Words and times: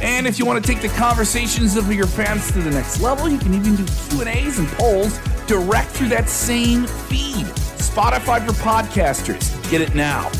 And 0.00 0.26
if 0.26 0.38
you 0.38 0.46
want 0.46 0.64
to 0.64 0.72
take 0.72 0.80
the 0.80 0.88
conversations 0.96 1.76
of 1.76 1.92
your 1.92 2.06
fans 2.06 2.52
to 2.52 2.60
the 2.60 2.70
next 2.70 3.00
level, 3.00 3.28
you 3.28 3.38
can 3.38 3.52
even 3.54 3.74
do 3.74 3.84
Q&As 4.10 4.58
and 4.58 4.68
polls 4.68 5.18
direct 5.46 5.90
through 5.90 6.08
that 6.10 6.28
same 6.28 6.86
feed. 6.86 7.46
Spotify 7.78 8.46
for 8.46 8.52
podcasters. 8.52 9.70
Get 9.70 9.80
it 9.80 9.94
now. 9.94 10.30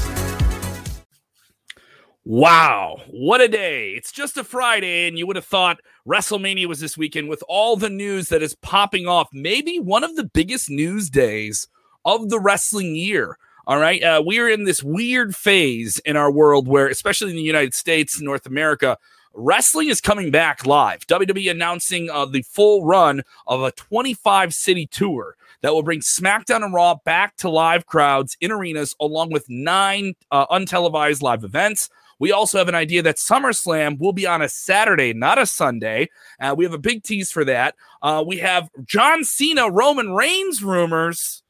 Wow, 2.25 2.99
what 3.11 3.41
a 3.41 3.49
day. 3.49 3.93
It's 3.93 4.13
just 4.13 4.37
a 4.37 4.45
Friday, 4.45 5.09
and 5.09 5.19
you 5.19 5.27
would 5.27 5.37
have 5.37 5.47
thought 5.47 5.81
WrestleMania 6.07 6.67
was 6.67 6.79
this 6.79 6.99
weekend 6.99 7.29
with 7.29 7.43
all 7.49 7.75
the 7.75 7.89
news 7.89 8.29
that 8.29 8.43
is 8.43 8.55
popping 8.55 9.07
off. 9.07 9.29
Maybe 9.33 9.79
one 9.79 10.05
of 10.05 10.15
the 10.15 10.25
biggest 10.25 10.69
news 10.69 11.09
days 11.09 11.67
of 12.05 12.29
the 12.29 12.39
wrestling 12.39 12.95
year. 12.95 13.39
All 13.67 13.79
right. 13.79 14.03
Uh, 14.03 14.23
we 14.25 14.39
are 14.39 14.49
in 14.49 14.65
this 14.65 14.83
weird 14.83 15.35
phase 15.35 15.99
in 16.01 16.17
our 16.17 16.31
world 16.31 16.69
where, 16.69 16.87
especially 16.89 17.31
in 17.31 17.37
the 17.37 17.43
United 17.43 17.75
States, 17.75 18.21
North 18.21 18.47
America, 18.47 18.99
wrestling 19.39 19.89
is 19.89 20.01
coming 20.01 20.31
back 20.31 20.67
live. 20.67 21.07
WWE 21.07 21.51
announcing 21.51 22.11
uh, 22.11 22.27
the 22.27 22.43
full 22.43 22.85
run 22.85 23.23
of 23.47 23.63
a 23.63 23.71
25 23.73 24.53
city 24.53 24.87
tour 24.87 25.37
that 25.63 25.73
will 25.73 25.83
bring 25.83 26.01
SmackDown 26.01 26.65
and 26.65 26.75
Raw 26.75 26.97
back 27.05 27.37
to 27.37 27.49
live 27.49 27.87
crowds 27.87 28.37
in 28.41 28.51
arenas, 28.51 28.95
along 29.01 29.31
with 29.31 29.49
nine 29.49 30.15
uh, 30.31 30.47
untelevised 30.49 31.23
live 31.23 31.45
events. 31.45 31.89
We 32.19 32.33
also 32.33 32.59
have 32.59 32.69
an 32.69 32.75
idea 32.75 33.01
that 33.03 33.17
SummerSlam 33.17 33.99
will 34.01 34.13
be 34.13 34.27
on 34.27 34.43
a 34.43 34.49
Saturday, 34.49 35.13
not 35.13 35.39
a 35.39 35.47
Sunday. 35.47 36.11
Uh, 36.41 36.55
we 36.57 36.65
have 36.65 36.75
a 36.75 36.79
big 36.79 37.05
tease 37.05 37.31
for 37.31 37.45
that. 37.45 37.77
Uh, 38.03 38.25
we 38.27 38.39
have 38.39 38.69
John 38.85 39.23
Cena, 39.23 39.71
Roman 39.71 40.13
Reigns 40.13 40.63
rumors. 40.63 41.45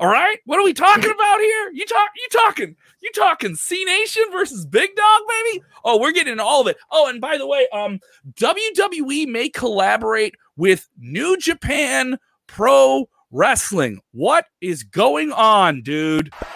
All 0.00 0.06
right, 0.06 0.38
what 0.44 0.60
are 0.60 0.64
we 0.64 0.74
talking 0.74 1.10
about 1.10 1.40
here? 1.40 1.72
You 1.72 1.84
talk, 1.84 2.10
you 2.16 2.28
talking, 2.30 2.76
you 3.02 3.10
talking 3.16 3.56
Cenation 3.56 4.22
versus 4.30 4.64
Big 4.64 4.94
Dog, 4.94 5.20
baby? 5.28 5.64
Oh, 5.84 5.98
we're 5.98 6.12
getting 6.12 6.38
all 6.38 6.60
of 6.60 6.68
it. 6.68 6.76
Oh, 6.92 7.08
and 7.08 7.20
by 7.20 7.36
the 7.36 7.48
way, 7.48 7.66
um, 7.72 7.98
WWE 8.34 9.26
may 9.26 9.48
collaborate 9.48 10.36
with 10.56 10.88
New 10.98 11.36
Japan 11.36 12.16
Pro 12.46 13.08
Wrestling. 13.32 14.00
What 14.12 14.44
is 14.60 14.84
going 14.84 15.32
on, 15.32 15.82
dude? 15.82 16.32
Watch 16.32 16.46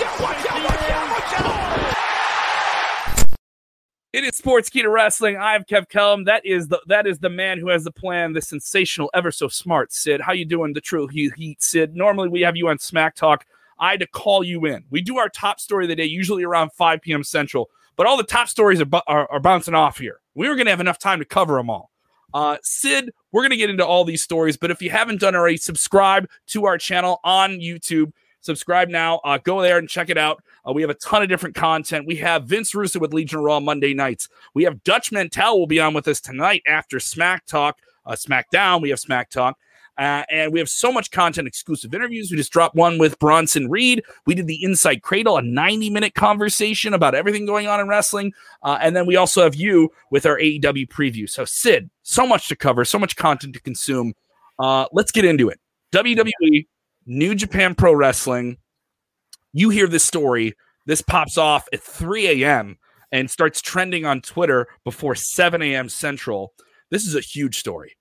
out! 0.00 0.20
Watch 0.20 0.46
out! 0.46 0.64
Watch 0.64 1.40
out! 1.40 1.72
It 4.12 4.24
is 4.24 4.38
Sportskeeda 4.38 4.92
Wrestling. 4.92 5.38
I'm 5.38 5.64
Kev 5.64 5.88
Kellam. 5.88 6.26
That 6.26 6.44
is 6.44 6.68
the 6.68 6.82
that 6.86 7.06
is 7.06 7.20
the 7.20 7.30
man 7.30 7.58
who 7.58 7.70
has 7.70 7.82
the 7.82 7.90
plan. 7.90 8.34
The 8.34 8.42
sensational, 8.42 9.10
ever 9.14 9.30
so 9.30 9.48
smart 9.48 9.90
Sid. 9.90 10.20
How 10.20 10.34
you 10.34 10.44
doing? 10.44 10.74
The 10.74 10.82
true 10.82 11.06
heat, 11.06 11.62
Sid. 11.62 11.96
Normally 11.96 12.28
we 12.28 12.42
have 12.42 12.54
you 12.54 12.68
on 12.68 12.78
Smack 12.78 13.14
Talk. 13.14 13.46
I 13.78 13.92
had 13.92 14.00
to 14.00 14.06
call 14.06 14.44
you 14.44 14.66
in. 14.66 14.84
We 14.90 15.00
do 15.00 15.16
our 15.16 15.30
top 15.30 15.60
story 15.60 15.86
of 15.86 15.88
the 15.88 15.96
day 15.96 16.04
usually 16.04 16.44
around 16.44 16.74
5 16.74 17.00
p.m. 17.00 17.24
Central, 17.24 17.70
but 17.96 18.06
all 18.06 18.18
the 18.18 18.22
top 18.22 18.48
stories 18.48 18.82
are, 18.82 19.02
are, 19.06 19.32
are 19.32 19.40
bouncing 19.40 19.72
off 19.72 19.96
here. 19.96 20.20
We 20.34 20.46
were 20.46 20.56
going 20.56 20.66
to 20.66 20.72
have 20.72 20.80
enough 20.80 20.98
time 20.98 21.18
to 21.20 21.24
cover 21.24 21.56
them 21.56 21.70
all. 21.70 21.90
Uh, 22.34 22.58
Sid, 22.62 23.14
we're 23.32 23.40
going 23.40 23.50
to 23.50 23.56
get 23.56 23.70
into 23.70 23.86
all 23.86 24.04
these 24.04 24.22
stories, 24.22 24.58
but 24.58 24.70
if 24.70 24.82
you 24.82 24.90
haven't 24.90 25.20
done 25.20 25.34
already, 25.34 25.56
subscribe 25.56 26.28
to 26.48 26.66
our 26.66 26.76
channel 26.76 27.18
on 27.24 27.60
YouTube. 27.60 28.12
Subscribe 28.42 28.88
now. 28.88 29.18
Uh, 29.24 29.38
go 29.38 29.62
there 29.62 29.78
and 29.78 29.88
check 29.88 30.10
it 30.10 30.18
out. 30.18 30.42
Uh, 30.68 30.72
we 30.72 30.82
have 30.82 30.90
a 30.90 30.94
ton 30.94 31.22
of 31.22 31.28
different 31.28 31.54
content. 31.54 32.06
We 32.06 32.16
have 32.16 32.44
Vince 32.44 32.74
Russo 32.74 32.98
with 32.98 33.14
Legion 33.14 33.40
Raw 33.40 33.60
Monday 33.60 33.94
nights. 33.94 34.28
We 34.52 34.64
have 34.64 34.82
Dutch 34.82 35.12
Mantell 35.12 35.58
will 35.58 35.68
be 35.68 35.80
on 35.80 35.94
with 35.94 36.08
us 36.08 36.20
tonight 36.20 36.62
after 36.66 36.98
Smack 37.00 37.46
Talk, 37.46 37.78
uh, 38.04 38.12
SmackDown. 38.12 38.82
We 38.82 38.90
have 38.90 39.00
Smack 39.00 39.30
Talk. 39.30 39.56
Uh, 39.98 40.24
and 40.30 40.52
we 40.52 40.58
have 40.58 40.70
so 40.70 40.90
much 40.90 41.10
content, 41.10 41.46
exclusive 41.46 41.94
interviews. 41.94 42.30
We 42.30 42.36
just 42.36 42.50
dropped 42.50 42.74
one 42.74 42.98
with 42.98 43.18
Bronson 43.18 43.70
Reed. 43.70 44.02
We 44.26 44.34
did 44.34 44.46
the 44.46 44.64
Inside 44.64 45.02
Cradle, 45.02 45.36
a 45.36 45.42
90 45.42 45.90
minute 45.90 46.14
conversation 46.14 46.94
about 46.94 47.14
everything 47.14 47.44
going 47.44 47.68
on 47.68 47.78
in 47.78 47.88
wrestling. 47.88 48.32
Uh, 48.62 48.78
and 48.80 48.96
then 48.96 49.06
we 49.06 49.16
also 49.16 49.42
have 49.44 49.54
you 49.54 49.90
with 50.10 50.24
our 50.24 50.38
AEW 50.38 50.88
preview. 50.88 51.28
So, 51.28 51.44
Sid, 51.44 51.90
so 52.02 52.26
much 52.26 52.48
to 52.48 52.56
cover, 52.56 52.84
so 52.84 52.98
much 52.98 53.16
content 53.16 53.54
to 53.54 53.60
consume. 53.60 54.14
Uh, 54.58 54.86
let's 54.92 55.12
get 55.12 55.26
into 55.26 55.50
it. 55.50 55.60
WWE 55.92 56.66
New 57.06 57.34
Japan 57.34 57.74
Pro 57.74 57.92
Wrestling. 57.94 58.58
You 59.52 59.70
hear 59.70 59.86
this 59.86 60.04
story. 60.04 60.54
This 60.86 61.02
pops 61.02 61.38
off 61.38 61.68
at 61.72 61.80
3 61.80 62.42
a.m. 62.42 62.78
and 63.10 63.30
starts 63.30 63.60
trending 63.60 64.04
on 64.04 64.20
Twitter 64.20 64.68
before 64.84 65.14
7 65.14 65.62
a.m. 65.62 65.88
Central. 65.88 66.54
This 66.90 67.06
is 67.06 67.14
a 67.14 67.20
huge 67.20 67.58
story. 67.58 67.96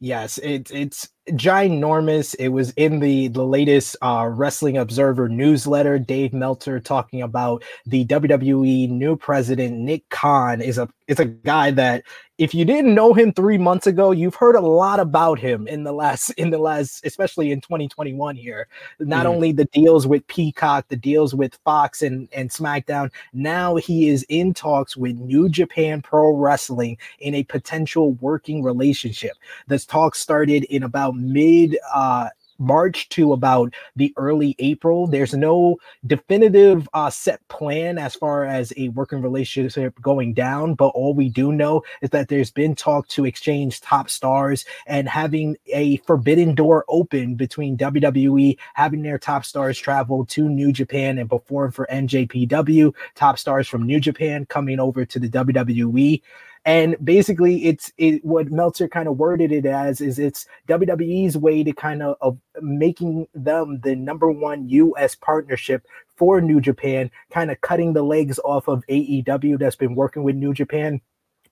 Yes, 0.00 0.38
it, 0.38 0.70
it's 0.70 1.08
ginormous. 1.32 2.34
It 2.38 2.48
was 2.48 2.70
in 2.72 3.00
the 3.00 3.28
the 3.28 3.44
latest 3.44 3.96
uh, 4.02 4.28
Wrestling 4.30 4.76
Observer 4.76 5.28
newsletter. 5.28 5.98
Dave 5.98 6.32
Meltzer 6.32 6.80
talking 6.80 7.22
about 7.22 7.62
the 7.86 8.04
WWE 8.06 8.90
new 8.90 9.16
president 9.16 9.76
Nick 9.78 10.08
Khan 10.08 10.60
is 10.60 10.78
a 10.78 10.88
is 11.06 11.18
a 11.18 11.24
guy 11.24 11.70
that 11.72 12.04
if 12.38 12.54
you 12.54 12.64
didn't 12.64 12.94
know 12.94 13.14
him 13.14 13.32
three 13.32 13.58
months 13.58 13.88
ago, 13.88 14.12
you've 14.12 14.36
heard 14.36 14.54
a 14.54 14.60
lot 14.60 15.00
about 15.00 15.40
him 15.40 15.66
in 15.66 15.82
the 15.82 15.92
last 15.92 16.30
in 16.38 16.50
the 16.50 16.58
last, 16.58 17.04
especially 17.04 17.50
in 17.50 17.60
2021 17.60 18.36
here. 18.36 18.68
Not 19.00 19.26
mm. 19.26 19.30
only 19.30 19.52
the 19.52 19.64
deals 19.66 20.06
with 20.06 20.26
Peacock, 20.28 20.86
the 20.88 20.96
deals 20.96 21.34
with 21.34 21.58
Fox 21.64 22.00
and, 22.00 22.28
and 22.32 22.48
SmackDown, 22.48 23.10
now 23.32 23.76
he 23.76 24.08
is 24.08 24.24
in 24.28 24.54
talks 24.54 24.96
with 24.96 25.16
New 25.16 25.48
Japan 25.48 26.00
Pro 26.00 26.32
Wrestling 26.32 26.96
in 27.18 27.34
a 27.34 27.42
potential 27.44 28.12
working 28.14 28.62
relationship. 28.62 29.32
This 29.66 29.84
talk 29.84 30.14
started 30.14 30.64
in 30.64 30.84
about 30.84 31.16
mid 31.18 31.78
uh 31.92 32.28
March 32.58 33.08
to 33.10 33.32
about 33.32 33.72
the 33.96 34.12
early 34.16 34.54
April. 34.58 35.06
There's 35.06 35.34
no 35.34 35.78
definitive 36.06 36.88
uh, 36.92 37.10
set 37.10 37.46
plan 37.48 37.98
as 37.98 38.14
far 38.14 38.44
as 38.44 38.72
a 38.76 38.88
working 38.90 39.22
relationship 39.22 40.00
going 40.00 40.34
down, 40.34 40.74
but 40.74 40.88
all 40.88 41.14
we 41.14 41.28
do 41.28 41.52
know 41.52 41.82
is 42.02 42.10
that 42.10 42.28
there's 42.28 42.50
been 42.50 42.74
talk 42.74 43.06
to 43.08 43.24
exchange 43.24 43.80
top 43.80 44.10
stars 44.10 44.64
and 44.86 45.08
having 45.08 45.56
a 45.72 45.98
forbidden 45.98 46.54
door 46.54 46.84
open 46.88 47.36
between 47.36 47.76
WWE 47.76 48.58
having 48.74 49.02
their 49.02 49.18
top 49.18 49.44
stars 49.44 49.78
travel 49.78 50.24
to 50.26 50.48
New 50.48 50.72
Japan 50.72 51.18
and 51.18 51.30
perform 51.30 51.70
for 51.70 51.86
NJPW, 51.90 52.94
top 53.14 53.38
stars 53.38 53.68
from 53.68 53.86
New 53.86 54.00
Japan 54.00 54.46
coming 54.46 54.80
over 54.80 55.04
to 55.04 55.18
the 55.18 55.28
WWE. 55.28 56.20
And 56.68 56.96
basically, 57.02 57.64
it's 57.64 57.90
it, 57.96 58.22
what 58.26 58.50
Meltzer 58.50 58.88
kind 58.88 59.08
of 59.08 59.16
worded 59.16 59.52
it 59.52 59.64
as 59.64 60.02
is 60.02 60.18
it's 60.18 60.44
WWE's 60.68 61.34
way 61.34 61.64
to 61.64 61.72
kind 61.72 62.02
of 62.02 62.16
of 62.20 62.36
making 62.60 63.26
them 63.32 63.80
the 63.82 63.96
number 63.96 64.30
one 64.30 64.68
U.S. 64.68 65.14
partnership 65.14 65.86
for 66.16 66.42
New 66.42 66.60
Japan, 66.60 67.10
kind 67.30 67.50
of 67.50 67.58
cutting 67.62 67.94
the 67.94 68.02
legs 68.02 68.38
off 68.44 68.68
of 68.68 68.84
AEW 68.90 69.58
that's 69.58 69.76
been 69.76 69.94
working 69.94 70.24
with 70.24 70.36
New 70.36 70.52
Japan 70.52 71.00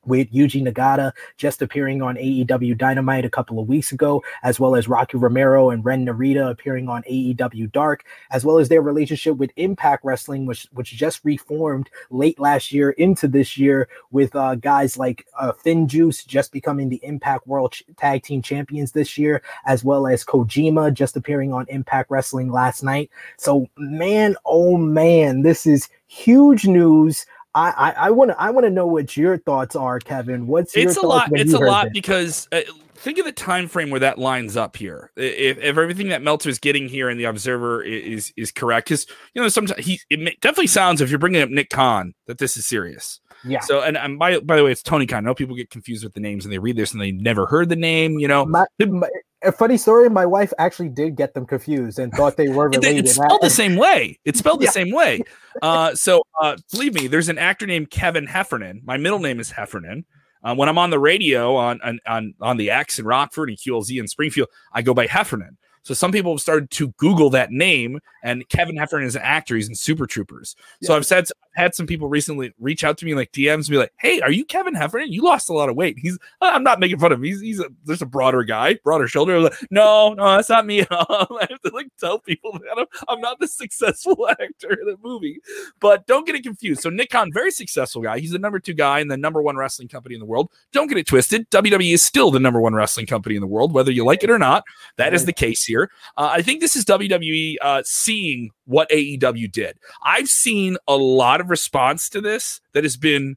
with 0.07 0.33
Yuji 0.33 0.67
Nagata 0.67 1.13
just 1.37 1.63
appearing 1.63 2.03
on 2.03 2.17
AEW 2.17 2.77
Dynamite 2.77 3.25
a 3.25 3.31
couple 3.31 3.59
of 3.59 3.69
weeks 3.69 3.93
ago, 3.93 4.23
as 4.43 4.59
well 4.59 4.77
as 4.77 4.89
Rocky 4.89 5.17
Romero 5.19 5.71
and 5.71 5.85
Ren 5.85 6.07
Narita 6.07 6.51
appearing 6.51 6.89
on 6.89 7.03
AEW 7.03 7.71
Dark, 7.73 8.05
as 8.31 8.45
well 8.45 8.59
as 8.59 8.69
their 8.69 8.83
relationship 8.83 9.37
with 9.37 9.51
Impact 9.57 10.05
Wrestling, 10.05 10.47
which 10.47 10.67
which 10.73 10.93
just 10.93 11.21
reformed 11.25 11.91
late 12.11 12.39
last 12.39 12.73
year 12.73 12.91
into 12.91 13.29
this 13.29 13.59
year 13.59 13.89
with 14.11 14.35
uh, 14.35 14.55
guys 14.55 14.97
like 14.97 15.27
uh, 15.39 15.53
FinJuice 15.53 16.27
just 16.27 16.53
becoming 16.53 16.89
the 16.89 17.01
Impact 17.03 17.47
World 17.47 17.73
Ch- 17.73 17.85
Tag 17.97 18.23
Team 18.23 18.43
Champions 18.43 18.93
this 18.93 19.19
year, 19.19 19.43
as 19.67 19.85
well 19.85 20.07
as 20.07 20.25
Kojima 20.25 20.93
just 20.93 21.17
appearing 21.17 21.53
on 21.53 21.67
Impact 21.69 22.11
Wrestling 22.11 22.51
last 22.51 22.83
night. 22.83 23.11
So 23.37 23.69
man, 23.77 24.37
oh 24.45 24.77
man, 24.77 25.43
this 25.43 25.67
is 25.67 25.89
huge 26.09 26.67
news 26.67 27.27
I 27.57 27.95
I 27.97 28.11
want 28.11 28.31
to 28.31 28.41
I 28.41 28.51
want 28.51 28.65
to 28.65 28.71
know 28.71 28.87
what 28.87 29.17
your 29.17 29.39
thoughts 29.39 29.75
are, 29.75 29.99
Kevin. 29.99 30.47
What's 30.47 30.77
it's 30.77 30.97
a 30.97 31.07
lot. 31.07 31.31
It's 31.33 31.53
a 31.53 31.59
lot 31.59 31.85
this? 31.85 31.93
because 31.93 32.49
uh, 32.53 32.61
think 32.95 33.19
of 33.19 33.25
the 33.25 33.33
time 33.33 33.69
frame 33.69 33.91
where 33.91 34.01
that 34.01 34.19
lines 34.19 34.57
up 34.57 34.77
here. 34.77 35.11
If, 35.17 35.59
if 35.59 35.79
everything 35.79 36.09
that 36.09 36.23
Meltzer's 36.23 36.59
getting 36.59 36.89
here 36.89 37.09
in 37.09 37.19
the 37.19 37.25
Observer 37.25 37.83
is 37.83 38.33
is 38.37 38.53
correct, 38.53 38.89
because 38.89 39.07
you 39.35 39.43
know 39.43 39.49
sometimes 39.49 39.85
he 39.85 40.01
it 40.11 40.41
definitely 40.41 40.67
sounds 40.67 41.01
if 41.01 41.09
you're 41.11 41.19
bringing 41.19 41.43
up 41.43 41.51
Nick 41.51 41.71
Khan 41.71 42.15
that 42.27 42.39
this 42.39 42.57
is 42.57 42.67
serious. 42.67 43.21
Yeah. 43.45 43.61
So 43.61 43.83
and, 43.83 43.97
and 43.97 44.19
by 44.19 44.39
by 44.41 44.57
the 44.57 44.65
way, 44.65 44.73
it's 44.73 44.83
Tony 44.83 45.07
Khan. 45.07 45.25
I 45.25 45.29
know 45.29 45.35
people 45.35 45.57
get 45.57 45.71
confused 45.71 46.05
with 46.05 46.15
the 46.15 46.21
names 46.21 46.45
and 46.45 46.53
they 46.53 46.59
read 46.59 46.77
this 46.77 46.93
and 46.93 47.01
they 47.01 47.13
never 47.13 47.47
heard 47.47 47.69
the 47.69 47.77
name. 47.77 48.19
You 48.19 48.29
know, 48.29 48.45
my, 48.45 48.67
my, 48.81 49.09
a 49.43 49.53
funny 49.53 49.77
story. 49.77 50.09
My 50.09 50.27
wife 50.27 50.53
actually 50.59 50.89
did 50.89 51.17
get 51.17 51.35
them 51.35 51.47
confused 51.47 51.99
and 51.99 52.13
thought 52.13 52.37
they 52.37 52.49
were 52.49 52.69
related. 52.71 53.05
it's 53.05 53.15
spelled 53.15 53.41
the 53.43 53.51
same 53.51 53.77
way. 53.77 54.19
It's 54.25 54.39
spelled 54.39 54.63
yeah. 54.63 54.69
the 54.69 54.73
same 54.73 54.93
way. 54.93 55.23
Uh, 55.63 55.95
so 55.95 56.23
uh, 56.41 56.57
believe 56.71 56.95
me, 56.95 57.07
there's 57.07 57.29
an 57.29 57.39
actor 57.39 57.67
named 57.67 57.91
Kevin 57.91 58.27
Heffernan. 58.27 58.83
My 58.85 58.97
middle 58.97 59.19
name 59.19 59.41
is 59.41 59.51
Heffernan. 59.51 60.05
Uh, 60.43 60.55
when 60.55 60.69
I'm 60.69 60.79
on 60.79 60.91
the 60.91 60.99
radio 60.99 61.57
on, 61.57 61.81
on 61.83 61.99
on 62.07 62.35
on 62.41 62.57
the 62.57 62.71
X 62.71 62.99
in 62.99 63.05
Rockford 63.05 63.49
and 63.49 63.59
QLZ 63.59 63.99
in 63.99 64.07
Springfield, 64.07 64.49
I 64.73 64.83
go 64.83 64.95
by 64.95 65.07
Heffernan. 65.07 65.59
So 65.83 65.95
some 65.95 66.13
people 66.13 66.33
have 66.33 66.41
started 66.41 66.71
to 66.73 66.89
Google 66.99 67.31
that 67.31 67.53
name, 67.53 68.01
and 68.23 68.49
Kevin 68.49 68.77
Heffernan 68.77 69.07
is 69.07 69.17
an 69.17 69.23
actor. 69.23 69.55
He's 69.57 69.69
in 69.69 69.75
Super 69.75 70.07
Troopers. 70.07 70.57
Yeah. 70.81 70.89
So 70.89 70.97
I've 70.97 71.07
said 71.07 71.27
had 71.57 71.75
some 71.75 71.87
people 71.87 72.09
recently 72.09 72.53
reach 72.61 72.85
out 72.85 72.99
to 72.99 73.07
me 73.07 73.15
like 73.15 73.33
DMs 73.33 73.69
be 73.69 73.79
like, 73.79 73.93
"Hey, 73.99 74.21
are 74.21 74.31
you 74.31 74.45
Kevin 74.45 74.75
Heffernan? 74.75 75.13
You 75.13 75.23
lost 75.23 75.49
a 75.49 75.55
lot 75.55 75.69
of 75.69 75.77
weight." 75.77 75.99
He's 75.99 76.19
I'm 76.41 76.63
not 76.63 76.79
making 76.79 76.99
fun 76.99 77.13
of 77.13 77.19
him. 77.19 77.25
He's 77.25 77.41
he's 77.41 77.61
a, 77.61 77.67
there's 77.85 78.03
a 78.03 78.07
broader 78.07 78.45
guy, 78.45 78.75
broader 78.85 79.09
shoulder. 79.09 79.41
Like, 79.41 79.55
no, 79.71 80.15
no, 80.15 80.37
that's 80.37 80.49
not 80.49 80.67
me 80.67 80.81
I 80.91 81.47
have 81.51 81.61
to 81.63 81.71
like 81.73 81.89
tell 81.99 82.19
people 82.19 82.53
that 82.53 82.79
I'm, 82.79 82.87
I'm 83.09 83.21
not 83.21 83.41
the 83.41 83.49
successful 83.49 84.29
actor 84.31 84.73
in 84.73 84.87
the 84.87 84.97
movie. 85.03 85.41
But 85.81 86.07
don't 86.07 86.27
get 86.27 86.37
it 86.37 86.43
confused. 86.43 86.83
So 86.83 86.91
Nick 86.91 87.11
Khan, 87.11 87.33
very 87.33 87.51
successful 87.51 88.03
guy. 88.03 88.19
He's 88.19 88.33
the 88.33 88.39
number 88.39 88.59
two 88.59 88.75
guy 88.75 89.01
in 89.01 89.09
the 89.09 89.17
number 89.17 89.43
one 89.43 89.57
wrestling 89.57 89.89
company 89.89 90.15
in 90.15 90.21
the 90.21 90.27
world. 90.27 90.51
Don't 90.73 90.89
get 90.89 90.99
it 90.99 91.07
twisted. 91.07 91.49
WWE 91.51 91.95
is 91.95 92.03
still 92.03 92.31
the 92.31 92.41
number 92.41 92.61
one 92.61 92.75
wrestling 92.75 93.07
company 93.07 93.35
in 93.35 93.41
the 93.41 93.47
world, 93.47 93.73
whether 93.73 93.91
you 93.91 94.05
like 94.05 94.23
it 94.23 94.31
or 94.31 94.39
not. 94.39 94.65
That 94.97 95.15
is 95.15 95.25
the 95.25 95.33
case 95.33 95.65
here. 95.65 95.91
Uh, 96.17 96.31
I 96.33 96.43
think 96.43 96.61
this 96.61 96.77
is 96.77 96.85
WWE 96.85 97.57
uh, 97.63 97.83
seeing 97.85 98.51
what 98.67 98.91
AEW 98.91 99.51
did. 99.51 99.79
I've 100.03 100.29
seen 100.29 100.77
a 100.87 100.97
lot 100.97 101.41
of 101.41 101.46
response 101.51 102.09
to 102.11 102.21
this 102.21 102.61
that 102.73 102.85
has 102.85 102.97
been 102.97 103.37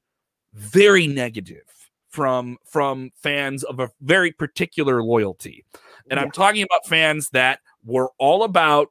very 0.54 1.08
negative 1.08 1.64
from 2.10 2.58
from 2.66 3.12
fans 3.16 3.64
of 3.64 3.80
a 3.80 3.90
very 4.02 4.32
particular 4.32 5.04
loyalty. 5.04 5.64
And 6.10 6.18
yeah. 6.18 6.24
I'm 6.24 6.32
talking 6.32 6.64
about 6.64 6.88
fans 6.88 7.30
that 7.30 7.60
were 7.86 8.12
all 8.18 8.44
about 8.44 8.90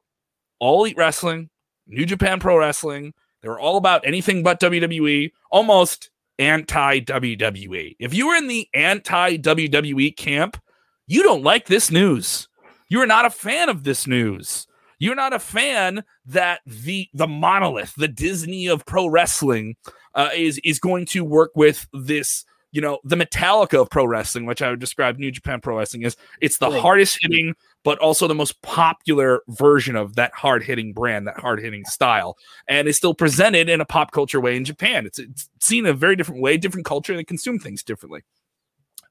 all 0.59 0.83
elite 0.83 0.97
wrestling, 0.97 1.49
New 1.87 2.05
Japan 2.05 2.39
Pro 2.39 2.57
Wrestling. 2.57 3.13
They 3.41 3.49
were 3.49 3.59
all 3.59 3.77
about 3.77 4.05
anything 4.05 4.43
but 4.43 4.59
WWE, 4.59 5.31
almost 5.51 6.09
anti 6.39 7.01
WWE. 7.01 7.95
If 7.99 8.13
you 8.13 8.27
were 8.27 8.35
in 8.35 8.47
the 8.47 8.67
anti 8.73 9.37
WWE 9.37 10.15
camp, 10.15 10.61
you 11.07 11.23
don't 11.23 11.43
like 11.43 11.65
this 11.65 11.91
news. 11.91 12.47
You 12.87 13.01
are 13.01 13.07
not 13.07 13.25
a 13.25 13.29
fan 13.29 13.69
of 13.69 13.83
this 13.83 14.07
news. 14.07 14.65
You're 14.99 15.15
not 15.15 15.33
a 15.33 15.39
fan 15.39 16.03
that 16.25 16.61
the 16.65 17.09
the 17.13 17.27
monolith, 17.27 17.93
the 17.95 18.07
Disney 18.07 18.67
of 18.67 18.85
pro 18.85 19.07
wrestling, 19.07 19.75
uh, 20.13 20.29
is 20.35 20.59
is 20.63 20.79
going 20.79 21.05
to 21.07 21.23
work 21.23 21.51
with 21.55 21.87
this. 21.93 22.45
You 22.71 22.81
know, 22.81 22.99
the 23.03 23.15
Metallica 23.15 23.81
of 23.81 23.89
pro 23.89 24.05
wrestling, 24.05 24.45
which 24.45 24.61
I 24.61 24.69
would 24.69 24.79
describe 24.79 25.17
New 25.17 25.31
Japan 25.31 25.59
Pro 25.59 25.79
Wrestling 25.79 26.05
as. 26.05 26.15
It's 26.39 26.59
the 26.59 26.69
hardest 26.69 27.17
hitting, 27.19 27.55
but 27.83 27.97
also 27.97 28.27
the 28.27 28.35
most 28.35 28.61
popular 28.61 29.41
version 29.47 29.95
of 29.95 30.15
that 30.17 30.33
hard 30.35 30.63
hitting 30.63 30.93
brand, 30.93 31.25
that 31.25 31.39
hard 31.39 31.59
hitting 31.61 31.83
style, 31.85 32.37
and 32.67 32.87
is 32.87 32.95
still 32.95 33.15
presented 33.15 33.69
in 33.69 33.81
a 33.81 33.85
pop 33.85 34.11
culture 34.11 34.39
way 34.39 34.55
in 34.55 34.65
Japan. 34.65 35.07
It's, 35.07 35.17
it's 35.17 35.49
seen 35.59 35.87
a 35.87 35.93
very 35.93 36.15
different 36.15 36.41
way, 36.41 36.57
different 36.57 36.85
culture, 36.85 37.11
and 37.11 37.19
they 37.19 37.23
consume 37.23 37.57
things 37.57 37.81
differently. 37.81 38.21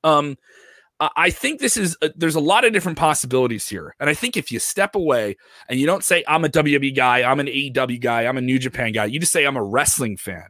Um, 0.05 0.37
I 1.01 1.31
think 1.31 1.61
this 1.61 1.77
is 1.77 1.97
a, 2.03 2.11
there's 2.17 2.35
a 2.35 2.41
lot 2.41 2.65
of 2.65 2.73
different 2.73 2.99
possibilities 2.99 3.69
here, 3.69 3.95
and 4.01 4.11
I 4.11 4.15
think 4.15 4.37
if 4.37 4.51
you 4.51 4.59
step 4.59 4.97
away 4.97 5.37
and 5.69 5.79
you 5.79 5.87
don't 5.87 6.03
say 6.03 6.25
I'm 6.27 6.45
a 6.45 6.49
WWE 6.49 6.95
guy, 6.95 7.23
I'm 7.23 7.39
an 7.39 7.47
AEW 7.47 8.01
guy, 8.01 8.27
I'm 8.27 8.37
a 8.37 8.43
New 8.43 8.59
Japan 8.59 8.93
guy, 8.93 9.05
you 9.05 9.21
just 9.21 9.33
say 9.33 9.45
I'm 9.45 9.57
a 9.57 9.63
wrestling 9.63 10.17
fan. 10.17 10.49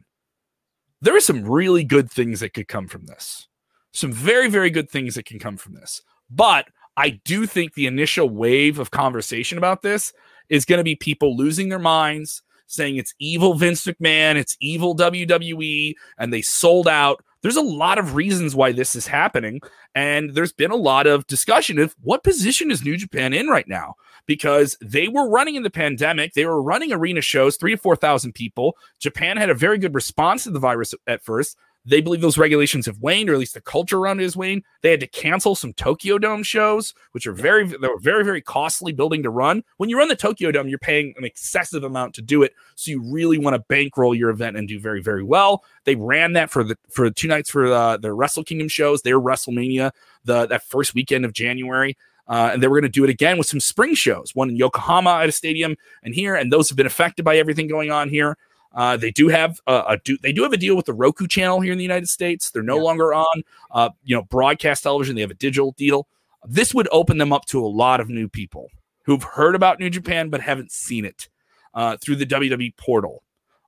There 1.01 1.15
are 1.15 1.21
some 1.21 1.43
really 1.43 1.83
good 1.83 2.11
things 2.11 2.39
that 2.39 2.53
could 2.53 2.67
come 2.67 2.87
from 2.87 3.05
this. 3.05 3.47
Some 3.93 4.11
very 4.11 4.49
very 4.49 4.71
good 4.71 4.89
things 4.89 5.15
that 5.15 5.25
can 5.25 5.37
come 5.37 5.57
from 5.57 5.73
this. 5.73 6.01
But 6.31 6.67
I 6.97 7.11
do 7.23 7.45
think 7.45 7.73
the 7.73 7.87
initial 7.87 8.29
wave 8.29 8.79
of 8.79 8.91
conversation 8.91 9.57
about 9.57 9.83
this 9.83 10.11
is 10.49 10.65
going 10.65 10.79
to 10.79 10.83
be 10.83 10.95
people 10.95 11.37
losing 11.37 11.69
their 11.69 11.79
minds, 11.79 12.41
saying 12.67 12.97
it's 12.97 13.13
evil 13.19 13.53
Vince 13.53 13.85
McMahon, 13.85 14.35
it's 14.35 14.57
evil 14.59 14.95
WWE, 14.95 15.93
and 16.17 16.33
they 16.33 16.41
sold 16.41 16.87
out 16.87 17.23
there's 17.41 17.55
a 17.55 17.61
lot 17.61 17.97
of 17.97 18.15
reasons 18.15 18.55
why 18.55 18.71
this 18.71 18.95
is 18.95 19.07
happening. 19.07 19.61
And 19.95 20.33
there's 20.33 20.53
been 20.53 20.71
a 20.71 20.75
lot 20.75 21.07
of 21.07 21.27
discussion 21.27 21.79
of 21.79 21.95
what 22.01 22.23
position 22.23 22.71
is 22.71 22.83
New 22.83 22.97
Japan 22.97 23.33
in 23.33 23.47
right 23.47 23.67
now? 23.67 23.95
Because 24.25 24.77
they 24.81 25.07
were 25.07 25.29
running 25.29 25.55
in 25.55 25.63
the 25.63 25.69
pandemic, 25.69 26.33
they 26.33 26.45
were 26.45 26.61
running 26.61 26.91
arena 26.91 27.21
shows, 27.21 27.57
three 27.57 27.71
to 27.71 27.77
4,000 27.77 28.33
people. 28.33 28.77
Japan 28.99 29.37
had 29.37 29.49
a 29.49 29.55
very 29.55 29.77
good 29.77 29.95
response 29.95 30.43
to 30.43 30.51
the 30.51 30.59
virus 30.59 30.93
at 31.07 31.23
first. 31.23 31.57
They 31.85 32.01
believe 32.01 32.21
those 32.21 32.37
regulations 32.37 32.85
have 32.85 32.99
waned, 32.99 33.29
or 33.29 33.33
at 33.33 33.39
least 33.39 33.53
the 33.53 33.61
culture 33.61 33.97
around 33.97 34.19
it 34.19 34.23
has 34.23 34.35
waned. 34.35 34.63
They 34.81 34.91
had 34.91 34.99
to 34.99 35.07
cancel 35.07 35.55
some 35.55 35.73
Tokyo 35.73 36.17
Dome 36.17 36.43
shows, 36.43 36.93
which 37.13 37.25
are 37.25 37.33
very, 37.33 37.65
they 37.65 37.87
were 37.87 37.99
very, 37.99 38.23
very 38.23 38.41
costly 38.41 38.91
building 38.91 39.23
to 39.23 39.29
run. 39.29 39.63
When 39.77 39.89
you 39.89 39.97
run 39.97 40.09
the 40.09 40.15
Tokyo 40.15 40.51
Dome, 40.51 40.67
you're 40.67 40.77
paying 40.77 41.13
an 41.17 41.23
excessive 41.23 41.83
amount 41.83 42.13
to 42.15 42.21
do 42.21 42.43
it, 42.43 42.53
so 42.75 42.91
you 42.91 43.01
really 43.01 43.37
want 43.37 43.55
to 43.55 43.63
bankroll 43.69 44.13
your 44.13 44.29
event 44.29 44.57
and 44.57 44.67
do 44.67 44.79
very, 44.79 45.01
very 45.01 45.23
well. 45.23 45.63
They 45.85 45.95
ran 45.95 46.33
that 46.33 46.49
for 46.49 46.63
the 46.63 46.77
for 46.89 47.09
two 47.09 47.27
nights 47.27 47.49
for 47.49 47.67
uh, 47.67 47.97
their 47.97 48.15
Wrestle 48.15 48.43
Kingdom 48.43 48.67
shows, 48.67 49.01
their 49.01 49.19
WrestleMania, 49.19 49.91
the 50.25 50.45
that 50.47 50.63
first 50.63 50.93
weekend 50.93 51.25
of 51.25 51.33
January. 51.33 51.97
Uh, 52.27 52.51
and 52.53 52.61
they 52.61 52.67
were 52.67 52.79
going 52.79 52.83
to 52.83 52.89
do 52.89 53.03
it 53.03 53.09
again 53.09 53.39
with 53.39 53.47
some 53.47 53.59
spring 53.59 53.95
shows, 53.95 54.35
one 54.35 54.49
in 54.49 54.55
Yokohama 54.55 55.09
at 55.23 55.29
a 55.29 55.31
stadium 55.31 55.75
and 56.03 56.13
here, 56.13 56.35
and 56.35 56.53
those 56.53 56.69
have 56.69 56.75
been 56.75 56.85
affected 56.85 57.25
by 57.25 57.37
everything 57.37 57.67
going 57.67 57.89
on 57.89 58.07
here. 58.07 58.37
Uh, 58.73 58.97
they 58.97 59.11
do 59.11 59.27
have 59.27 59.59
a, 59.67 59.83
a, 59.87 59.97
do 60.03 60.17
they 60.21 60.31
do 60.31 60.43
have 60.43 60.53
a 60.53 60.57
deal 60.57 60.75
with 60.75 60.85
the 60.85 60.93
Roku 60.93 61.27
channel 61.27 61.59
here 61.59 61.71
in 61.71 61.77
the 61.77 61.83
United 61.83 62.07
States. 62.09 62.51
They're 62.51 62.61
no 62.61 62.77
yeah. 62.77 62.83
longer 62.83 63.13
on 63.13 63.43
uh, 63.71 63.89
you 64.03 64.15
know 64.15 64.23
broadcast 64.23 64.83
television. 64.83 65.15
They 65.15 65.21
have 65.21 65.31
a 65.31 65.35
digital 65.35 65.71
deal. 65.71 66.07
This 66.45 66.73
would 66.73 66.87
open 66.91 67.17
them 67.17 67.33
up 67.33 67.45
to 67.47 67.65
a 67.65 67.67
lot 67.67 67.99
of 67.99 68.09
new 68.09 68.29
people 68.29 68.69
who've 69.03 69.23
heard 69.23 69.55
about 69.55 69.79
New 69.79 69.89
Japan 69.89 70.29
but 70.29 70.41
haven't 70.41 70.71
seen 70.71 71.03
it 71.03 71.29
uh, 71.73 71.97
through 71.97 72.17
the 72.17 72.25
WWE 72.25 72.75
portal. 72.77 73.23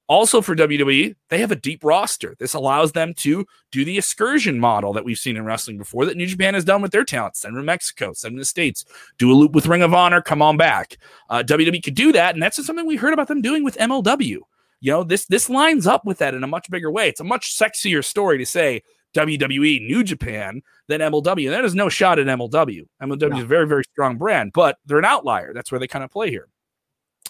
Also 0.07 0.41
for 0.41 0.55
WWE, 0.55 1.15
they 1.29 1.37
have 1.37 1.51
a 1.51 1.55
deep 1.55 1.85
roster. 1.85 2.35
This 2.37 2.53
allows 2.53 2.91
them 2.91 3.13
to 3.15 3.45
do 3.71 3.85
the 3.85 3.97
excursion 3.97 4.59
model 4.59 4.91
that 4.91 5.05
we've 5.05 5.17
seen 5.17 5.37
in 5.37 5.45
wrestling 5.45 5.77
before 5.77 6.05
that 6.05 6.17
New 6.17 6.25
Japan 6.25 6.53
has 6.53 6.65
done 6.65 6.81
with 6.81 6.91
their 6.91 7.05
talent. 7.05 7.37
Send 7.37 7.55
them 7.55 7.63
to 7.63 7.65
Mexico, 7.65 8.11
send 8.11 8.33
them 8.33 8.37
to 8.37 8.41
the 8.41 8.45
States, 8.45 8.83
do 9.17 9.31
a 9.31 9.33
loop 9.33 9.53
with 9.53 9.67
Ring 9.67 9.83
of 9.83 9.93
Honor, 9.93 10.21
come 10.21 10.41
on 10.41 10.57
back. 10.57 10.97
Uh, 11.29 11.43
WWE 11.43 11.81
could 11.81 11.95
do 11.95 12.11
that, 12.11 12.35
and 12.35 12.43
that's 12.43 12.63
something 12.65 12.85
we 12.85 12.97
heard 12.97 13.13
about 13.13 13.29
them 13.29 13.41
doing 13.41 13.63
with 13.63 13.77
MLW. 13.77 14.39
You 14.81 14.91
know, 14.91 15.03
this 15.03 15.25
this 15.27 15.49
lines 15.49 15.87
up 15.87 16.05
with 16.05 16.17
that 16.17 16.33
in 16.33 16.43
a 16.43 16.47
much 16.47 16.69
bigger 16.69 16.91
way. 16.91 17.07
It's 17.07 17.19
a 17.19 17.23
much 17.23 17.55
sexier 17.55 18.03
story 18.03 18.37
to 18.39 18.45
say 18.45 18.81
WWE 19.15 19.85
New 19.85 20.03
Japan 20.03 20.61
than 20.87 21.01
MLW. 21.01 21.49
That 21.49 21.65
is 21.65 21.75
no 21.75 21.87
shot 21.87 22.19
at 22.19 22.27
MLW. 22.27 22.87
MLW 23.01 23.29
no. 23.29 23.37
is 23.37 23.43
a 23.43 23.47
very, 23.47 23.67
very 23.67 23.83
strong 23.83 24.17
brand, 24.17 24.51
but 24.53 24.77
they're 24.85 24.99
an 24.99 25.05
outlier. 25.05 25.53
That's 25.53 25.71
where 25.71 25.79
they 25.79 25.87
kind 25.87 26.03
of 26.03 26.11
play 26.11 26.29
here. 26.29 26.47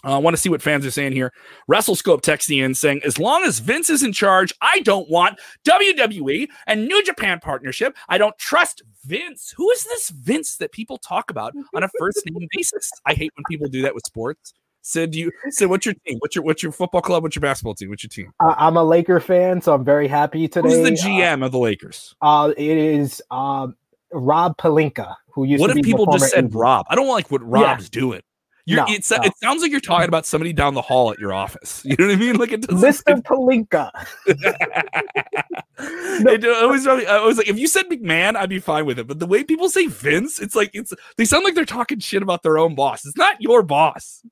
Uh, 0.03 0.15
I 0.15 0.17
want 0.17 0.35
to 0.35 0.41
see 0.41 0.49
what 0.49 0.61
fans 0.61 0.85
are 0.85 0.91
saying 0.91 1.11
here. 1.11 1.31
WrestleScope 1.69 2.21
texting 2.21 2.63
in 2.63 2.73
saying, 2.73 3.01
as 3.05 3.19
long 3.19 3.43
as 3.43 3.59
Vince 3.59 3.89
is 3.89 4.01
in 4.01 4.13
charge, 4.13 4.51
I 4.61 4.79
don't 4.79 5.09
want 5.09 5.39
WWE 5.67 6.47
and 6.65 6.87
New 6.87 7.03
Japan 7.03 7.39
partnership. 7.39 7.95
I 8.09 8.17
don't 8.17 8.37
trust 8.37 8.81
Vince. 9.05 9.53
Who 9.55 9.69
is 9.69 9.83
this 9.83 10.09
Vince 10.09 10.57
that 10.57 10.71
people 10.71 10.97
talk 10.97 11.29
about 11.29 11.53
on 11.75 11.83
a 11.83 11.89
first 11.99 12.23
name 12.25 12.47
basis? 12.51 12.89
I 13.05 13.13
hate 13.13 13.31
when 13.35 13.43
people 13.49 13.67
do 13.67 13.83
that 13.83 13.93
with 13.93 14.05
sports. 14.05 14.53
Sid, 14.81 15.15
you 15.15 15.31
Sid, 15.49 15.69
what's 15.69 15.85
your 15.85 15.95
team? 16.05 16.17
What's 16.19 16.35
your 16.35 16.43
what's 16.43 16.63
your 16.63 16.71
football 16.71 17.01
club? 17.01 17.23
What's 17.23 17.35
your 17.35 17.41
basketball 17.41 17.75
team? 17.75 17.89
What's 17.89 18.03
your 18.03 18.09
team? 18.09 18.33
Uh, 18.39 18.55
I'm 18.57 18.77
a 18.77 18.83
Laker 18.83 19.19
fan, 19.19 19.61
so 19.61 19.73
I'm 19.73 19.85
very 19.85 20.07
happy 20.07 20.47
today. 20.47 20.69
Who's 20.69 21.01
the 21.01 21.07
GM 21.07 21.43
uh, 21.43 21.45
of 21.45 21.51
the 21.51 21.59
Lakers? 21.59 22.15
Uh, 22.21 22.51
it 22.57 22.77
is 22.77 23.21
um, 23.29 23.75
Rob 24.11 24.57
Pelinka, 24.57 25.15
who 25.33 25.43
used. 25.43 25.61
What 25.61 25.75
if 25.75 25.85
people 25.85 26.11
just 26.11 26.31
said 26.31 26.53
Rob? 26.53 26.87
I 26.89 26.95
don't 26.95 27.07
like 27.07 27.29
what 27.29 27.43
Rob's 27.43 27.83
yeah. 27.85 27.99
doing. 27.99 28.21
No, 28.67 28.85
no. 28.85 28.93
It 28.93 29.03
sounds 29.03 29.61
like 29.61 29.71
you're 29.71 29.79
talking 29.79 30.07
about 30.07 30.25
somebody 30.25 30.53
down 30.53 30.75
the 30.75 30.83
hall 30.83 31.11
at 31.11 31.19
your 31.19 31.33
office. 31.33 31.83
You 31.91 31.95
know 31.97 32.07
what 32.07 32.13
I 32.13 32.15
mean? 32.15 32.35
Like 32.37 32.51
it 32.51 32.61
does 32.61 32.81
Mr. 32.81 33.17
It, 33.17 33.23
Pelinka. 33.23 33.91
no. 36.23 36.31
it 36.31 36.45
always, 36.45 36.87
I 36.87 37.19
was 37.19 37.37
like, 37.37 37.49
if 37.49 37.57
you 37.57 37.67
said 37.67 37.87
McMahon, 37.89 38.35
I'd 38.35 38.49
be 38.49 38.59
fine 38.59 38.85
with 38.85 38.99
it. 38.99 39.07
But 39.07 39.19
the 39.19 39.25
way 39.25 39.43
people 39.43 39.67
say 39.67 39.87
Vince, 39.87 40.39
it's 40.39 40.55
like 40.55 40.69
it's 40.73 40.93
they 41.17 41.25
sound 41.25 41.43
like 41.43 41.55
they're 41.55 41.65
talking 41.65 41.99
shit 41.99 42.21
about 42.21 42.43
their 42.43 42.57
own 42.57 42.75
boss. 42.75 43.03
It's 43.05 43.17
not 43.17 43.41
your 43.41 43.63
boss 43.63 44.23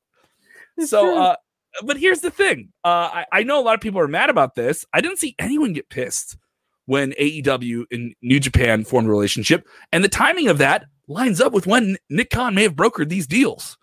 so, 0.86 1.18
uh, 1.18 1.36
but 1.84 1.98
here's 1.98 2.22
the 2.22 2.32
thing. 2.32 2.72
Uh, 2.84 3.10
I, 3.14 3.26
I 3.32 3.44
know 3.44 3.60
a 3.60 3.64
lot 3.64 3.76
of 3.76 3.82
people 3.82 4.00
are 4.00 4.08
mad 4.08 4.30
about 4.30 4.56
this. 4.56 4.86
I 4.94 5.02
didn't 5.02 5.18
see 5.18 5.36
anyone 5.40 5.74
get 5.74 5.90
pissed 5.90 6.38
when 6.86 7.12
AEW 7.14 7.86
and 7.92 8.16
New 8.22 8.40
Japan 8.40 8.84
formed 8.84 9.08
a 9.08 9.12
relationship, 9.12 9.68
and 9.92 10.04
the 10.04 10.10
timing 10.10 10.48
of 10.48 10.58
that 10.60 10.86
lines 11.08 11.42
up 11.42 11.54
with 11.54 11.68
when 11.68 11.98
Nick 12.10 12.30
Khan 12.30 12.56
may 12.56 12.64
have 12.64 12.76
brokered 12.76 13.10
these 13.10 13.28
deals, 13.28 13.78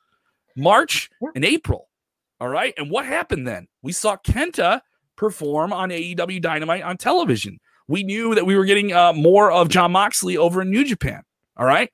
March 0.56 1.10
and 1.34 1.44
April. 1.44 1.88
All 2.40 2.48
right, 2.48 2.74
and 2.76 2.90
what 2.90 3.06
happened 3.06 3.46
then? 3.46 3.66
We 3.82 3.92
saw 3.92 4.16
Kenta 4.16 4.80
perform 5.16 5.72
on 5.72 5.90
AEW 5.90 6.42
Dynamite 6.42 6.82
on 6.82 6.96
television. 6.96 7.58
We 7.88 8.02
knew 8.02 8.34
that 8.34 8.44
we 8.44 8.56
were 8.56 8.64
getting 8.64 8.92
uh, 8.92 9.12
more 9.12 9.50
of 9.50 9.68
Jon 9.68 9.92
Moxley 9.92 10.36
over 10.36 10.62
in 10.62 10.70
New 10.70 10.84
Japan. 10.84 11.22
All 11.56 11.66
right. 11.66 11.90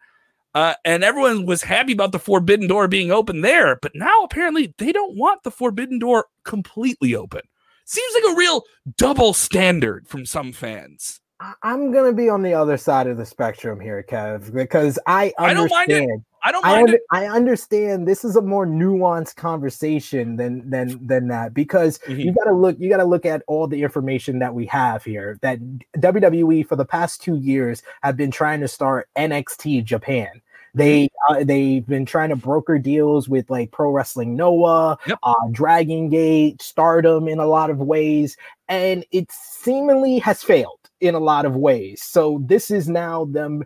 Uh, 0.55 0.75
and 0.85 1.03
everyone 1.03 1.47
was 1.47 1.63
happy 1.63 1.93
about 1.93 2.13
the 2.13 2.19
forbidden 2.19 2.67
door 2.67 2.87
being 2.87 3.11
open 3.11 3.41
there, 3.41 3.79
but 3.81 3.93
now 3.95 4.23
apparently 4.23 4.75
they 4.79 4.93
don't 4.93 5.17
want 5.17 5.43
the 5.43 5.51
forbidden 5.51 5.99
door 5.99 6.27
completely 6.45 7.15
open. 7.15 7.41
Seems 7.85 8.15
like 8.15 8.35
a 8.35 8.37
real 8.37 8.63
double 8.97 9.33
standard 9.33 10.07
from 10.07 10.27
some 10.27 10.53
fans. 10.53 11.21
I'm 11.63 11.93
gonna 11.93 12.13
be 12.13 12.29
on 12.29 12.43
the 12.43 12.55
other 12.55 12.77
side 12.77 13.07
of 13.07 13.17
the 13.17 13.27
spectrum 13.27 13.81
here, 13.81 14.05
Kev, 14.09 14.53
because 14.53 14.99
I 15.07 15.33
understand. 15.39 15.51
I 15.51 15.55
don't 15.55 15.71
mind 15.71 15.91
it. 15.91 16.21
I 16.45 16.53
don't 16.53 16.65
I, 16.65 16.71
mind 16.73 16.89
under. 16.89 16.99
I 17.11 17.27
understand 17.27 18.07
this 18.09 18.25
is 18.25 18.37
a 18.37 18.43
more 18.43 18.67
nuanced 18.67 19.37
conversation 19.37 20.37
than 20.37 20.69
than 20.69 21.05
than 21.07 21.29
that 21.29 21.55
because 21.55 21.99
Mhm. 22.09 22.25
you 22.25 22.33
got 22.33 22.45
to 22.45 22.53
look 22.53 22.77
you 22.79 22.89
got 22.91 22.97
to 22.99 23.05
look 23.05 23.25
at 23.27 23.43
all 23.47 23.67
the 23.67 23.83
information 23.83 24.39
that 24.41 24.55
we 24.55 24.67
have 24.67 25.05
here 25.05 25.39
that 25.43 25.59
WWE 26.01 26.63
for 26.67 26.77
the 26.77 26.85
past 26.85 27.23
2 27.23 27.37
years 27.37 27.83
have 28.03 28.17
been 28.17 28.31
trying 28.31 28.61
to 28.61 28.69
start 28.69 29.09
NXT 29.17 29.85
Japan. 29.85 30.29
They 30.75 31.05
Mm-hmm. 31.29 31.35
uh, 31.43 31.45
they've 31.45 31.87
been 31.87 32.07
trying 32.07 32.31
to 32.31 32.37
broker 32.37 32.79
deals 32.79 33.29
with 33.29 33.49
like 33.51 33.71
Pro 33.71 33.91
Wrestling 33.91 34.35
Noah, 34.35 34.99
Yep. 35.07 35.19
uh, 35.23 35.35
Dragon 35.53 36.09
Gate, 36.09 36.61
Stardom 36.63 37.29
in 37.29 37.39
a 37.39 37.47
lot 37.47 37.71
of 37.71 37.79
ways, 37.79 38.37
and 38.69 39.05
it 39.13 39.31
seemingly 39.31 40.19
has 40.21 40.43
failed 40.43 40.79
in 41.01 41.15
a 41.15 41.21
lot 41.21 41.45
of 41.45 41.57
ways. 41.57 42.03
So 42.03 42.41
this 42.47 42.71
is 42.71 42.89
now 42.89 43.27
them 43.27 43.65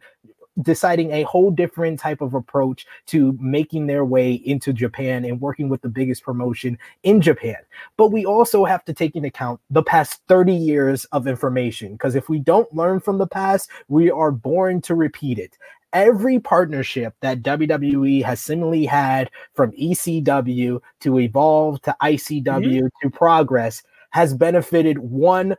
deciding 0.62 1.10
a 1.12 1.22
whole 1.24 1.50
different 1.50 2.00
type 2.00 2.20
of 2.20 2.34
approach 2.34 2.86
to 3.06 3.36
making 3.40 3.86
their 3.86 4.04
way 4.04 4.32
into 4.32 4.72
Japan 4.72 5.24
and 5.24 5.40
working 5.40 5.68
with 5.68 5.82
the 5.82 5.88
biggest 5.88 6.22
promotion 6.22 6.78
in 7.02 7.20
Japan. 7.20 7.56
But 7.96 8.08
we 8.08 8.24
also 8.24 8.64
have 8.64 8.84
to 8.86 8.94
take 8.94 9.14
into 9.14 9.28
account 9.28 9.60
the 9.70 9.82
past 9.82 10.22
30 10.28 10.54
years 10.54 11.04
of 11.06 11.26
information 11.26 11.92
because 11.92 12.14
if 12.14 12.28
we 12.28 12.38
don't 12.38 12.72
learn 12.74 13.00
from 13.00 13.18
the 13.18 13.26
past, 13.26 13.70
we 13.88 14.10
are 14.10 14.32
born 14.32 14.80
to 14.82 14.94
repeat 14.94 15.38
it. 15.38 15.56
Every 15.92 16.38
partnership 16.38 17.14
that 17.20 17.42
WWE 17.42 18.22
has 18.24 18.40
seemingly 18.40 18.84
had 18.84 19.30
from 19.54 19.72
ECW 19.72 20.80
to 21.00 21.18
Evolve 21.18 21.80
to 21.82 21.96
ICW 22.02 22.44
mm-hmm. 22.44 22.86
to 23.02 23.10
Progress 23.10 23.82
has 24.10 24.34
benefited 24.34 24.98
one 24.98 25.56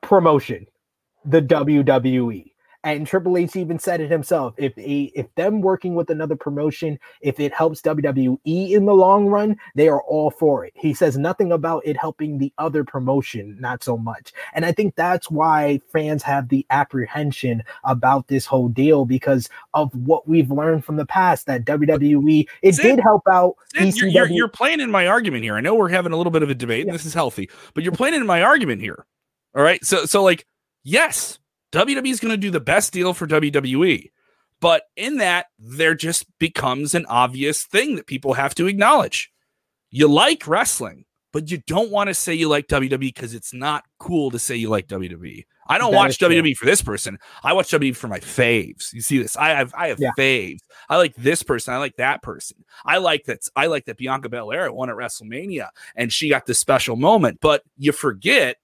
promotion, 0.00 0.66
the 1.24 1.42
WWE. 1.42 2.52
And 2.86 3.04
Triple 3.04 3.36
H 3.36 3.56
even 3.56 3.80
said 3.80 4.00
it 4.00 4.12
himself. 4.12 4.54
If 4.56 4.78
a, 4.78 5.10
if 5.16 5.26
them 5.34 5.60
working 5.60 5.96
with 5.96 6.08
another 6.08 6.36
promotion, 6.36 7.00
if 7.20 7.40
it 7.40 7.52
helps 7.52 7.82
WWE 7.82 8.38
in 8.44 8.86
the 8.86 8.94
long 8.94 9.26
run, 9.26 9.56
they 9.74 9.88
are 9.88 10.02
all 10.02 10.30
for 10.30 10.64
it. 10.64 10.72
He 10.76 10.94
says 10.94 11.18
nothing 11.18 11.50
about 11.50 11.84
it 11.84 11.96
helping 11.96 12.38
the 12.38 12.52
other 12.58 12.84
promotion, 12.84 13.56
not 13.58 13.82
so 13.82 13.96
much. 13.98 14.32
And 14.54 14.64
I 14.64 14.70
think 14.70 14.94
that's 14.94 15.28
why 15.28 15.80
fans 15.92 16.22
have 16.22 16.48
the 16.48 16.64
apprehension 16.70 17.64
about 17.82 18.28
this 18.28 18.46
whole 18.46 18.68
deal 18.68 19.04
because 19.04 19.48
of 19.74 19.92
what 19.92 20.28
we've 20.28 20.52
learned 20.52 20.84
from 20.84 20.94
the 20.94 21.06
past. 21.06 21.46
That 21.46 21.64
WWE 21.64 22.46
it 22.62 22.76
Sid, 22.76 22.84
did 22.84 23.00
help 23.00 23.22
out 23.28 23.56
Sid, 23.74 23.96
you're, 23.96 24.08
you're, 24.08 24.28
you're 24.28 24.48
playing 24.48 24.78
in 24.78 24.92
my 24.92 25.08
argument 25.08 25.42
here. 25.42 25.56
I 25.56 25.60
know 25.60 25.74
we're 25.74 25.88
having 25.88 26.12
a 26.12 26.16
little 26.16 26.30
bit 26.30 26.44
of 26.44 26.50
a 26.50 26.54
debate, 26.54 26.86
and 26.86 26.94
this 26.94 27.04
is 27.04 27.14
healthy, 27.14 27.50
but 27.74 27.82
you're 27.82 27.92
playing 27.92 28.14
in 28.14 28.24
my 28.26 28.42
argument 28.44 28.80
here. 28.80 29.04
All 29.56 29.62
right. 29.64 29.84
So, 29.84 30.04
so 30.04 30.22
like, 30.22 30.46
yes, 30.84 31.40
WWE 31.76 32.10
is 32.10 32.20
going 32.20 32.30
to 32.32 32.36
do 32.38 32.50
the 32.50 32.60
best 32.60 32.92
deal 32.92 33.12
for 33.12 33.26
WWE, 33.26 34.10
but 34.60 34.84
in 34.96 35.18
that, 35.18 35.46
there 35.58 35.94
just 35.94 36.24
becomes 36.38 36.94
an 36.94 37.04
obvious 37.06 37.64
thing 37.64 37.96
that 37.96 38.06
people 38.06 38.34
have 38.34 38.54
to 38.54 38.66
acknowledge. 38.66 39.30
You 39.90 40.08
like 40.08 40.46
wrestling, 40.46 41.04
but 41.32 41.50
you 41.50 41.58
don't 41.66 41.90
want 41.90 42.08
to 42.08 42.14
say 42.14 42.32
you 42.34 42.48
like 42.48 42.66
WWE 42.68 42.98
because 42.98 43.34
it's 43.34 43.52
not 43.52 43.84
cool 43.98 44.30
to 44.30 44.38
say 44.38 44.56
you 44.56 44.70
like 44.70 44.86
WWE. 44.88 45.44
I 45.68 45.78
don't 45.78 45.90
That 45.90 45.96
watch. 45.98 46.18
WWE 46.18 46.56
for 46.56 46.64
this 46.64 46.80
person. 46.80 47.18
I 47.42 47.52
watch 47.52 47.68
WWE 47.70 47.94
for 47.96 48.08
my 48.08 48.20
faves. 48.20 48.92
You 48.92 49.00
see 49.02 49.18
this? 49.18 49.36
I 49.36 49.50
have 49.50 49.74
I 49.76 49.88
have 49.88 49.98
Yeah. 50.00 50.12
faves. 50.16 50.60
I 50.88 50.96
like 50.96 51.14
this 51.16 51.42
person. 51.42 51.74
I 51.74 51.78
like 51.78 51.96
that 51.96 52.22
person. 52.22 52.64
I 52.84 52.98
like 52.98 53.24
that. 53.24 53.40
I 53.56 53.66
like 53.66 53.84
that 53.86 53.98
Bianca 53.98 54.28
Belair 54.28 54.72
won 54.72 54.88
at 54.90 54.96
WrestleMania 54.96 55.68
and 55.96 56.12
she 56.12 56.28
got 56.30 56.46
this 56.46 56.58
special 56.60 56.96
moment. 56.96 57.38
But 57.40 57.62
you 57.76 57.92
forget 57.92 58.56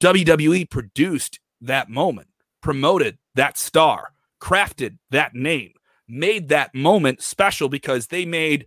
WWE 0.00 0.68
produced 0.70 1.40
that 1.60 1.88
moment, 1.88 2.28
promoted 2.60 3.18
that 3.34 3.56
star, 3.58 4.12
crafted 4.40 4.98
that 5.10 5.34
name, 5.34 5.72
made 6.08 6.48
that 6.48 6.74
moment 6.74 7.22
special 7.22 7.68
because 7.68 8.08
they 8.08 8.24
made 8.24 8.66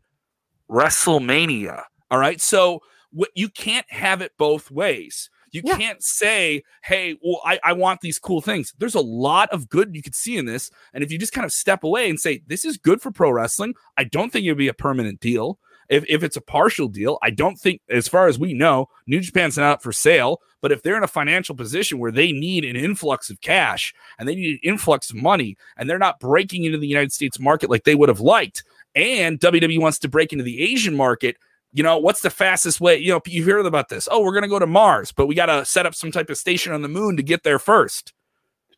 WrestleMania. 0.69 1.83
All 2.11 2.19
right. 2.19 2.39
So 2.41 2.81
what 3.11 3.29
you 3.35 3.49
can't 3.49 3.89
have 3.91 4.21
it 4.21 4.31
both 4.37 4.71
ways. 4.71 5.29
You 5.51 5.61
Yeah. 5.63 5.77
can't 5.77 6.01
say, 6.03 6.63
hey, 6.83 7.15
well, 7.23 7.39
I, 7.45 7.59
I 7.63 7.73
want 7.73 8.01
these 8.01 8.17
cool 8.17 8.41
things. 8.41 8.73
There's 8.79 8.95
a 8.95 9.01
lot 9.01 9.49
of 9.51 9.69
good 9.69 9.95
you 9.95 10.01
could 10.01 10.15
see 10.15 10.35
in 10.37 10.45
this. 10.45 10.71
And 10.93 11.03
if 11.03 11.11
you 11.11 11.19
just 11.19 11.33
kind 11.33 11.45
of 11.45 11.51
step 11.51 11.83
away 11.83 12.09
and 12.09 12.19
say, 12.19 12.41
this 12.47 12.65
is 12.65 12.77
good 12.77 13.01
for 13.01 13.11
pro 13.11 13.29
wrestling, 13.29 13.75
I 13.95 14.03
don't 14.05 14.31
think 14.31 14.45
it 14.45 14.49
would 14.51 14.57
be 14.57 14.67
a 14.67 14.73
permanent 14.73 15.19
deal. 15.19 15.59
If, 15.93 16.03
if 16.09 16.23
it's 16.23 16.37
a 16.37 16.41
partial 16.41 16.87
deal, 16.87 17.19
I 17.21 17.29
don't 17.29 17.59
think, 17.59 17.81
as 17.89 18.07
far 18.07 18.27
as 18.27 18.39
we 18.39 18.53
know, 18.53 18.89
New 19.05 19.19
Japan's 19.19 19.57
not 19.57 19.73
up 19.73 19.83
for 19.83 19.91
sale. 19.91 20.41
But 20.61 20.71
if 20.71 20.81
they're 20.81 20.97
in 20.97 21.03
a 21.03 21.07
financial 21.07 21.55
position 21.55 21.99
where 21.99 22.11
they 22.11 22.31
need 22.31 22.63
an 22.63 22.75
influx 22.77 23.29
of 23.29 23.41
cash 23.41 23.93
and 24.17 24.27
they 24.27 24.33
need 24.35 24.53
an 24.53 24.59
influx 24.63 25.09
of 25.09 25.17
money, 25.17 25.57
and 25.77 25.89
they're 25.89 25.99
not 25.99 26.19
breaking 26.19 26.63
into 26.63 26.77
the 26.77 26.87
United 26.87 27.11
States 27.11 27.39
market 27.39 27.69
like 27.69 27.83
they 27.83 27.95
would 27.95 28.09
have 28.09 28.21
liked, 28.21 28.63
and 28.95 29.39
WWE 29.39 29.79
wants 29.79 29.99
to 29.99 30.07
break 30.07 30.31
into 30.31 30.43
the 30.43 30.63
Asian 30.63 30.95
market, 30.95 31.37
you 31.73 31.83
know, 31.83 31.97
what's 31.97 32.21
the 32.21 32.29
fastest 32.29 32.79
way? 32.79 32.97
You 32.97 33.11
know, 33.11 33.21
you 33.25 33.43
hear 33.43 33.59
about 33.59 33.89
this. 33.89 34.07
Oh, 34.09 34.23
we're 34.23 34.31
going 34.31 34.43
to 34.43 34.47
go 34.47 34.59
to 34.59 34.67
Mars, 34.67 35.11
but 35.11 35.27
we 35.27 35.35
got 35.35 35.47
to 35.47 35.65
set 35.65 35.85
up 35.85 35.95
some 35.95 36.11
type 36.11 36.29
of 36.29 36.37
station 36.37 36.71
on 36.71 36.81
the 36.81 36.87
moon 36.87 37.17
to 37.17 37.23
get 37.23 37.43
there 37.43 37.59
first. 37.59 38.13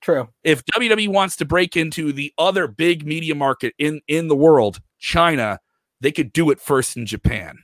True. 0.01 0.29
If 0.43 0.63
WWE 0.65 1.09
wants 1.09 1.35
to 1.37 1.45
break 1.45 1.75
into 1.75 2.11
the 2.13 2.33
other 2.37 2.67
big 2.67 3.05
media 3.05 3.35
market 3.35 3.73
in 3.77 4.01
in 4.07 4.27
the 4.27 4.35
world, 4.35 4.79
China, 4.99 5.59
they 6.01 6.11
could 6.11 6.33
do 6.33 6.49
it 6.51 6.59
first 6.59 6.97
in 6.97 7.05
Japan. 7.05 7.57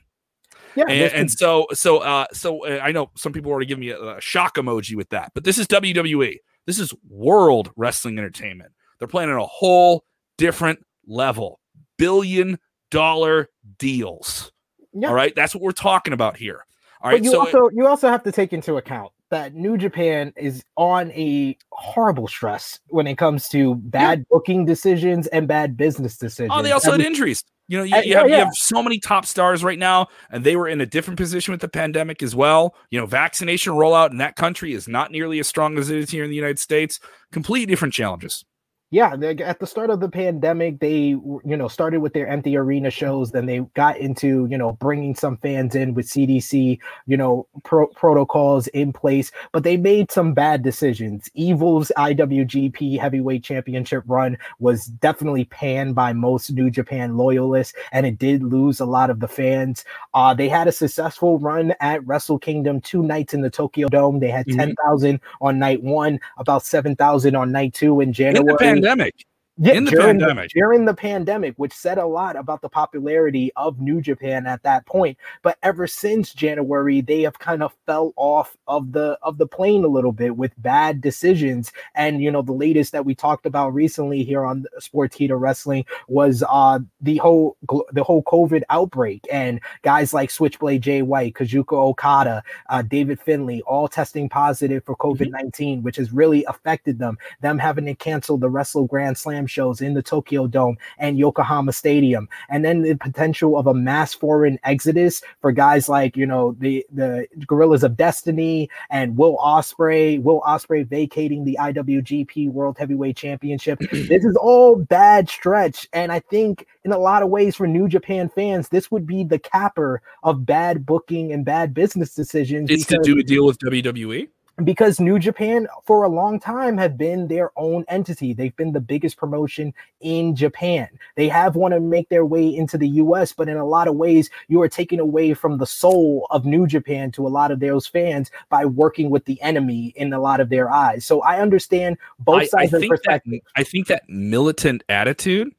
Yeah. 0.74 0.84
And, 0.88 1.12
and 1.12 1.30
so 1.30 1.66
so 1.72 1.98
uh 1.98 2.26
so 2.32 2.64
uh, 2.66 2.80
I 2.82 2.92
know 2.92 3.10
some 3.16 3.32
people 3.32 3.50
already 3.50 3.66
give 3.66 3.78
me 3.78 3.90
a, 3.90 4.16
a 4.16 4.20
shock 4.20 4.56
emoji 4.56 4.96
with 4.96 5.10
that, 5.10 5.32
but 5.34 5.44
this 5.44 5.58
is 5.58 5.66
WWE. 5.66 6.36
This 6.66 6.78
is 6.78 6.94
World 7.08 7.70
Wrestling 7.76 8.18
Entertainment. 8.18 8.72
They're 8.98 9.08
playing 9.08 9.30
on 9.30 9.36
a 9.36 9.46
whole 9.46 10.04
different 10.38 10.84
level. 11.06 11.60
Billion 11.98 12.58
dollar 12.90 13.48
deals. 13.78 14.52
yeah. 14.92 15.08
All 15.08 15.14
right, 15.14 15.34
that's 15.34 15.54
what 15.54 15.62
we're 15.62 15.72
talking 15.72 16.12
about 16.12 16.36
here. 16.36 16.64
All 17.00 17.10
right, 17.10 17.20
but 17.20 17.24
you 17.24 17.32
so 17.32 17.40
also 17.40 17.70
you 17.72 17.86
also 17.86 18.08
have 18.08 18.22
to 18.22 18.32
take 18.32 18.52
into 18.52 18.76
account 18.76 19.12
that 19.30 19.54
New 19.54 19.76
Japan 19.76 20.32
is 20.36 20.62
on 20.76 21.10
a 21.12 21.56
horrible 21.72 22.28
stress 22.28 22.78
when 22.88 23.06
it 23.06 23.16
comes 23.16 23.48
to 23.48 23.74
bad 23.76 24.24
booking 24.30 24.66
decisions 24.66 25.26
and 25.28 25.48
bad 25.48 25.76
business 25.76 26.16
decisions. 26.16 26.52
oh, 26.54 26.62
they 26.62 26.70
also 26.70 26.92
had 26.92 27.00
injuries. 27.00 27.42
You 27.72 27.78
know, 27.78 27.84
you, 27.84 27.96
you 28.04 28.16
have 28.16 28.26
oh, 28.26 28.28
yeah, 28.28 28.36
you 28.36 28.44
have 28.44 28.54
so 28.54 28.82
many 28.82 28.98
top 28.98 29.24
stars 29.24 29.64
right 29.64 29.78
now, 29.78 30.08
and 30.30 30.44
they 30.44 30.56
were 30.56 30.68
in 30.68 30.82
a 30.82 30.84
different 30.84 31.16
position 31.16 31.52
with 31.52 31.62
the 31.62 31.68
pandemic 31.68 32.22
as 32.22 32.36
well. 32.36 32.74
You 32.90 33.00
know, 33.00 33.06
vaccination 33.06 33.72
rollout 33.72 34.10
in 34.10 34.18
that 34.18 34.36
country 34.36 34.74
is 34.74 34.86
not 34.88 35.10
nearly 35.10 35.38
as 35.38 35.48
strong 35.48 35.78
as 35.78 35.88
it 35.88 35.96
is 35.96 36.10
here 36.10 36.22
in 36.22 36.28
the 36.28 36.36
United 36.36 36.58
States. 36.58 37.00
Completely 37.32 37.64
different 37.64 37.94
challenges. 37.94 38.44
Yeah, 38.92 39.14
at 39.14 39.58
the 39.58 39.66
start 39.66 39.88
of 39.88 40.00
the 40.00 40.08
pandemic, 40.08 40.78
they 40.78 41.16
you 41.44 41.56
know 41.56 41.66
started 41.66 42.00
with 42.00 42.12
their 42.12 42.28
empty 42.28 42.58
arena 42.58 42.90
shows. 42.90 43.30
Then 43.32 43.46
they 43.46 43.60
got 43.72 43.96
into 43.96 44.46
you 44.50 44.58
know 44.58 44.72
bringing 44.72 45.14
some 45.14 45.38
fans 45.38 45.74
in 45.74 45.94
with 45.94 46.06
CDC 46.06 46.78
you 47.06 47.16
know 47.16 47.46
pro- 47.64 47.86
protocols 47.86 48.66
in 48.68 48.92
place, 48.92 49.32
but 49.50 49.64
they 49.64 49.78
made 49.78 50.10
some 50.10 50.34
bad 50.34 50.62
decisions. 50.62 51.30
Evil's 51.32 51.90
IWGP 51.96 53.00
Heavyweight 53.00 53.42
Championship 53.42 54.04
run 54.06 54.36
was 54.58 54.84
definitely 54.84 55.46
panned 55.46 55.94
by 55.94 56.12
most 56.12 56.50
New 56.52 56.70
Japan 56.70 57.16
loyalists, 57.16 57.72
and 57.92 58.04
it 58.04 58.18
did 58.18 58.42
lose 58.42 58.78
a 58.78 58.84
lot 58.84 59.08
of 59.08 59.20
the 59.20 59.28
fans. 59.28 59.86
Uh, 60.12 60.34
they 60.34 60.50
had 60.50 60.68
a 60.68 60.72
successful 60.72 61.38
run 61.38 61.72
at 61.80 62.06
Wrestle 62.06 62.38
Kingdom, 62.38 62.78
two 62.82 63.02
nights 63.02 63.32
in 63.32 63.40
the 63.40 63.48
Tokyo 63.48 63.88
Dome. 63.88 64.20
They 64.20 64.28
had 64.28 64.46
Mhm. 64.48 64.58
10,000 64.58 65.18
on 65.40 65.58
night 65.58 65.82
one, 65.82 66.20
about 66.36 66.62
7,000 66.62 67.34
on 67.34 67.50
night 67.52 67.72
two 67.72 68.02
In 68.02 68.12
January. 68.12 68.81
Pandemic, 68.82 69.14
Yeah, 69.62 69.74
in 69.74 69.84
the 69.84 69.92
during 69.92 70.18
pandemic. 70.18 70.50
during 70.50 70.84
the 70.86 70.94
pandemic, 70.94 71.54
which 71.56 71.72
said 71.72 71.96
a 71.96 72.06
lot 72.06 72.34
about 72.34 72.62
the 72.62 72.68
popularity 72.68 73.52
of 73.54 73.80
New 73.80 74.00
Japan 74.00 74.44
at 74.44 74.64
that 74.64 74.86
point. 74.86 75.16
But 75.42 75.56
ever 75.62 75.86
since 75.86 76.34
January, 76.34 77.00
they 77.00 77.22
have 77.22 77.38
kind 77.38 77.62
of 77.62 77.72
fell 77.86 78.12
off 78.16 78.56
of 78.66 78.90
the 78.90 79.16
of 79.22 79.38
the 79.38 79.46
plane 79.46 79.84
a 79.84 79.88
little 79.88 80.10
bit 80.10 80.36
with 80.36 80.50
bad 80.58 81.00
decisions. 81.00 81.70
And 81.94 82.20
you 82.20 82.28
know, 82.28 82.42
the 82.42 82.52
latest 82.52 82.90
that 82.90 83.04
we 83.04 83.14
talked 83.14 83.46
about 83.46 83.72
recently 83.72 84.24
here 84.24 84.44
on 84.44 84.64
Sportskeeda 84.80 85.38
Wrestling 85.38 85.84
was 86.08 86.42
uh 86.48 86.80
the 87.00 87.18
whole 87.18 87.56
the 87.92 88.02
whole 88.02 88.24
COVID 88.24 88.62
outbreak 88.68 89.24
and 89.30 89.60
guys 89.82 90.12
like 90.12 90.32
Switchblade 90.32 90.82
Jay 90.82 91.02
White, 91.02 91.34
Kazuchika 91.34 91.74
Okada, 91.74 92.42
uh, 92.68 92.82
David 92.82 93.20
Finlay, 93.20 93.60
all 93.62 93.86
testing 93.86 94.28
positive 94.28 94.84
for 94.84 94.96
COVID 94.96 95.30
19, 95.30 95.84
which 95.84 95.98
has 95.98 96.12
really 96.12 96.44
affected 96.46 96.98
them. 96.98 97.16
Them 97.42 97.60
having 97.60 97.84
to 97.84 97.94
cancel 97.94 98.36
the 98.36 98.50
Wrestle 98.50 98.88
Grand 98.88 99.16
Slam 99.16 99.46
shows 99.52 99.80
in 99.80 99.94
the 99.94 100.02
Tokyo 100.02 100.46
Dome 100.46 100.76
and 100.98 101.18
Yokohama 101.18 101.72
Stadium, 101.72 102.28
and 102.48 102.64
then 102.64 102.82
the 102.82 102.94
potential 102.94 103.56
of 103.56 103.66
a 103.66 103.74
mass 103.74 104.14
foreign 104.14 104.58
exodus 104.64 105.22
for 105.40 105.52
guys 105.52 105.88
like 105.88 106.16
you 106.16 106.26
know 106.26 106.56
the 106.58 106.84
the 106.92 107.26
Gorillas 107.46 107.84
of 107.84 107.96
Destiny 107.96 108.68
and 108.90 109.16
Will 109.16 109.36
Ospreay, 109.36 110.20
Will 110.22 110.40
Ospreay 110.40 110.86
vacating 110.86 111.44
the 111.44 111.58
IWGP 111.60 112.50
World 112.50 112.78
Heavyweight 112.78 113.16
Championship. 113.16 113.78
this 113.92 114.24
is 114.24 114.36
all 114.36 114.76
bad 114.76 115.28
stretch, 115.28 115.86
and 115.92 116.10
I 116.10 116.20
think 116.20 116.66
in 116.84 116.92
a 116.92 116.98
lot 116.98 117.22
of 117.22 117.28
ways 117.28 117.54
for 117.54 117.66
New 117.66 117.88
Japan 117.88 118.28
fans, 118.28 118.68
this 118.68 118.90
would 118.90 119.06
be 119.06 119.24
the 119.24 119.38
capper 119.38 120.02
of 120.22 120.44
bad 120.46 120.84
booking 120.84 121.32
and 121.32 121.44
bad 121.44 121.74
business 121.74 122.14
decisions. 122.14 122.70
it's 122.70 122.86
to 122.86 122.98
do 123.02 123.18
a 123.18 123.22
deal 123.22 123.46
with 123.46 123.58
WWE. 123.58 124.28
Because 124.64 125.00
New 125.00 125.18
Japan 125.18 125.66
for 125.84 126.02
a 126.02 126.08
long 126.08 126.38
time 126.40 126.78
have 126.78 126.96
been 126.96 127.28
their 127.28 127.50
own 127.56 127.84
entity. 127.88 128.32
They've 128.32 128.54
been 128.56 128.72
the 128.72 128.80
biggest 128.80 129.16
promotion 129.16 129.74
in 130.00 130.34
Japan. 130.34 130.88
They 131.16 131.28
have 131.28 131.56
want 131.56 131.74
to 131.74 131.80
make 131.80 132.08
their 132.08 132.24
way 132.24 132.54
into 132.54 132.78
the 132.78 132.88
US, 132.88 133.32
but 133.32 133.48
in 133.48 133.56
a 133.56 133.66
lot 133.66 133.88
of 133.88 133.96
ways, 133.96 134.30
you 134.48 134.60
are 134.62 134.68
taking 134.68 135.00
away 135.00 135.34
from 135.34 135.58
the 135.58 135.66
soul 135.66 136.26
of 136.30 136.44
New 136.44 136.66
Japan 136.66 137.10
to 137.12 137.26
a 137.26 137.28
lot 137.28 137.50
of 137.50 137.60
those 137.60 137.86
fans 137.86 138.30
by 138.48 138.64
working 138.64 139.10
with 139.10 139.24
the 139.24 139.40
enemy 139.42 139.92
in 139.96 140.12
a 140.12 140.20
lot 140.20 140.40
of 140.40 140.48
their 140.48 140.70
eyes. 140.70 141.04
So 141.04 141.20
I 141.22 141.40
understand 141.40 141.98
both 142.18 142.48
sides 142.48 142.74
I, 142.74 142.78
I 142.78 142.80
of 142.80 142.88
perspective. 142.88 143.40
That, 143.44 143.60
I 143.60 143.64
think 143.64 143.86
that 143.88 144.08
militant 144.08 144.84
attitude 144.88 145.54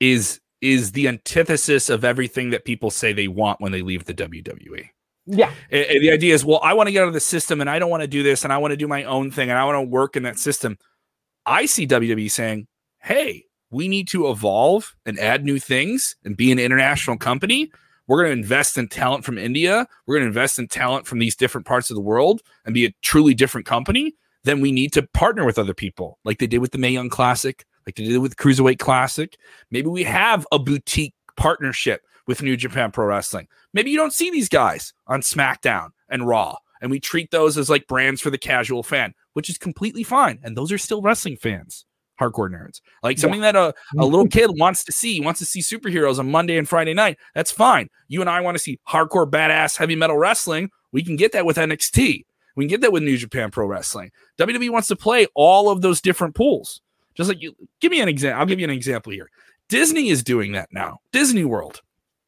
is 0.00 0.40
is 0.60 0.92
the 0.92 1.08
antithesis 1.08 1.90
of 1.90 2.04
everything 2.04 2.50
that 2.50 2.64
people 2.64 2.90
say 2.90 3.12
they 3.12 3.26
want 3.26 3.60
when 3.60 3.72
they 3.72 3.82
leave 3.82 4.04
the 4.04 4.14
WWE. 4.14 4.88
Yeah. 5.26 5.52
And 5.70 6.02
the 6.02 6.10
idea 6.10 6.34
is, 6.34 6.44
well, 6.44 6.60
I 6.62 6.74
want 6.74 6.88
to 6.88 6.92
get 6.92 7.02
out 7.02 7.08
of 7.08 7.14
the 7.14 7.20
system 7.20 7.60
and 7.60 7.70
I 7.70 7.78
don't 7.78 7.90
want 7.90 8.02
to 8.02 8.08
do 8.08 8.22
this 8.22 8.44
and 8.44 8.52
I 8.52 8.58
want 8.58 8.72
to 8.72 8.76
do 8.76 8.88
my 8.88 9.04
own 9.04 9.30
thing 9.30 9.50
and 9.50 9.58
I 9.58 9.64
want 9.64 9.76
to 9.76 9.82
work 9.82 10.16
in 10.16 10.24
that 10.24 10.38
system. 10.38 10.78
I 11.46 11.66
see 11.66 11.86
WWE 11.86 12.30
saying, 12.30 12.66
hey, 13.00 13.44
we 13.70 13.88
need 13.88 14.08
to 14.08 14.28
evolve 14.28 14.94
and 15.06 15.18
add 15.18 15.44
new 15.44 15.58
things 15.58 16.16
and 16.24 16.36
be 16.36 16.52
an 16.52 16.58
international 16.58 17.16
company. 17.16 17.70
We're 18.06 18.24
going 18.24 18.36
to 18.36 18.42
invest 18.42 18.76
in 18.76 18.88
talent 18.88 19.24
from 19.24 19.38
India. 19.38 19.86
We're 20.06 20.16
going 20.16 20.24
to 20.24 20.28
invest 20.28 20.58
in 20.58 20.68
talent 20.68 21.06
from 21.06 21.18
these 21.18 21.36
different 21.36 21.66
parts 21.66 21.88
of 21.88 21.94
the 21.94 22.02
world 22.02 22.42
and 22.64 22.74
be 22.74 22.84
a 22.84 22.92
truly 23.02 23.32
different 23.32 23.66
company. 23.66 24.14
Then 24.44 24.60
we 24.60 24.72
need 24.72 24.92
to 24.94 25.06
partner 25.14 25.44
with 25.44 25.58
other 25.58 25.74
people, 25.74 26.18
like 26.24 26.38
they 26.38 26.48
did 26.48 26.58
with 26.58 26.72
the 26.72 26.78
Mae 26.78 26.90
Young 26.90 27.08
Classic, 27.08 27.64
like 27.86 27.94
they 27.94 28.04
did 28.04 28.18
with 28.18 28.36
Cruiserweight 28.36 28.80
Classic. 28.80 29.36
Maybe 29.70 29.88
we 29.88 30.02
have 30.02 30.46
a 30.50 30.58
boutique 30.58 31.14
partnership 31.36 32.02
with 32.26 32.42
New 32.42 32.56
Japan 32.56 32.90
Pro 32.90 33.06
Wrestling. 33.06 33.48
Maybe 33.72 33.90
you 33.90 33.96
don't 33.96 34.12
see 34.12 34.30
these 34.30 34.48
guys 34.48 34.92
on 35.06 35.20
SmackDown 35.20 35.90
and 36.08 36.26
Raw, 36.26 36.56
and 36.80 36.90
we 36.90 37.00
treat 37.00 37.30
those 37.30 37.58
as 37.58 37.70
like 37.70 37.86
brands 37.86 38.20
for 38.20 38.30
the 38.30 38.38
casual 38.38 38.82
fan, 38.82 39.14
which 39.34 39.48
is 39.48 39.58
completely 39.58 40.02
fine. 40.02 40.38
And 40.42 40.56
those 40.56 40.72
are 40.72 40.78
still 40.78 41.02
wrestling 41.02 41.36
fans, 41.36 41.86
hardcore 42.20 42.50
nerds. 42.50 42.80
Like 43.02 43.18
something 43.18 43.42
yeah. 43.42 43.52
that 43.52 43.74
a, 43.96 44.00
a 44.00 44.04
little 44.04 44.28
kid 44.28 44.50
wants 44.58 44.84
to 44.84 44.92
see, 44.92 45.20
wants 45.20 45.40
to 45.40 45.46
see 45.46 45.60
superheroes 45.60 46.18
on 46.18 46.30
Monday 46.30 46.56
and 46.56 46.68
Friday 46.68 46.94
night. 46.94 47.18
That's 47.34 47.50
fine. 47.50 47.88
You 48.08 48.20
and 48.20 48.30
I 48.30 48.40
want 48.40 48.56
to 48.56 48.62
see 48.62 48.78
hardcore, 48.88 49.30
badass, 49.30 49.76
heavy 49.76 49.96
metal 49.96 50.18
wrestling. 50.18 50.70
We 50.92 51.02
can 51.02 51.16
get 51.16 51.32
that 51.32 51.46
with 51.46 51.56
NXT. 51.56 52.24
We 52.54 52.64
can 52.64 52.68
get 52.68 52.82
that 52.82 52.92
with 52.92 53.02
New 53.02 53.16
Japan 53.16 53.50
Pro 53.50 53.66
Wrestling. 53.66 54.10
WWE 54.38 54.70
wants 54.70 54.88
to 54.88 54.96
play 54.96 55.26
all 55.34 55.70
of 55.70 55.80
those 55.80 56.00
different 56.00 56.34
pools. 56.34 56.80
Just 57.14 57.28
like 57.28 57.42
you, 57.42 57.54
give 57.80 57.90
me 57.90 58.00
an 58.00 58.08
example. 58.08 58.40
I'll 58.40 58.46
give 58.46 58.60
you 58.60 58.64
an 58.64 58.70
example 58.70 59.12
here. 59.12 59.30
Disney 59.68 60.08
is 60.08 60.22
doing 60.22 60.52
that 60.52 60.68
now. 60.72 60.98
Disney 61.12 61.44
World. 61.44 61.80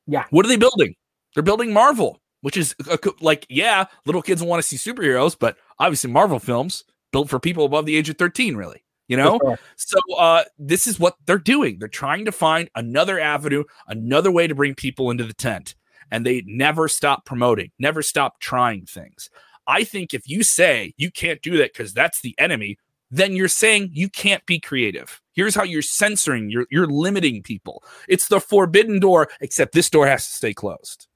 Yeah. 0.06 0.24
What 0.30 0.44
are 0.44 0.48
they 0.48 0.56
building? 0.56 0.94
They're 1.34 1.42
building 1.42 1.72
Marvel, 1.72 2.20
which 2.42 2.56
is 2.56 2.74
a, 2.90 2.98
like, 3.20 3.46
yeah, 3.48 3.86
little 4.06 4.22
kids 4.22 4.42
want 4.42 4.62
to 4.62 4.68
see 4.68 4.76
superheroes, 4.76 5.36
but 5.38 5.56
obviously 5.78 6.10
Marvel 6.10 6.38
films 6.38 6.84
built 7.12 7.28
for 7.28 7.40
people 7.40 7.64
above 7.64 7.86
the 7.86 7.96
age 7.96 8.08
of 8.08 8.18
13, 8.18 8.56
really. 8.56 8.84
You 9.06 9.18
know, 9.18 9.38
sure. 9.42 9.58
so 9.76 9.98
uh, 10.16 10.44
this 10.58 10.86
is 10.86 10.98
what 10.98 11.16
they're 11.26 11.36
doing. 11.36 11.78
They're 11.78 11.88
trying 11.88 12.24
to 12.24 12.32
find 12.32 12.70
another 12.74 13.20
avenue, 13.20 13.64
another 13.86 14.30
way 14.30 14.46
to 14.46 14.54
bring 14.54 14.74
people 14.74 15.10
into 15.10 15.24
the 15.24 15.34
tent, 15.34 15.74
and 16.10 16.24
they 16.24 16.42
never 16.46 16.88
stop 16.88 17.26
promoting, 17.26 17.70
never 17.78 18.00
stop 18.00 18.40
trying 18.40 18.86
things. 18.86 19.28
I 19.66 19.84
think 19.84 20.14
if 20.14 20.26
you 20.26 20.42
say 20.42 20.94
you 20.96 21.10
can't 21.10 21.42
do 21.42 21.58
that 21.58 21.74
because 21.74 21.92
that's 21.92 22.22
the 22.22 22.34
enemy, 22.38 22.78
then 23.14 23.36
you're 23.36 23.48
saying 23.48 23.90
you 23.92 24.08
can't 24.08 24.44
be 24.44 24.58
creative. 24.58 25.20
Here's 25.34 25.54
how 25.54 25.62
you're 25.62 25.82
censoring, 25.82 26.50
you're, 26.50 26.66
you're 26.70 26.86
limiting 26.86 27.42
people. 27.42 27.84
It's 28.08 28.28
the 28.28 28.40
forbidden 28.40 28.98
door, 28.98 29.28
except 29.40 29.72
this 29.72 29.88
door 29.88 30.06
has 30.06 30.26
to 30.26 30.32
stay 30.32 30.52
closed. 30.52 31.06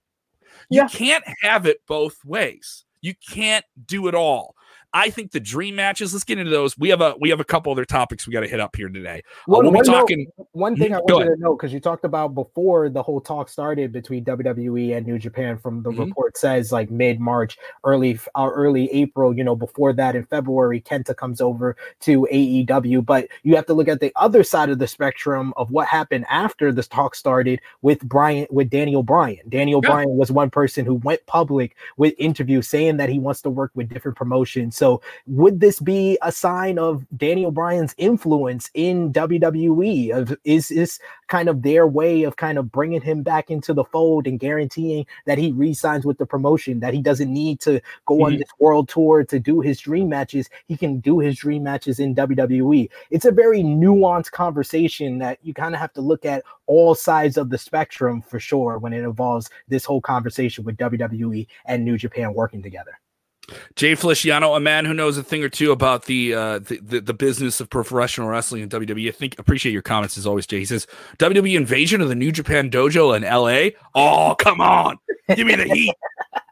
You 0.71 0.83
yeah. 0.83 0.89
can't 0.89 1.25
have 1.43 1.67
it 1.67 1.79
both 1.89 2.25
ways. 2.25 2.85
You 3.01 3.15
can't 3.29 3.65
do 3.87 4.07
it 4.07 4.15
all. 4.15 4.55
I 4.95 5.11
think 5.11 5.33
the 5.33 5.41
dream 5.41 5.77
matches. 5.77 6.15
Let's 6.15 6.25
get 6.25 6.39
into 6.39 6.51
those. 6.51 6.79
We 6.79 6.89
have 6.89 7.03
a 7.03 7.15
we 7.21 7.29
have 7.29 7.41
a 7.41 7.45
couple 7.45 7.71
other 7.71 7.85
topics 7.85 8.27
we 8.27 8.33
got 8.33 8.41
to 8.41 8.49
hit 8.49 8.59
up 8.59 8.75
here 8.75 8.89
today. 8.89 9.23
Well, 9.47 9.61
uh, 9.61 9.71
we'll 9.71 9.83
be 9.83 9.87
talking. 9.87 10.27
Note, 10.39 10.49
one 10.53 10.77
thing 10.77 10.95
I 10.95 10.99
wanted 10.99 11.35
to 11.35 11.37
know 11.37 11.55
because 11.57 11.73
you 11.73 11.81
talked 11.81 12.05
about 12.05 12.35
before 12.35 12.89
the 12.89 13.03
whole 13.03 13.21
talk 13.21 13.51
started 13.51 13.93
between 13.93 14.25
WWE 14.25 14.97
and 14.97 15.07
New 15.07 15.19
Japan. 15.19 15.59
From 15.59 15.83
the 15.83 15.91
mm-hmm. 15.91 16.05
report 16.05 16.39
says 16.39 16.73
like 16.73 16.91
mid 16.91 17.21
March, 17.21 17.59
early 17.85 18.19
uh, 18.35 18.51
early 18.53 18.91
April. 18.91 19.37
You 19.37 19.45
know, 19.45 19.55
before 19.55 19.93
that 19.93 20.17
in 20.17 20.25
February, 20.25 20.81
Kenta 20.81 21.15
comes 21.15 21.43
over 21.43 21.77
to 22.01 22.27
AEW. 22.33 23.05
But 23.05 23.29
you 23.43 23.57
have 23.57 23.67
to 23.67 23.75
look 23.75 23.89
at 23.89 24.01
the 24.01 24.13
other 24.17 24.43
side 24.43 24.71
of 24.71 24.79
the 24.79 24.87
spectrum 24.87 25.53
of 25.59 25.71
what 25.71 25.87
happened 25.87 26.25
after 26.31 26.73
this 26.73 26.89
talk 26.89 27.15
started 27.15 27.61
with 27.83 28.01
Brian 28.09 28.47
with 28.51 28.71
Daniel 28.71 29.03
Bryan. 29.03 29.47
Daniel 29.51 29.81
yeah. 29.83 29.91
Bryan 29.91 30.17
was 30.17 30.33
one 30.33 30.49
person 30.49 30.87
who 30.87 30.95
went 30.95 31.25
public 31.27 31.77
with 31.99 32.15
interviews 32.17 32.69
saying 32.69 32.97
that 32.97 33.11
he 33.11 33.19
wants 33.19 33.43
to 33.43 33.51
work 33.51 33.71
with 33.75 33.91
different 33.91 34.17
promotions 34.17 34.78
so, 34.79 35.03
would 35.27 35.59
this 35.59 35.81
be 35.81 36.19
a 36.23 36.31
sign 36.31 36.79
of 36.79 37.05
Daniel 37.17 37.51
Bryan's 37.51 37.97
influence 37.99 38.71
in 38.75 39.13
WWE? 39.13 40.11
Of 40.11 40.37
is 40.45 40.69
this 40.69 41.01
kind 41.27 41.49
of 41.49 41.63
their 41.63 41.85
way 41.85 42.23
of 42.23 42.37
kind 42.37 42.59
of 42.59 42.71
bringing 42.71 43.01
him 43.01 43.25
back 43.25 43.51
into 43.51 43.75
the 43.75 43.83
fold 43.83 44.29
and 44.29 44.39
guaranteeing 44.39 45.05
that 45.27 45.37
he 45.37 45.51
re-signs 45.51 46.07
with 46.07 46.19
the 46.19 46.27
promotion, 46.27 46.79
that 46.79 46.95
he 46.95 47.03
doesn't 47.03 47.33
need 47.33 47.61
to 47.63 47.81
go 48.07 48.15
mm-hmm. 48.15 48.23
on 48.23 48.37
this 48.37 48.49
world 48.61 48.89
tour 48.89 49.25
to 49.25 49.41
do 49.41 49.61
his 49.61 49.81
dream 49.81 50.09
matches. 50.09 50.49
He 50.69 50.77
can 50.77 51.01
do 51.01 51.19
his 51.19 51.37
dream 51.37 51.65
matches 51.65 51.99
in 51.99 52.15
WWE. 52.15 52.89
It's 53.11 53.25
a 53.25 53.33
very 53.33 53.63
nuanced 53.65 54.31
conversation 54.31 55.19
that 55.19 55.41
you 55.43 55.55
kind 55.55 55.75
of 55.75 55.81
have 55.81 55.93
to 55.95 56.01
look 56.01 56.25
at 56.25 56.45
all 56.67 56.95
sides 56.95 57.37
of 57.37 57.51
the 57.51 57.59
spectrum 57.59 58.23
for 58.23 58.39
sure 58.39 58.79
when 58.79 58.93
it 58.93 59.03
involves 59.03 59.51
this 59.67 59.85
whole 59.85 60.01
conversation 60.01 60.63
with 60.63 60.77
WWE 60.77 61.49
and 61.65 61.85
New 61.85 61.99
Japan 61.99 62.33
working 62.33 62.63
together. 62.63 62.97
Jay 63.77 63.95
Feliciano, 63.95 64.55
a 64.55 64.61
man 64.61 64.85
who 64.85 64.95
knows 64.95 65.17
a 65.17 65.23
thing 65.23 65.43
or 65.43 65.49
two 65.49 65.73
about 65.73 66.05
the, 66.05 66.35
uh, 66.35 66.59
the, 66.59 66.79
the 66.79 67.01
the 67.01 67.15
business 67.15 67.61
of 67.61 67.71
professional 67.71 68.29
wrestling 68.29 68.63
in 68.63 68.69
WWE. 68.69 69.09
I 69.09 69.13
think 69.13 69.39
appreciate 69.39 69.73
your 69.73 69.83
comments 69.83 70.19
as 70.19 70.27
always, 70.27 70.47
Jay. 70.47 70.59
He 70.59 70.65
says 70.65 70.87
WWE 71.19 71.57
invasion 71.57 72.01
of 72.01 72.09
the 72.09 72.15
New 72.15 72.33
Japan 72.33 72.71
Dojo 72.71 73.17
in 73.17 73.23
LA. 73.23 73.79
Oh, 73.95 74.35
come 74.39 74.61
on, 74.61 74.99
give 75.35 75.47
me 75.47 75.55
the 75.55 75.65
heat. 75.65 75.95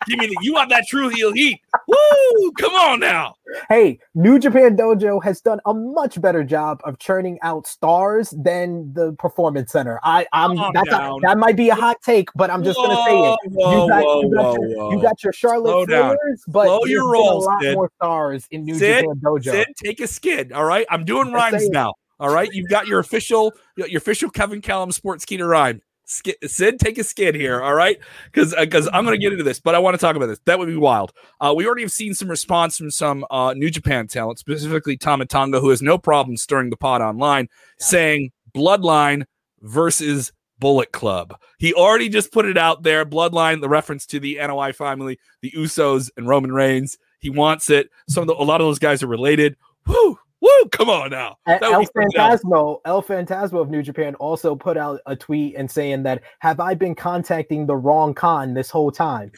Give 0.06 0.18
me 0.18 0.26
the 0.26 0.36
you 0.42 0.52
want 0.52 0.70
that 0.70 0.86
true 0.86 1.08
heel 1.08 1.32
heat. 1.32 1.60
Woo! 1.88 2.52
Come 2.58 2.74
on 2.74 3.00
now. 3.00 3.36
Hey, 3.68 3.98
New 4.14 4.38
Japan 4.38 4.76
Dojo 4.76 5.22
has 5.22 5.40
done 5.40 5.60
a 5.66 5.74
much 5.74 6.20
better 6.20 6.44
job 6.44 6.80
of 6.84 6.98
churning 6.98 7.38
out 7.42 7.66
stars 7.66 8.34
than 8.36 8.92
the 8.92 9.12
Performance 9.18 9.72
Center. 9.72 10.00
I, 10.02 10.26
I'm 10.32 10.56
that's 10.74 10.90
a, 10.90 11.16
that 11.22 11.38
might 11.38 11.56
be 11.56 11.68
a 11.68 11.74
hot 11.74 11.96
take, 12.02 12.28
but 12.34 12.50
I'm 12.50 12.62
just 12.62 12.78
whoa, 12.78 12.88
gonna 12.88 13.04
say 13.04 13.18
it. 13.18 13.52
Whoa, 13.52 13.82
you, 13.82 13.88
got, 13.88 14.04
whoa, 14.04 14.20
you, 14.22 14.34
got 14.34 14.52
your, 14.54 14.92
you, 14.92 15.02
got, 15.02 15.24
your, 15.24 15.32
Charlotte 15.32 15.86
Flair's, 15.86 16.44
but 16.48 16.66
Slow 16.66 16.84
your 16.86 17.10
rolls, 17.10 17.46
a 17.46 17.48
lot 17.48 17.62
Sid. 17.62 17.74
more 17.74 17.90
stars 17.96 18.46
in 18.50 18.64
New 18.64 18.74
Sid, 18.74 19.04
Japan 19.04 19.20
Dojo. 19.24 19.50
Sid, 19.50 19.66
take 19.82 20.00
a 20.00 20.06
skid. 20.06 20.52
All 20.52 20.64
right, 20.64 20.86
I'm 20.90 21.04
doing 21.04 21.32
rhymes 21.32 21.68
now. 21.68 21.94
All 22.18 22.32
right, 22.32 22.48
you've 22.52 22.70
got 22.70 22.86
your 22.86 22.98
official, 22.98 23.52
your 23.76 23.98
official 23.98 24.30
Kevin 24.30 24.62
Kellam 24.62 24.98
Sportskeeda 24.98 25.46
rhyme. 25.46 25.82
Sid, 26.06 26.78
take 26.78 26.98
a 26.98 27.04
skid 27.04 27.34
here, 27.34 27.60
all 27.60 27.74
right? 27.74 27.98
Because 28.26 28.54
because 28.58 28.86
uh, 28.86 28.90
I'm 28.92 29.04
going 29.04 29.18
to 29.18 29.22
get 29.22 29.32
into 29.32 29.44
this, 29.44 29.58
but 29.58 29.74
I 29.74 29.80
want 29.80 29.94
to 29.94 29.98
talk 29.98 30.14
about 30.14 30.26
this. 30.26 30.38
That 30.44 30.58
would 30.58 30.68
be 30.68 30.76
wild. 30.76 31.12
Uh, 31.40 31.52
we 31.56 31.66
already 31.66 31.82
have 31.82 31.92
seen 31.92 32.14
some 32.14 32.28
response 32.28 32.78
from 32.78 32.90
some 32.90 33.26
uh, 33.30 33.54
New 33.54 33.70
Japan 33.70 34.06
talent, 34.06 34.38
specifically 34.38 34.96
Tama 34.96 35.26
Tonga, 35.26 35.60
who 35.60 35.70
has 35.70 35.82
no 35.82 35.98
problem 35.98 36.36
stirring 36.36 36.70
the 36.70 36.76
pot 36.76 37.02
online, 37.02 37.48
yeah. 37.80 37.86
saying 37.86 38.30
Bloodline 38.54 39.24
versus 39.62 40.32
Bullet 40.58 40.92
Club. 40.92 41.36
He 41.58 41.74
already 41.74 42.08
just 42.08 42.32
put 42.32 42.46
it 42.46 42.56
out 42.56 42.82
there. 42.82 43.04
Bloodline, 43.04 43.60
the 43.60 43.68
reference 43.68 44.06
to 44.06 44.20
the 44.20 44.36
Anoa'i 44.36 44.74
family, 44.74 45.18
the 45.42 45.50
Usos, 45.50 46.10
and 46.16 46.28
Roman 46.28 46.52
Reigns. 46.52 46.98
He 47.18 47.30
wants 47.30 47.68
it. 47.68 47.90
Some 48.08 48.22
of 48.22 48.28
the, 48.28 48.34
a 48.34 48.44
lot 48.44 48.60
of 48.60 48.66
those 48.66 48.78
guys 48.78 49.02
are 49.02 49.08
related. 49.08 49.56
Whew, 49.86 50.18
Woo! 50.40 50.68
Come 50.70 50.90
on 50.90 51.10
now. 51.10 51.38
El 51.46 51.84
Phantasmo, 51.86 52.80
El 52.84 53.02
Phantasmo 53.02 53.60
of 53.60 53.70
New 53.70 53.82
Japan 53.82 54.14
also 54.16 54.54
put 54.54 54.76
out 54.76 55.00
a 55.06 55.16
tweet 55.16 55.54
and 55.56 55.70
saying 55.70 56.02
that 56.02 56.22
have 56.40 56.60
I 56.60 56.74
been 56.74 56.94
contacting 56.94 57.66
the 57.66 57.76
wrong 57.76 58.12
Khan 58.14 58.54
this 58.54 58.70
whole 58.70 58.90
time? 58.90 59.32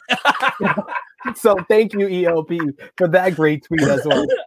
so 1.35 1.55
thank 1.69 1.93
you, 1.93 2.27
ELP, 2.27 2.51
for 2.97 3.07
that 3.07 3.35
great 3.35 3.63
tweet 3.65 3.81
as 3.81 4.05
well. 4.05 4.25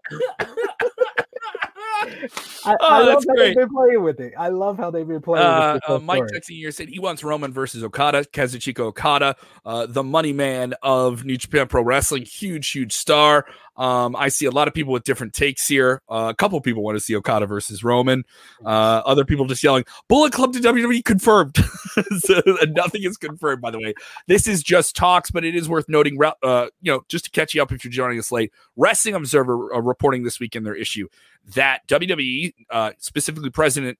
I, 2.65 2.77
oh, 2.81 2.87
I 2.89 3.01
love 3.01 3.25
how 3.27 3.35
great. 3.35 3.49
they've 3.49 3.57
been 3.57 3.69
playing 3.69 4.03
with 4.03 4.21
it. 4.21 4.35
I 4.39 4.49
love 4.49 4.77
how 4.77 4.91
they've 4.91 5.07
been 5.07 5.23
playing. 5.23 5.45
Uh, 5.45 5.79
uh, 5.89 5.99
Mike 5.99 6.25
texting 6.25 6.57
here 6.57 6.71
said 6.71 6.89
he 6.89 6.99
wants 6.99 7.25
Roman 7.25 7.53
versus 7.53 7.83
Okada, 7.83 8.25
Kazuchika 8.25 8.81
Okada, 8.81 9.37
uh, 9.65 9.87
the 9.87 10.03
money 10.03 10.33
man 10.33 10.75
of 10.83 11.25
New 11.25 11.37
Japan 11.37 11.67
Pro 11.67 11.83
Wrestling, 11.83 12.25
huge, 12.25 12.71
huge 12.71 12.93
star. 12.93 13.47
Um, 13.77 14.15
I 14.17 14.29
see 14.29 14.47
a 14.47 14.51
lot 14.51 14.69
of 14.69 14.75
people 14.75 14.93
with 14.93 15.05
different 15.05 15.33
takes 15.33 15.67
here. 15.67 16.03
Uh, 16.09 16.29
a 16.31 16.35
couple 16.35 16.61
people 16.61 16.83
want 16.83 16.97
to 16.97 17.01
see 17.01 17.17
Okada 17.17 17.47
versus 17.47 17.83
Roman. 17.83 18.25
Uh, 18.65 19.03
other 19.05 19.25
people 19.25 19.47
just 19.47 19.63
yelling, 19.63 19.85
Bullet 20.09 20.33
Club 20.33 20.53
to 20.53 20.61
WWE 20.61 21.05
confirmed. 21.05 21.57
so, 22.19 22.43
nothing 22.69 23.03
is 23.05 23.17
confirmed, 23.17 23.63
by 23.63 23.71
the 23.71 23.79
way. 23.79 23.95
This 24.27 24.47
is 24.47 24.63
just 24.63 24.95
talks, 24.95 25.31
but 25.31 25.45
it 25.45 25.55
is 25.55 25.69
worth 25.69 25.89
noting, 25.89 26.19
uh, 26.23 26.67
you 26.81 26.93
know, 26.93 27.03
just 27.09 27.25
to 27.25 27.31
catch 27.31 27.55
you 27.55 27.63
up 27.63 27.73
if 27.73 27.85
you're 27.85 27.93
joining 27.93 28.19
us 28.19 28.31
late. 28.31 28.53
Wrestling 28.77 29.15
Observer 29.15 29.75
uh, 29.75 29.81
reporting 29.81 30.23
this 30.23 30.39
week 30.39 30.55
in 30.55 30.65
their 30.65 30.75
issue 30.75 31.09
that 31.55 31.87
WWE, 31.89 32.55
uh, 32.71 32.93
specifically 32.99 33.51
President 33.51 33.99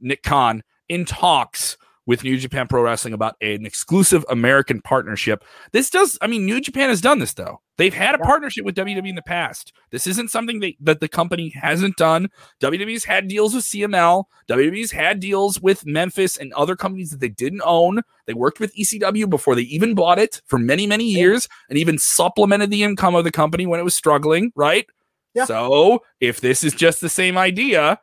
Nick 0.00 0.22
Khan, 0.22 0.62
in 0.88 1.04
talks 1.04 1.76
with 2.06 2.24
New 2.24 2.38
Japan 2.38 2.66
Pro 2.66 2.82
Wrestling 2.82 3.12
about 3.12 3.36
an 3.42 3.66
exclusive 3.66 4.24
American 4.30 4.80
partnership. 4.80 5.44
This 5.72 5.90
does, 5.90 6.18
I 6.22 6.26
mean, 6.26 6.46
New 6.46 6.60
Japan 6.60 6.88
has 6.88 7.02
done 7.02 7.18
this 7.18 7.34
though. 7.34 7.60
They've 7.78 7.94
had 7.94 8.14
a 8.14 8.18
Yeah. 8.18 8.26
partnership 8.26 8.64
with 8.64 8.74
WWE 8.74 9.08
in 9.08 9.14
the 9.14 9.22
past. 9.22 9.72
This 9.90 10.06
isn't 10.06 10.30
something 10.30 10.60
that, 10.60 10.74
that 10.80 11.00
the 11.00 11.08
company 11.08 11.50
hasn't 11.50 11.96
done. 11.96 12.28
WWE's 12.60 13.04
had 13.04 13.28
deals 13.28 13.54
with 13.54 13.64
CMLL. 13.64 14.24
WWE's 14.48 14.90
had 14.90 15.20
deals 15.20 15.60
with 15.62 15.86
Memphis 15.86 16.36
and 16.36 16.52
other 16.54 16.74
companies 16.76 17.10
that 17.10 17.20
they 17.20 17.28
didn't 17.28 17.62
own. 17.64 18.02
They 18.26 18.34
worked 18.34 18.60
with 18.60 18.74
ECW 18.74 19.30
before 19.30 19.54
they 19.54 19.62
even 19.62 19.94
bought 19.94 20.18
it 20.18 20.42
for 20.46 20.58
many, 20.58 20.86
many 20.86 21.04
years 21.04 21.48
and 21.70 21.78
even 21.78 21.98
supplemented 21.98 22.70
the 22.70 22.82
income 22.82 23.14
of 23.14 23.24
the 23.24 23.30
company 23.32 23.64
when 23.64 23.80
it 23.80 23.84
was 23.84 23.94
struggling, 23.96 24.52
right? 24.56 24.86
Yeah. 25.34 25.44
So 25.44 26.02
if 26.20 26.40
this 26.40 26.64
is 26.64 26.74
just 26.74 27.00
the 27.00 27.08
same 27.08 27.38
idea, 27.38 28.00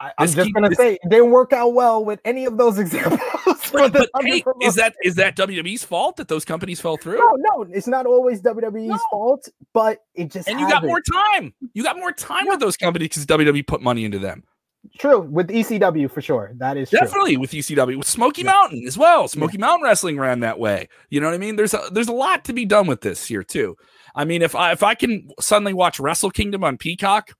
I, 0.00 0.10
I'm 0.18 0.26
just 0.26 0.52
gonna 0.52 0.74
say 0.74 0.94
it 0.94 1.08
didn't 1.08 1.30
work 1.30 1.52
out 1.52 1.74
well 1.74 2.04
with 2.04 2.18
any 2.24 2.44
of 2.44 2.56
those 2.58 2.76
examples. 2.80 3.20
But, 3.72 3.92
but, 3.92 4.08
hey, 4.22 4.42
is 4.62 4.74
that 4.76 4.94
is 5.02 5.14
that 5.16 5.36
WWE's 5.36 5.84
fault 5.84 6.16
that 6.16 6.28
those 6.28 6.44
companies 6.44 6.80
fell 6.80 6.96
through? 6.96 7.18
No, 7.18 7.36
no, 7.36 7.66
it's 7.70 7.86
not 7.86 8.06
always 8.06 8.40
WWE's 8.42 8.88
No. 8.88 8.98
fault, 9.10 9.48
but 9.72 9.98
it 10.14 10.30
just 10.30 10.48
and 10.48 10.60
you 10.60 10.68
got 10.68 10.84
more 10.84 11.00
time. 11.00 11.52
You 11.74 11.82
got 11.82 11.96
more 11.96 12.12
time 12.12 12.46
with 12.46 12.60
those 12.60 12.76
companies 12.76 13.08
because 13.08 13.26
WWE 13.26 13.66
put 13.66 13.82
money 13.82 14.04
into 14.04 14.18
them. 14.18 14.44
True 14.98 15.20
with 15.20 15.48
ECW 15.48 16.10
for 16.10 16.20
sure. 16.20 16.52
That 16.56 16.76
is 16.76 16.90
true. 16.90 16.98
Definitely 16.98 17.36
with 17.36 17.52
ECW, 17.52 17.96
with 17.98 18.06
Smoky 18.08 18.42
Yeah. 18.42 18.50
Mountain 18.50 18.84
as 18.86 18.98
well. 18.98 19.28
Smoky 19.28 19.56
Mountain 19.56 19.84
Wrestling 19.84 20.18
ran 20.18 20.40
that 20.40 20.58
way. 20.58 20.88
You 21.08 21.20
know 21.20 21.28
what 21.28 21.34
I 21.34 21.38
mean? 21.38 21.54
There's 21.56 21.72
a 21.72 21.82
there's 21.92 22.08
a 22.08 22.12
lot 22.12 22.44
to 22.46 22.52
be 22.52 22.64
done 22.64 22.86
with 22.88 23.00
this 23.00 23.24
here 23.26 23.44
too. 23.44 23.76
I 24.14 24.24
mean, 24.24 24.42
if 24.42 24.54
I 24.56 24.72
if 24.72 24.82
I 24.82 24.94
can 24.94 25.28
suddenly 25.40 25.72
watch 25.72 26.00
Wrestle 26.00 26.30
Kingdom 26.30 26.64
on 26.64 26.78
Peacock 26.78 27.30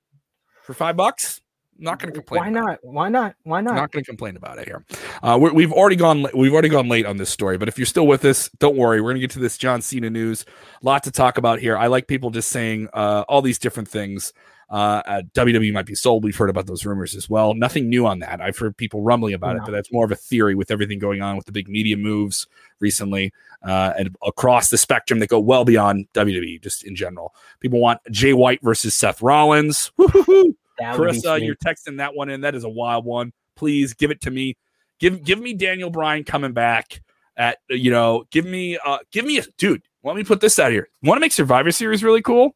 for 0.62 0.73
five 0.73 0.97
bucks, 0.97 1.40
not 1.79 1.99
going 1.99 2.13
to 2.13 2.19
complain. 2.19 2.43
Why 2.43 2.51
not? 2.51 2.79
Why 2.83 3.09
not? 3.09 3.35
Why 3.43 3.61
not? 3.61 3.75
not 3.75 3.93
going 3.93 4.05
to 4.05 4.09
complain 4.11 4.37
about 4.37 4.59
it 4.59 4.67
here. 4.67 4.85
Uh, 5.23 5.39
we're, 5.41 5.53
we've 5.53 5.73
already 5.73 5.97
gone. 5.97 6.27
We've 6.35 6.53
already 6.53 6.69
gone 6.69 6.89
late 6.89 7.07
on 7.07 7.17
this 7.17 7.31
story, 7.31 7.59
but 7.59 7.69
if 7.69 7.79
you're 7.79 7.87
still 7.87 8.07
with 8.07 8.25
us, 8.25 8.49
don't 8.59 8.77
worry. 8.77 9.01
We're 9.01 9.11
going 9.11 9.17
to 9.17 9.21
get 9.21 9.31
to 9.33 9.41
this 9.41 9.59
John 9.59 9.83
Cena 9.83 10.11
news. 10.11 10.45
A 10.83 10.87
lot 10.87 11.03
to 11.05 11.11
talk 11.11 11.39
about 11.39 11.59
here. 11.59 11.77
I 11.77 11.89
like 11.89 12.07
people 12.07 12.31
just 12.31 12.51
saying 12.51 12.89
uh, 12.93 13.25
all 13.29 13.43
these 13.43 13.59
different 13.59 13.89
things. 13.89 14.33
Uh, 14.73 15.03
uh, 15.05 15.23
WWE 15.35 15.71
might 15.75 15.85
be 15.85 15.95
sold. 15.95 16.25
We've 16.25 16.37
heard 16.37 16.49
about 16.49 16.67
those 16.67 16.87
rumors 16.87 17.15
as 17.15 17.29
well. 17.29 17.53
Nothing 17.53 17.91
new 17.91 18.07
on 18.07 18.21
that. 18.21 18.41
I've 18.41 18.57
heard 18.57 18.75
people 18.75 19.03
rumbling 19.03 19.35
about 19.35 19.57
it, 19.57 19.63
but 19.67 19.71
that's 19.71 19.93
more 19.93 20.07
of 20.07 20.11
a 20.11 20.17
theory 20.17 20.55
with 20.55 20.71
everything 20.71 20.99
going 20.99 21.21
on 21.21 21.37
with 21.37 21.45
the 21.45 21.53
big 21.53 21.69
media 21.69 21.99
moves 21.99 22.47
recently 22.81 23.35
uh, 23.63 23.93
and 23.99 24.17
across 24.27 24.71
the 24.71 24.79
spectrum 24.79 25.19
that 25.19 25.29
go 25.29 25.39
well 25.39 25.67
beyond 25.67 26.07
WWE, 26.15 26.63
just 26.63 26.85
in 26.85 26.97
general. 26.97 27.35
People 27.61 27.81
want 27.81 28.01
Jay 28.11 28.33
White 28.33 28.63
versus 28.63 28.95
Seth 28.95 29.21
Rollins. 29.21 29.93
Woo-hoo-hoo. 29.99 30.57
That 30.79 30.99
would 30.99 31.13
be 31.13 31.21
Carissa, 31.21 31.45
you're 31.45 31.57
texting 31.57 31.99
that 31.99 32.15
one 32.15 32.29
in. 32.31 32.41
That 32.43 32.55
is 32.55 32.65
a 32.65 32.69
wild 32.69 33.05
one. 33.05 33.33
Please 33.57 33.95
give 33.95 34.11
it 34.11 34.21
to 34.23 34.31
me. 34.31 34.57
Give 34.99 35.23
give 35.23 35.41
me 35.41 35.55
Daniel 35.55 35.91
Bryan 35.91 36.25
coming 36.25 36.53
back 36.53 37.01
at 37.37 37.59
you 37.69 37.91
know. 37.91 38.25
Give 38.31 38.45
me 38.47 38.79
uh 38.85 38.99
give 39.13 39.25
me 39.25 39.39
a 39.39 39.43
dude. 39.59 39.83
Let 40.05 40.17
me 40.17 40.25
put 40.25 40.41
this 40.41 40.59
out 40.59 40.73
here. 40.73 40.89
Want 41.03 41.17
to 41.17 41.21
make 41.21 41.33
Survivor 41.33 41.71
Series 41.73 42.03
really 42.03 42.23
cool? 42.23 42.55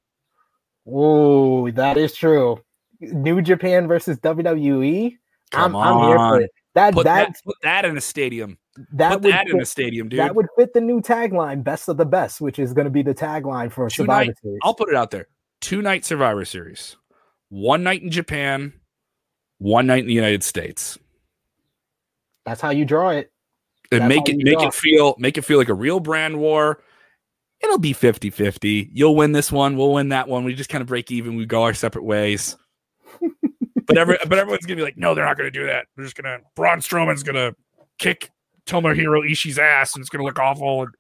Oh, 0.86 1.70
that 1.72 1.96
is 1.96 2.14
true. 2.14 2.60
New 3.00 3.42
Japan 3.42 3.88
versus 3.88 4.18
WWE. 4.18 5.16
I'm, 5.52 5.72
Come 5.72 5.76
I'm 5.76 6.08
here 6.08 6.16
for 6.16 6.22
on. 6.36 6.42
it. 6.42 6.50
That 6.74 6.94
Put 6.94 7.04
that 7.04 7.28
that 7.28 7.36
put 7.44 7.56
that 7.62 7.84
in 7.84 7.96
a 7.96 8.00
stadium. 8.00 8.58
that 8.92 9.12
put 9.14 9.22
would 9.24 9.32
that 9.32 9.48
in 9.48 9.56
a 9.56 9.58
fit, 9.60 9.68
stadium, 9.68 10.08
dude. 10.08 10.20
that 10.20 10.34
would 10.34 10.46
fit 10.56 10.74
the 10.74 10.80
new 10.80 11.00
tagline, 11.00 11.64
"Best 11.64 11.88
of 11.88 11.96
the 11.96 12.04
Best," 12.04 12.40
which 12.40 12.58
is 12.58 12.72
going 12.74 12.84
to 12.84 12.90
be 12.90 13.02
the 13.02 13.14
tagline 13.14 13.72
for 13.72 13.88
Two 13.88 14.02
Survivor 14.02 14.26
night- 14.26 14.38
Series. 14.42 14.58
I'll 14.62 14.74
put 14.74 14.88
it 14.90 14.94
out 14.94 15.10
there. 15.10 15.28
Two 15.60 15.80
night 15.82 16.04
Survivor 16.04 16.44
Series. 16.44 16.96
One 17.48 17.82
night 17.82 18.02
in 18.02 18.10
Japan. 18.10 18.72
One 19.58 19.86
night 19.86 20.00
in 20.00 20.06
the 20.06 20.14
United 20.14 20.42
States. 20.42 20.98
That's 22.44 22.60
how 22.60 22.70
you 22.70 22.84
draw 22.84 23.10
it. 23.10 23.32
and 23.90 24.02
That's 24.02 24.08
make 24.08 24.28
it 24.28 24.36
make 24.38 24.58
draw. 24.58 24.68
it 24.68 24.74
feel 24.74 25.14
make 25.18 25.38
it 25.38 25.42
feel 25.42 25.58
like 25.58 25.68
a 25.68 25.74
real 25.74 26.00
brand 26.00 26.38
war. 26.38 26.82
It'll 27.62 27.78
be 27.78 27.94
50-50. 27.94 28.90
You'll 28.92 29.16
win 29.16 29.32
this 29.32 29.50
one, 29.50 29.76
we'll 29.76 29.92
win 29.92 30.10
that 30.10 30.28
one. 30.28 30.44
We 30.44 30.54
just 30.54 30.68
kind 30.68 30.82
of 30.82 30.88
break 30.88 31.10
even, 31.10 31.36
we 31.36 31.46
go 31.46 31.62
our 31.62 31.72
separate 31.72 32.04
ways. 32.04 32.56
but 33.86 33.96
every 33.96 34.18
but 34.28 34.38
everyone's 34.38 34.66
gonna 34.66 34.76
be 34.76 34.82
like, 34.82 34.98
no, 34.98 35.14
they're 35.14 35.24
not 35.24 35.38
gonna 35.38 35.50
do 35.50 35.66
that. 35.66 35.86
They're 35.96 36.04
just 36.04 36.16
gonna 36.16 36.38
Braun 36.54 36.80
Strowman's 36.80 37.22
gonna 37.22 37.54
kick 37.98 38.30
Tomohiro 38.66 39.28
Ishii's 39.28 39.58
ass 39.58 39.94
and 39.94 40.02
it's 40.02 40.10
gonna 40.10 40.24
look 40.24 40.38
awful. 40.38 40.82
And 40.82 40.90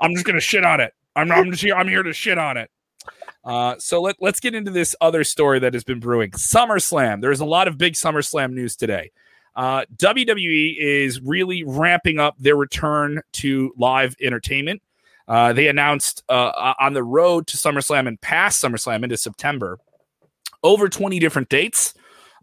I'm 0.00 0.12
just 0.12 0.26
gonna 0.26 0.40
shit 0.40 0.64
on 0.64 0.80
it. 0.80 0.92
I'm 1.16 1.32
I'm 1.32 1.50
just 1.50 1.62
here, 1.62 1.74
I'm 1.74 1.88
here 1.88 2.02
to 2.02 2.12
shit 2.12 2.38
on 2.38 2.56
it. 2.56 2.70
Uh, 3.44 3.74
so 3.78 4.00
let, 4.00 4.16
let's 4.20 4.40
get 4.40 4.54
into 4.54 4.70
this 4.70 4.94
other 5.00 5.24
story 5.24 5.58
that 5.58 5.74
has 5.74 5.84
been 5.84 6.00
brewing. 6.00 6.30
SummerSlam. 6.30 7.20
There's 7.20 7.40
a 7.40 7.44
lot 7.44 7.68
of 7.68 7.76
big 7.76 7.94
SummerSlam 7.94 8.52
news 8.52 8.76
today. 8.76 9.10
Uh, 9.54 9.84
WWE 9.96 10.76
is 10.78 11.20
really 11.20 11.62
ramping 11.64 12.18
up 12.18 12.36
their 12.38 12.56
return 12.56 13.20
to 13.32 13.72
live 13.76 14.16
entertainment. 14.20 14.82
Uh, 15.28 15.52
they 15.52 15.68
announced 15.68 16.24
uh, 16.28 16.74
on 16.80 16.94
the 16.94 17.04
road 17.04 17.46
to 17.48 17.56
SummerSlam 17.56 18.06
and 18.08 18.20
past 18.20 18.62
SummerSlam 18.62 19.04
into 19.04 19.16
September 19.16 19.78
over 20.62 20.88
20 20.88 21.18
different 21.18 21.48
dates. 21.48 21.94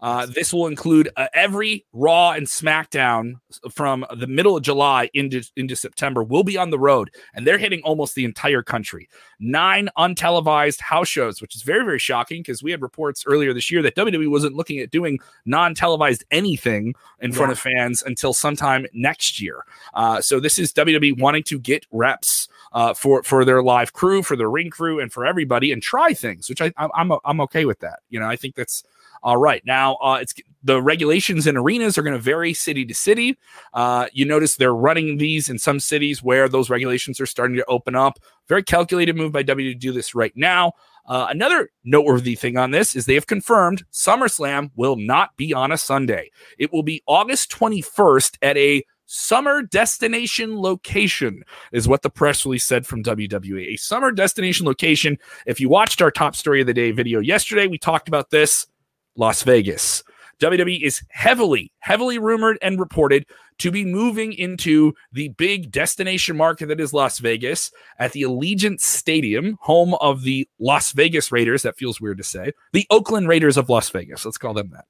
Uh, 0.02 0.26
this 0.26 0.54
will 0.54 0.68
include 0.68 1.10
uh, 1.18 1.28
every 1.34 1.86
Raw 1.94 2.32
and 2.32 2.48
SmackDown 2.48 3.36
from 3.72 4.06
the 4.18 4.28
middle 4.28 4.56
of 4.56 4.64
July 4.64 5.10
into, 5.14 5.44
into 5.56 5.76
September 5.76 6.24
will 6.24 6.44
be 6.44 6.58
on 6.58 6.70
the 6.70 6.80
road, 6.80 7.10
and 7.34 7.46
they're 7.46 7.58
hitting 7.58 7.82
almost 7.84 8.16
the 8.16 8.26
entire 8.26 8.62
country. 8.62 9.10
Nine 9.40 9.90
untelevised 9.98 10.82
house 10.82 11.08
shows, 11.08 11.42
which 11.42 11.56
is 11.56 11.64
very, 11.64 11.84
very 11.84 12.00
shocking 12.00 12.42
because 12.42 12.64
we 12.64 12.72
had 12.72 12.82
reports 12.82 13.24
earlier 13.26 13.54
this 13.54 13.72
year 13.72 13.82
that 13.82 13.96
WWE 13.96 14.30
wasn't 14.30 14.56
looking 14.56 14.80
at 14.80 14.92
doing 14.92 15.20
non 15.46 15.74
televised 15.76 16.24
anything 16.32 16.94
in 17.22 17.32
front 17.32 17.52
of 17.52 17.60
fans 17.60 18.02
until 18.04 18.34
sometime 18.34 18.86
next 18.94 19.42
year. 19.42 19.64
Uh, 19.94 20.22
so 20.22 20.40
this 20.40 20.60
is 20.60 20.74
WWE 20.74 21.20
wanting 21.20 21.44
to 21.44 21.60
get 21.60 21.86
reps 21.92 22.48
uh, 22.72 22.94
for 22.94 23.24
for 23.24 23.46
their 23.46 23.64
live 23.64 23.94
crew, 23.94 24.22
for 24.24 24.36
their 24.36 24.50
ring 24.50 24.70
crew, 24.70 25.00
and 25.00 25.12
for 25.12 25.26
everybody, 25.26 25.72
and 25.72 25.82
try 25.82 26.14
things, 26.14 26.50
which 26.50 26.62
I, 26.62 26.72
I'm 26.78 27.12
I'm 27.26 27.42
okay 27.42 27.66
with 27.66 27.80
that. 27.80 28.00
You 28.10 28.20
know, 28.20 28.28
I 28.28 28.36
think 28.36 28.56
that's 28.56 28.84
all 29.24 29.38
right. 29.38 29.62
Now, 29.66 29.96
uh, 29.96 30.20
it's 30.22 30.34
the 30.64 30.82
regulations 30.82 31.48
in 31.48 31.56
arenas 31.56 31.98
are 31.98 32.02
going 32.02 32.16
to 32.16 32.22
vary 32.22 32.54
city 32.54 32.86
to 32.86 32.94
city. 32.94 33.38
Uh, 33.74 34.08
you 34.12 34.26
notice 34.26 34.56
they're 34.56 34.74
running 34.74 35.18
these 35.18 35.50
in 35.50 35.58
some 35.58 35.80
cities 35.80 36.22
where 36.22 36.50
those 36.50 36.70
regulations 36.70 37.20
are 37.22 37.26
starting 37.26 37.56
to 37.58 37.66
open 37.66 37.96
up. 37.96 38.20
Very 38.48 38.64
calculated 38.64 39.16
move 39.16 39.32
by 39.32 39.44
W 39.44 39.72
to 39.72 39.78
do 39.78 39.92
this 39.92 40.14
right 40.14 40.34
now. 40.36 40.74
Uh, 41.08 41.28
another 41.30 41.70
noteworthy 41.84 42.36
thing 42.36 42.58
on 42.58 42.72
this 42.72 42.96
is 42.96 43.06
they 43.06 43.16
have 43.16 43.28
confirmed 43.28 43.84
SummerSlam 43.92 44.70
will 44.76 44.96
not 44.96 45.36
be 45.38 45.54
on 45.54 45.72
a 45.72 45.78
Sunday. 45.78 46.30
It 46.58 46.72
will 46.72 46.84
be 46.84 47.02
August 47.08 47.52
21st 47.52 48.38
at 48.42 48.58
a 48.58 48.84
summer 49.10 49.64
destination 49.64 50.62
location, 50.62 51.44
is 51.72 51.88
what 51.88 52.04
the 52.04 52.12
press 52.12 52.46
release 52.46 52.66
said 52.66 52.86
from 52.86 53.04
WWE. 53.04 53.74
A 53.74 53.76
summer 53.78 54.12
destination 54.12 54.68
location. 54.68 55.18
If 55.48 55.60
you 55.60 55.68
watched 55.68 56.00
our 56.02 56.12
top 56.12 56.36
story 56.36 56.62
of 56.62 56.68
the 56.68 56.76
day 56.76 56.92
video 56.92 57.20
yesterday, 57.20 57.66
we 57.66 57.80
talked 57.80 58.08
about 58.08 58.30
this 58.30 58.68
Las 59.16 59.44
Vegas. 59.44 60.04
WWE 60.40 60.82
is 60.82 61.02
heavily, 61.10 61.72
heavily 61.80 62.18
rumored 62.18 62.58
and 62.62 62.80
reported 62.80 63.26
to 63.60 63.72
be 63.72 63.84
moving 63.84 64.34
into 64.34 64.94
the 65.12 65.30
big 65.30 65.70
destination 65.72 66.38
market 66.38 66.68
that 66.68 66.80
is 66.80 66.94
Las 66.94 67.20
Vegas 67.20 67.72
at 68.00 68.14
the 68.14 68.24
Allegiant 68.24 68.80
Stadium, 68.80 69.58
home 69.62 69.96
of 69.96 70.24
the 70.24 70.48
Las 70.60 70.94
Vegas 70.94 71.32
Raiders. 71.32 71.62
That 71.64 71.78
feels 71.78 72.00
weird 72.00 72.18
to 72.18 72.24
say. 72.24 72.54
The 72.72 72.88
Oakland 72.90 73.28
Raiders 73.28 73.58
of 73.58 73.70
Las 73.70 73.90
Vegas. 73.90 74.26
Let's 74.26 74.38
call 74.38 74.54
them 74.54 74.72
that. 74.72 74.86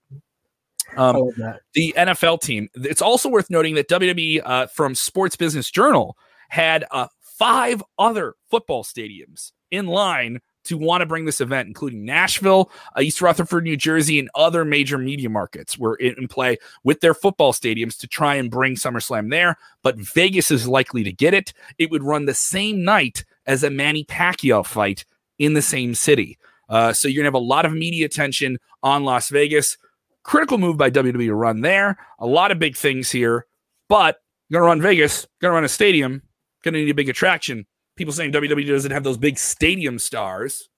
Um, 0.97 1.31
that. 1.37 1.61
the 1.73 1.93
NFL 1.97 2.41
team. 2.41 2.69
It's 2.75 3.01
also 3.01 3.29
worth 3.29 3.49
noting 3.49 3.75
that 3.75 3.89
WWE 3.89 4.41
uh, 4.43 4.67
from 4.67 4.95
Sports 4.95 5.35
Business 5.35 5.69
Journal 5.69 6.15
had 6.49 6.85
uh, 6.91 7.07
five 7.21 7.83
other 7.97 8.35
football 8.49 8.83
stadiums 8.83 9.51
in 9.71 9.87
line 9.87 10.39
to 10.69 10.77
want 10.77 11.01
to 11.01 11.05
bring 11.05 11.25
this 11.25 11.41
event, 11.41 11.67
including 11.67 12.05
Nashville, 12.05 12.71
uh, 12.95 13.01
East 13.01 13.21
Rutherford, 13.21 13.63
New 13.63 13.75
Jersey, 13.75 14.19
and 14.19 14.29
other 14.35 14.63
major 14.63 14.97
media 14.97 15.29
markets 15.29 15.77
were 15.77 15.95
in, 15.95 16.27
play 16.27 16.57
with 16.83 17.01
their 17.01 17.13
football 17.13 17.53
stadiums 17.53 17.97
to 17.99 18.07
try 18.07 18.35
and 18.35 18.51
bring 18.51 18.75
SummerSlam 18.75 19.31
there. 19.31 19.57
But 19.83 19.97
Vegas 19.97 20.51
is 20.51 20.67
likely 20.67 21.03
to 21.03 21.11
get 21.11 21.33
it. 21.33 21.53
It 21.77 21.89
would 21.89 22.03
run 22.03 22.25
the 22.25 22.33
same 22.33 22.83
night 22.83 23.25
as 23.45 23.63
a 23.63 23.69
Manny 23.69 24.05
Pacquiao 24.05 24.65
fight 24.65 25.05
in 25.39 25.53
the 25.53 25.61
same 25.61 25.95
city. 25.95 26.37
Uh, 26.69 26.93
so 26.93 27.07
you're 27.07 27.21
gonna 27.21 27.27
have 27.27 27.33
a 27.33 27.39
lot 27.39 27.65
of 27.65 27.73
media 27.73 28.05
attention 28.05 28.59
on 28.83 29.03
Las 29.03 29.29
Vegas. 29.29 29.75
Critical 30.23 30.59
move 30.59 30.77
by 30.77 30.91
WWE 30.91 31.25
to 31.25 31.33
run 31.33 31.61
there. 31.61 31.97
A 32.19 32.27
lot 32.27 32.51
of 32.51 32.59
big 32.59 32.77
things 32.77 33.09
here, 33.09 33.47
but 33.87 34.17
you're 34.49 34.61
gonna 34.61 34.69
run 34.69 34.81
Vegas, 34.81 35.25
gonna 35.41 35.55
run 35.55 35.63
a 35.63 35.69
stadium, 35.69 36.21
gonna 36.63 36.77
need 36.77 36.91
a 36.91 36.93
big 36.93 37.09
attraction. 37.09 37.65
People 37.99 38.13
saying 38.13 38.31
WWE 38.31 38.65
doesn't 38.65 38.91
have 38.91 39.03
those 39.03 39.17
big 39.17 39.37
stadium 39.37 39.99
stars, 39.99 40.69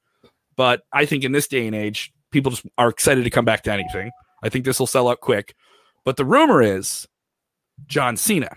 but 0.55 0.81
I 0.91 1.05
think 1.05 1.23
in 1.23 1.33
this 1.33 1.47
day 1.47 1.67
and 1.67 1.75
age, 1.75 2.11
people 2.31 2.49
just 2.49 2.65
are 2.79 2.89
excited 2.89 3.25
to 3.25 3.29
come 3.29 3.45
back 3.45 3.61
to 3.65 3.71
anything. 3.71 4.09
I 4.41 4.49
think 4.49 4.65
this 4.65 4.79
will 4.79 4.87
sell 4.87 5.07
out 5.07 5.19
quick. 5.19 5.53
But 6.03 6.17
the 6.17 6.25
rumor 6.25 6.63
is 6.63 7.07
John 7.85 8.17
Cena. 8.17 8.49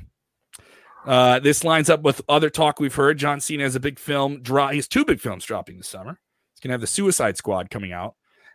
Uh, 1.04 1.40
this 1.40 1.62
lines 1.62 1.90
up 1.90 2.00
with 2.04 2.22
other 2.26 2.48
talk 2.48 2.80
we've 2.80 2.94
heard. 2.94 3.18
John 3.18 3.38
Cena 3.38 3.64
has 3.64 3.76
a 3.76 3.80
big 3.80 3.98
film. 3.98 4.40
Draw. 4.40 4.70
He 4.70 4.76
has 4.76 4.88
two 4.88 5.04
big 5.04 5.20
films 5.20 5.44
dropping 5.44 5.76
this 5.76 5.88
summer. 5.88 6.18
He's 6.54 6.60
gonna 6.60 6.72
have 6.72 6.80
the 6.80 6.86
Suicide 6.86 7.36
Squad 7.36 7.68
coming 7.68 7.92
out, 7.92 8.14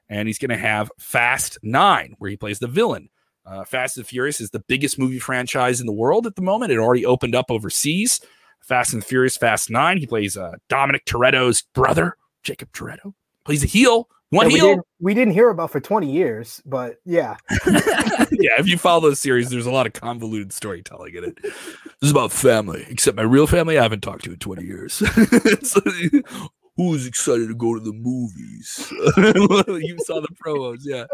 and 0.10 0.28
he's 0.28 0.40
gonna 0.40 0.58
have 0.58 0.92
Fast 0.98 1.60
Nine, 1.62 2.16
where 2.18 2.32
he 2.32 2.36
plays 2.36 2.58
the 2.58 2.66
villain. 2.66 3.10
Uh, 3.46 3.64
Fast 3.64 3.98
and 3.98 4.08
Furious 4.08 4.42
is 4.42 4.50
the 4.50 4.64
biggest 4.68 4.98
movie 4.98 5.20
franchise 5.20 5.80
in 5.80 5.86
the 5.86 5.94
world 5.94 6.26
at 6.26 6.36
the 6.36 6.42
moment. 6.42 6.72
It 6.72 6.80
already 6.80 7.06
opened 7.06 7.36
up 7.36 7.52
overseas. 7.52 8.22
Fast 8.62 8.94
and 8.94 9.04
Furious 9.04 9.38
Fast 9.38 9.70
Nine. 9.70 9.98
He 9.98 10.06
plays 10.06 10.38
uh, 10.38 10.54
Dominic 10.68 11.06
Toretto's 11.06 11.64
brother, 11.74 12.16
Jacob 12.44 12.72
Toretto. 12.72 13.14
Plays 13.46 13.64
a 13.64 13.68
heel. 13.68 14.08
One 14.32 14.48
we, 14.48 14.60
heel. 14.60 14.86
we 15.00 15.16
didn't 15.16 15.34
hear 15.34 15.50
about 15.50 15.72
for 15.72 15.80
20 15.80 16.12
years, 16.12 16.62
but 16.64 16.98
yeah. 17.04 17.38
yeah, 17.68 18.60
if 18.60 18.68
you 18.68 18.78
follow 18.78 19.10
the 19.10 19.16
series, 19.16 19.50
there's 19.50 19.66
a 19.66 19.72
lot 19.72 19.88
of 19.88 19.94
convoluted 19.94 20.54
storytelling 20.54 21.16
in 21.16 21.24
it. 21.24 21.42
This 21.42 21.54
is 22.04 22.12
about 22.12 22.32
family, 22.32 22.86
except 22.90 23.18
my 23.18 23.24
real 23.24 23.48
family 23.48 23.80
I 23.80 23.82
haven't 23.82 24.02
talked 24.02 24.26
to 24.26 24.32
in 24.32 24.38
20 24.38 24.64
years. 24.64 24.94
so, 25.64 25.82
who's 26.78 27.08
excited 27.08 27.48
to 27.48 27.56
go 27.56 27.74
to 27.74 27.80
the 27.80 27.92
movies? 27.92 28.88
you 29.84 29.98
saw 30.06 30.22
the 30.22 30.30
promos, 30.46 30.82
yeah. 30.84 31.06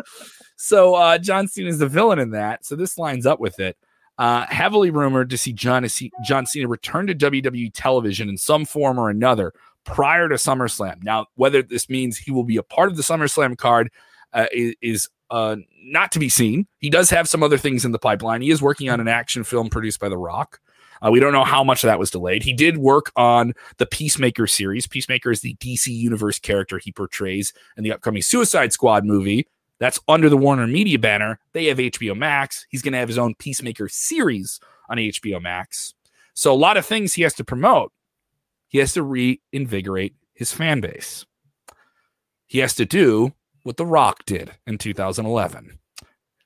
So 0.57 0.95
uh, 0.95 1.17
John 1.17 1.47
Cena 1.47 1.69
is 1.69 1.79
the 1.79 1.87
villain 1.87 2.19
in 2.19 2.31
that. 2.31 2.65
So 2.65 2.75
this 2.75 2.97
lines 2.97 3.25
up 3.25 3.39
with 3.39 3.59
it. 3.61 3.77
Uh, 4.17 4.45
heavily 4.47 4.91
rumored 4.91 5.29
to 5.29 5.37
see 5.37 5.51
John, 5.51 5.85
John 6.25 6.45
Cena 6.45 6.67
return 6.67 7.07
to 7.07 7.15
WWE 7.15 7.71
television 7.73 8.29
in 8.29 8.37
some 8.37 8.63
form 8.63 8.97
or 8.97 9.09
another 9.09 9.53
prior 9.83 10.29
to 10.29 10.35
SummerSlam. 10.35 11.03
Now, 11.03 11.27
whether 11.35 11.61
this 11.61 11.89
means 11.89 12.17
he 12.17 12.31
will 12.31 12.43
be 12.43 12.57
a 12.57 12.63
part 12.63 12.89
of 12.89 12.97
the 12.97 13.03
SummerSlam 13.03 13.57
card 13.57 13.91
uh, 14.33 14.47
is, 14.53 14.75
is 14.81 15.09
uh, 15.31 15.57
not 15.83 16.11
to 16.13 16.19
be 16.19 16.29
seen. 16.29 16.67
He 16.79 16.89
does 16.89 17.09
have 17.09 17.27
some 17.27 17.43
other 17.43 17.57
things 17.57 17.85
in 17.85 17.91
the 17.91 17.99
pipeline. 17.99 18.41
He 18.41 18.51
is 18.51 18.61
working 18.61 18.89
on 18.89 18.99
an 18.99 19.07
action 19.07 19.43
film 19.43 19.69
produced 19.69 19.99
by 19.99 20.09
The 20.09 20.17
Rock. 20.17 20.59
Uh, 21.01 21.11
we 21.11 21.19
don't 21.19 21.33
know 21.33 21.43
how 21.43 21.63
much 21.63 21.83
of 21.83 21.87
that 21.87 21.99
was 21.99 22.09
delayed. 22.09 22.43
He 22.43 22.53
did 22.53 22.77
work 22.77 23.11
on 23.15 23.53
the 23.77 23.85
Peacemaker 23.85 24.47
series. 24.47 24.87
Peacemaker 24.87 25.31
is 25.31 25.41
the 25.41 25.55
DC 25.55 25.87
Universe 25.87 26.39
character 26.39 26.77
he 26.77 26.91
portrays 26.91 27.53
in 27.77 27.83
the 27.83 27.91
upcoming 27.91 28.21
Suicide 28.21 28.71
Squad 28.71 29.05
movie. 29.05 29.47
That's 29.79 29.99
under 30.07 30.29
the 30.29 30.37
Warner 30.37 30.67
Media 30.67 30.99
banner. 30.99 31.39
They 31.53 31.65
have 31.65 31.77
HBO 31.77 32.17
Max. 32.17 32.65
He's 32.69 32.81
going 32.81 32.93
to 32.93 32.99
have 32.99 33.09
his 33.09 33.17
own 33.17 33.35
Peacemaker 33.35 33.89
series 33.89 34.59
on 34.89 34.97
HBO 34.97 35.41
Max. 35.41 35.93
So 36.33 36.53
a 36.53 36.55
lot 36.55 36.77
of 36.77 36.85
things 36.85 37.13
he 37.13 37.23
has 37.23 37.33
to 37.35 37.43
promote 37.43 37.91
he 38.75 38.79
has 38.79 38.91
to 38.93 39.03
reinvigorate 39.03 40.15
his 40.33 40.51
fan 40.51 40.81
base. 40.81 41.25
He 42.45 42.59
has 42.59 42.75
to 42.75 42.85
do 42.85 43.31
what 43.63 43.77
The 43.77 43.85
Rock 43.85 44.25
did 44.25 44.51
in 44.67 44.77
2011. 44.77 45.79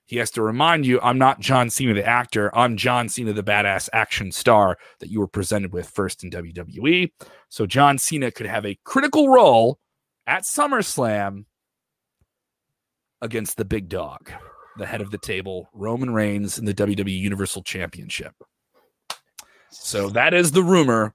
He 0.05 0.17
has 0.17 0.29
to 0.31 0.43
remind 0.43 0.85
you, 0.85 0.99
I'm 1.01 1.17
not 1.17 1.39
John 1.39 1.71
Cena, 1.71 1.93
the 1.93 2.05
actor. 2.05 2.55
I'm 2.55 2.77
John 2.77 3.09
Cena, 3.09 3.33
the 3.33 3.43
badass 3.43 3.89
action 3.93 4.31
star 4.31 4.77
that 4.99 5.09
you 5.09 5.19
were 5.19 5.27
presented 5.27 5.73
with 5.73 5.89
first 5.89 6.23
in 6.23 6.29
WWE. 6.29 7.11
So 7.49 7.65
John 7.65 7.97
Cena 7.97 8.31
could 8.31 8.45
have 8.45 8.65
a 8.65 8.77
critical 8.83 9.29
role 9.29 9.79
at 10.27 10.43
SummerSlam 10.43 11.45
against 13.21 13.57
the 13.57 13.65
big 13.65 13.89
dog, 13.89 14.31
the 14.77 14.85
head 14.85 15.01
of 15.01 15.11
the 15.11 15.17
table, 15.17 15.69
Roman 15.73 16.13
Reigns 16.13 16.57
in 16.57 16.65
the 16.65 16.73
WWE 16.73 17.17
Universal 17.17 17.63
Championship. 17.63 18.33
So 19.71 20.09
that 20.09 20.33
is 20.33 20.51
the 20.51 20.63
rumor 20.63 21.13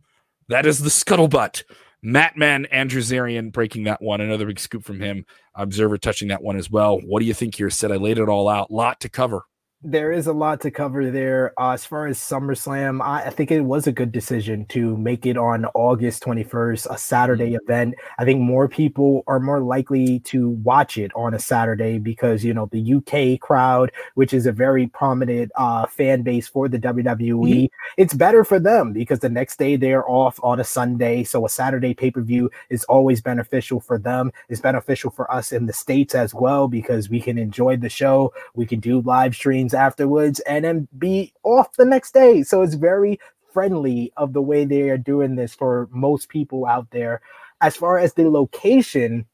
that 0.48 0.66
is 0.66 0.78
the 0.80 0.90
scuttlebutt. 0.90 1.62
Mat 2.02 2.36
Men 2.36 2.66
Andrew 2.66 3.00
Zarian 3.00 3.50
breaking 3.50 3.84
that 3.84 4.02
one. 4.02 4.20
Another 4.20 4.46
big 4.46 4.60
scoop 4.60 4.84
from 4.84 5.00
him. 5.00 5.24
Observer 5.54 5.96
touching 5.96 6.28
that 6.28 6.42
one 6.42 6.56
as 6.56 6.70
well. 6.70 7.00
What 7.00 7.20
do 7.20 7.26
you 7.26 7.34
think 7.34 7.54
here, 7.54 7.70
Sid 7.70 7.90
I 7.90 7.96
laid 7.96 8.18
it 8.18 8.28
all 8.28 8.48
out. 8.48 8.70
Lot 8.70 9.00
to 9.00 9.08
cover 9.08 9.42
there 9.84 10.12
is 10.12 10.26
a 10.26 10.32
lot 10.32 10.62
to 10.62 10.70
cover 10.70 11.10
there. 11.10 11.52
Uh, 11.60 11.72
as 11.72 11.84
far 11.84 12.06
as 12.06 12.18
SummerSlam, 12.18 13.02
I, 13.02 13.26
I, 13.26 13.30
think 13.30 13.50
it 13.50 13.60
was 13.60 13.86
a 13.86 13.92
good 13.92 14.12
decision 14.12 14.64
to 14.66 14.96
make 14.96 15.26
it 15.26 15.36
on 15.36 15.66
August 15.74 16.22
21st, 16.22 16.86
a 16.90 16.96
Saturday 16.96 17.50
mm-hmm. 17.50 17.70
event. 17.70 17.94
I 18.18 18.24
think 18.24 18.40
more 18.40 18.66
people 18.66 19.24
are 19.26 19.38
more 19.38 19.60
likely 19.60 20.20
to 20.20 20.50
watch 20.50 20.96
it 20.96 21.12
on 21.14 21.34
a 21.34 21.38
Saturday 21.38 21.98
because, 21.98 22.42
you 22.42 22.54
know, 22.54 22.70
the 22.72 22.94
UK 22.94 23.38
crowd, 23.38 23.92
which 24.14 24.32
is 24.32 24.46
a 24.46 24.52
very 24.52 24.86
prominent 24.86 25.52
uh, 25.54 25.84
fan 25.86 26.22
base 26.22 26.48
for 26.48 26.66
the 26.66 26.78
WWE, 26.78 27.28
mm-hmm. 27.28 27.92
it's 27.98 28.14
better 28.14 28.42
for 28.42 28.58
them 28.58 28.94
because 28.94 29.18
the 29.18 29.28
next 29.28 29.58
day 29.58 29.76
they're 29.76 30.08
off 30.08 30.40
on 30.42 30.60
a 30.60 30.64
Sunday. 30.64 31.24
So 31.24 31.44
a 31.44 31.48
Saturday 31.50 31.92
pay 31.92 32.10
per 32.10 32.22
view 32.22 32.50
is 32.70 32.84
always 32.84 33.20
beneficial 33.20 33.80
for 33.80 33.98
them. 33.98 34.32
It's 34.48 34.62
beneficial 34.62 35.10
for 35.10 35.30
us 35.30 35.52
in 35.52 35.66
the 35.66 35.74
States 35.74 36.14
as 36.14 36.32
well 36.32 36.68
because 36.68 37.10
we 37.10 37.20
can 37.20 37.36
enjoy 37.36 37.76
the 37.76 37.90
show. 37.90 38.32
We 38.54 38.64
can 38.64 38.80
do 38.80 39.02
live 39.02 39.34
streams 39.34 39.73
afterwards 39.74 40.40
and 40.40 40.64
then 40.64 40.88
be 40.98 41.32
off 41.42 41.72
the 41.74 41.84
next 41.84 42.14
day. 42.14 42.42
So 42.42 42.62
it's 42.62 42.74
very 42.74 43.18
friendly 43.52 44.12
of 44.16 44.32
the 44.32 44.42
way 44.42 44.64
they 44.64 44.90
are 44.90 44.98
doing 44.98 45.36
this 45.36 45.54
for 45.54 45.88
most 45.92 46.28
people 46.28 46.66
out 46.66 46.90
there. 46.90 47.20
As 47.60 47.76
far 47.76 47.98
as 47.98 48.14
the 48.14 48.28
location, 48.28 49.26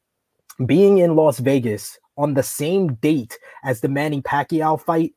being 0.67 0.99
in 0.99 1.17
Las 1.17 1.39
Vegas 1.39 1.99
on 2.17 2.35
the 2.35 2.43
same 2.43 2.95
date 2.95 3.39
as 3.65 3.81
the 3.81 3.89
Manny 3.89 4.21
Pacquiao 4.21 4.81
fight 4.81 5.15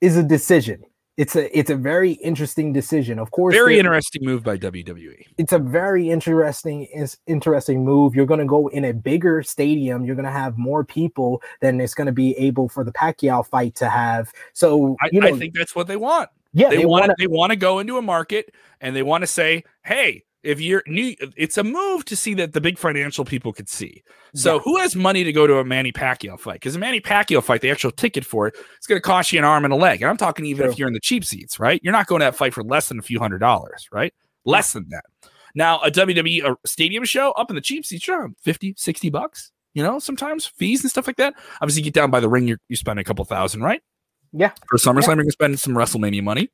is 0.00 0.16
a 0.16 0.22
decision 0.22 0.84
it's 1.16 1.34
a 1.34 1.58
it's 1.58 1.70
a 1.70 1.76
very 1.76 2.12
interesting 2.12 2.72
decision. 2.72 3.18
Of 3.18 3.30
course, 3.30 3.54
very 3.54 3.78
interesting 3.78 4.24
move 4.24 4.42
by 4.42 4.58
WWE. 4.58 5.24
It's 5.38 5.52
a 5.52 5.58
very 5.58 6.10
interesting 6.10 6.84
is 6.84 7.16
interesting 7.26 7.84
move. 7.84 8.14
You're 8.14 8.26
going 8.26 8.40
to 8.40 8.46
go 8.46 8.68
in 8.68 8.84
a 8.84 8.92
bigger 8.92 9.42
stadium. 9.42 10.04
You're 10.04 10.14
going 10.14 10.26
to 10.26 10.30
have 10.30 10.58
more 10.58 10.84
people 10.84 11.42
than 11.60 11.80
it's 11.80 11.94
going 11.94 12.06
to 12.06 12.12
be 12.12 12.36
able 12.36 12.68
for 12.68 12.84
the 12.84 12.92
Pacquiao 12.92 13.46
fight 13.46 13.74
to 13.76 13.88
have. 13.88 14.30
So 14.52 14.96
I, 15.00 15.08
you 15.10 15.20
know, 15.20 15.28
I 15.28 15.32
think 15.32 15.54
that's 15.54 15.74
what 15.74 15.86
they 15.86 15.96
want. 15.96 16.28
Yeah, 16.52 16.68
they, 16.68 16.78
they 16.78 16.86
want 16.86 17.10
they 17.18 17.26
want 17.26 17.50
to 17.50 17.56
go 17.56 17.78
into 17.78 17.96
a 17.96 18.02
market 18.02 18.54
and 18.80 18.94
they 18.94 19.02
want 19.02 19.22
to 19.22 19.26
say, 19.26 19.64
hey, 19.84 20.24
if 20.46 20.60
you're 20.60 20.82
new, 20.86 21.14
it's 21.36 21.58
a 21.58 21.64
move 21.64 22.04
to 22.06 22.16
see 22.16 22.32
that 22.34 22.52
the 22.52 22.60
big 22.60 22.78
financial 22.78 23.24
people 23.24 23.52
could 23.52 23.68
see. 23.68 24.02
So 24.34 24.54
yeah. 24.54 24.60
who 24.60 24.78
has 24.78 24.94
money 24.94 25.24
to 25.24 25.32
go 25.32 25.46
to 25.46 25.58
a 25.58 25.64
Manny 25.64 25.92
Pacquiao 25.92 26.38
fight? 26.38 26.54
Because 26.54 26.76
a 26.76 26.78
Manny 26.78 27.00
Pacquiao 27.00 27.42
fight, 27.42 27.60
the 27.60 27.70
actual 27.70 27.90
ticket 27.90 28.24
for 28.24 28.46
it, 28.46 28.54
it's 28.76 28.86
going 28.86 28.96
to 28.96 29.02
cost 29.02 29.32
you 29.32 29.38
an 29.38 29.44
arm 29.44 29.64
and 29.64 29.72
a 29.72 29.76
leg. 29.76 30.02
And 30.02 30.08
I'm 30.08 30.16
talking 30.16 30.44
even 30.46 30.64
True. 30.64 30.72
if 30.72 30.78
you're 30.78 30.88
in 30.88 30.94
the 30.94 31.00
cheap 31.00 31.24
seats, 31.24 31.58
right? 31.58 31.80
You're 31.82 31.92
not 31.92 32.06
going 32.06 32.20
to 32.20 32.26
that 32.26 32.36
fight 32.36 32.54
for 32.54 32.62
less 32.62 32.88
than 32.88 32.98
a 32.98 33.02
few 33.02 33.18
hundred 33.18 33.38
dollars, 33.38 33.88
right? 33.90 34.14
Less 34.44 34.72
than 34.72 34.86
that. 34.90 35.04
Now, 35.56 35.80
a 35.80 35.90
WWE 35.90 36.44
a 36.44 36.56
stadium 36.68 37.04
show 37.04 37.32
up 37.32 37.50
in 37.50 37.56
the 37.56 37.62
cheap 37.62 37.84
seats, 37.84 38.04
sure, 38.04 38.30
50, 38.42 38.74
60 38.76 39.10
bucks, 39.10 39.50
you 39.74 39.82
know, 39.82 39.98
sometimes 39.98 40.46
fees 40.46 40.82
and 40.82 40.90
stuff 40.90 41.06
like 41.06 41.16
that. 41.16 41.34
Obviously, 41.60 41.80
you 41.80 41.84
get 41.84 41.94
down 41.94 42.10
by 42.10 42.20
the 42.20 42.28
ring, 42.28 42.46
you 42.46 42.56
you 42.68 42.76
spend 42.76 42.98
a 42.98 43.04
couple 43.04 43.24
thousand, 43.24 43.62
right? 43.62 43.82
Yeah. 44.38 44.50
For 44.68 44.76
SummerSlam, 44.76 45.02
yeah. 45.02 45.06
you're 45.08 45.16
gonna 45.16 45.30
spend 45.30 45.60
some 45.60 45.74
WrestleMania 45.74 46.22
money. 46.22 46.50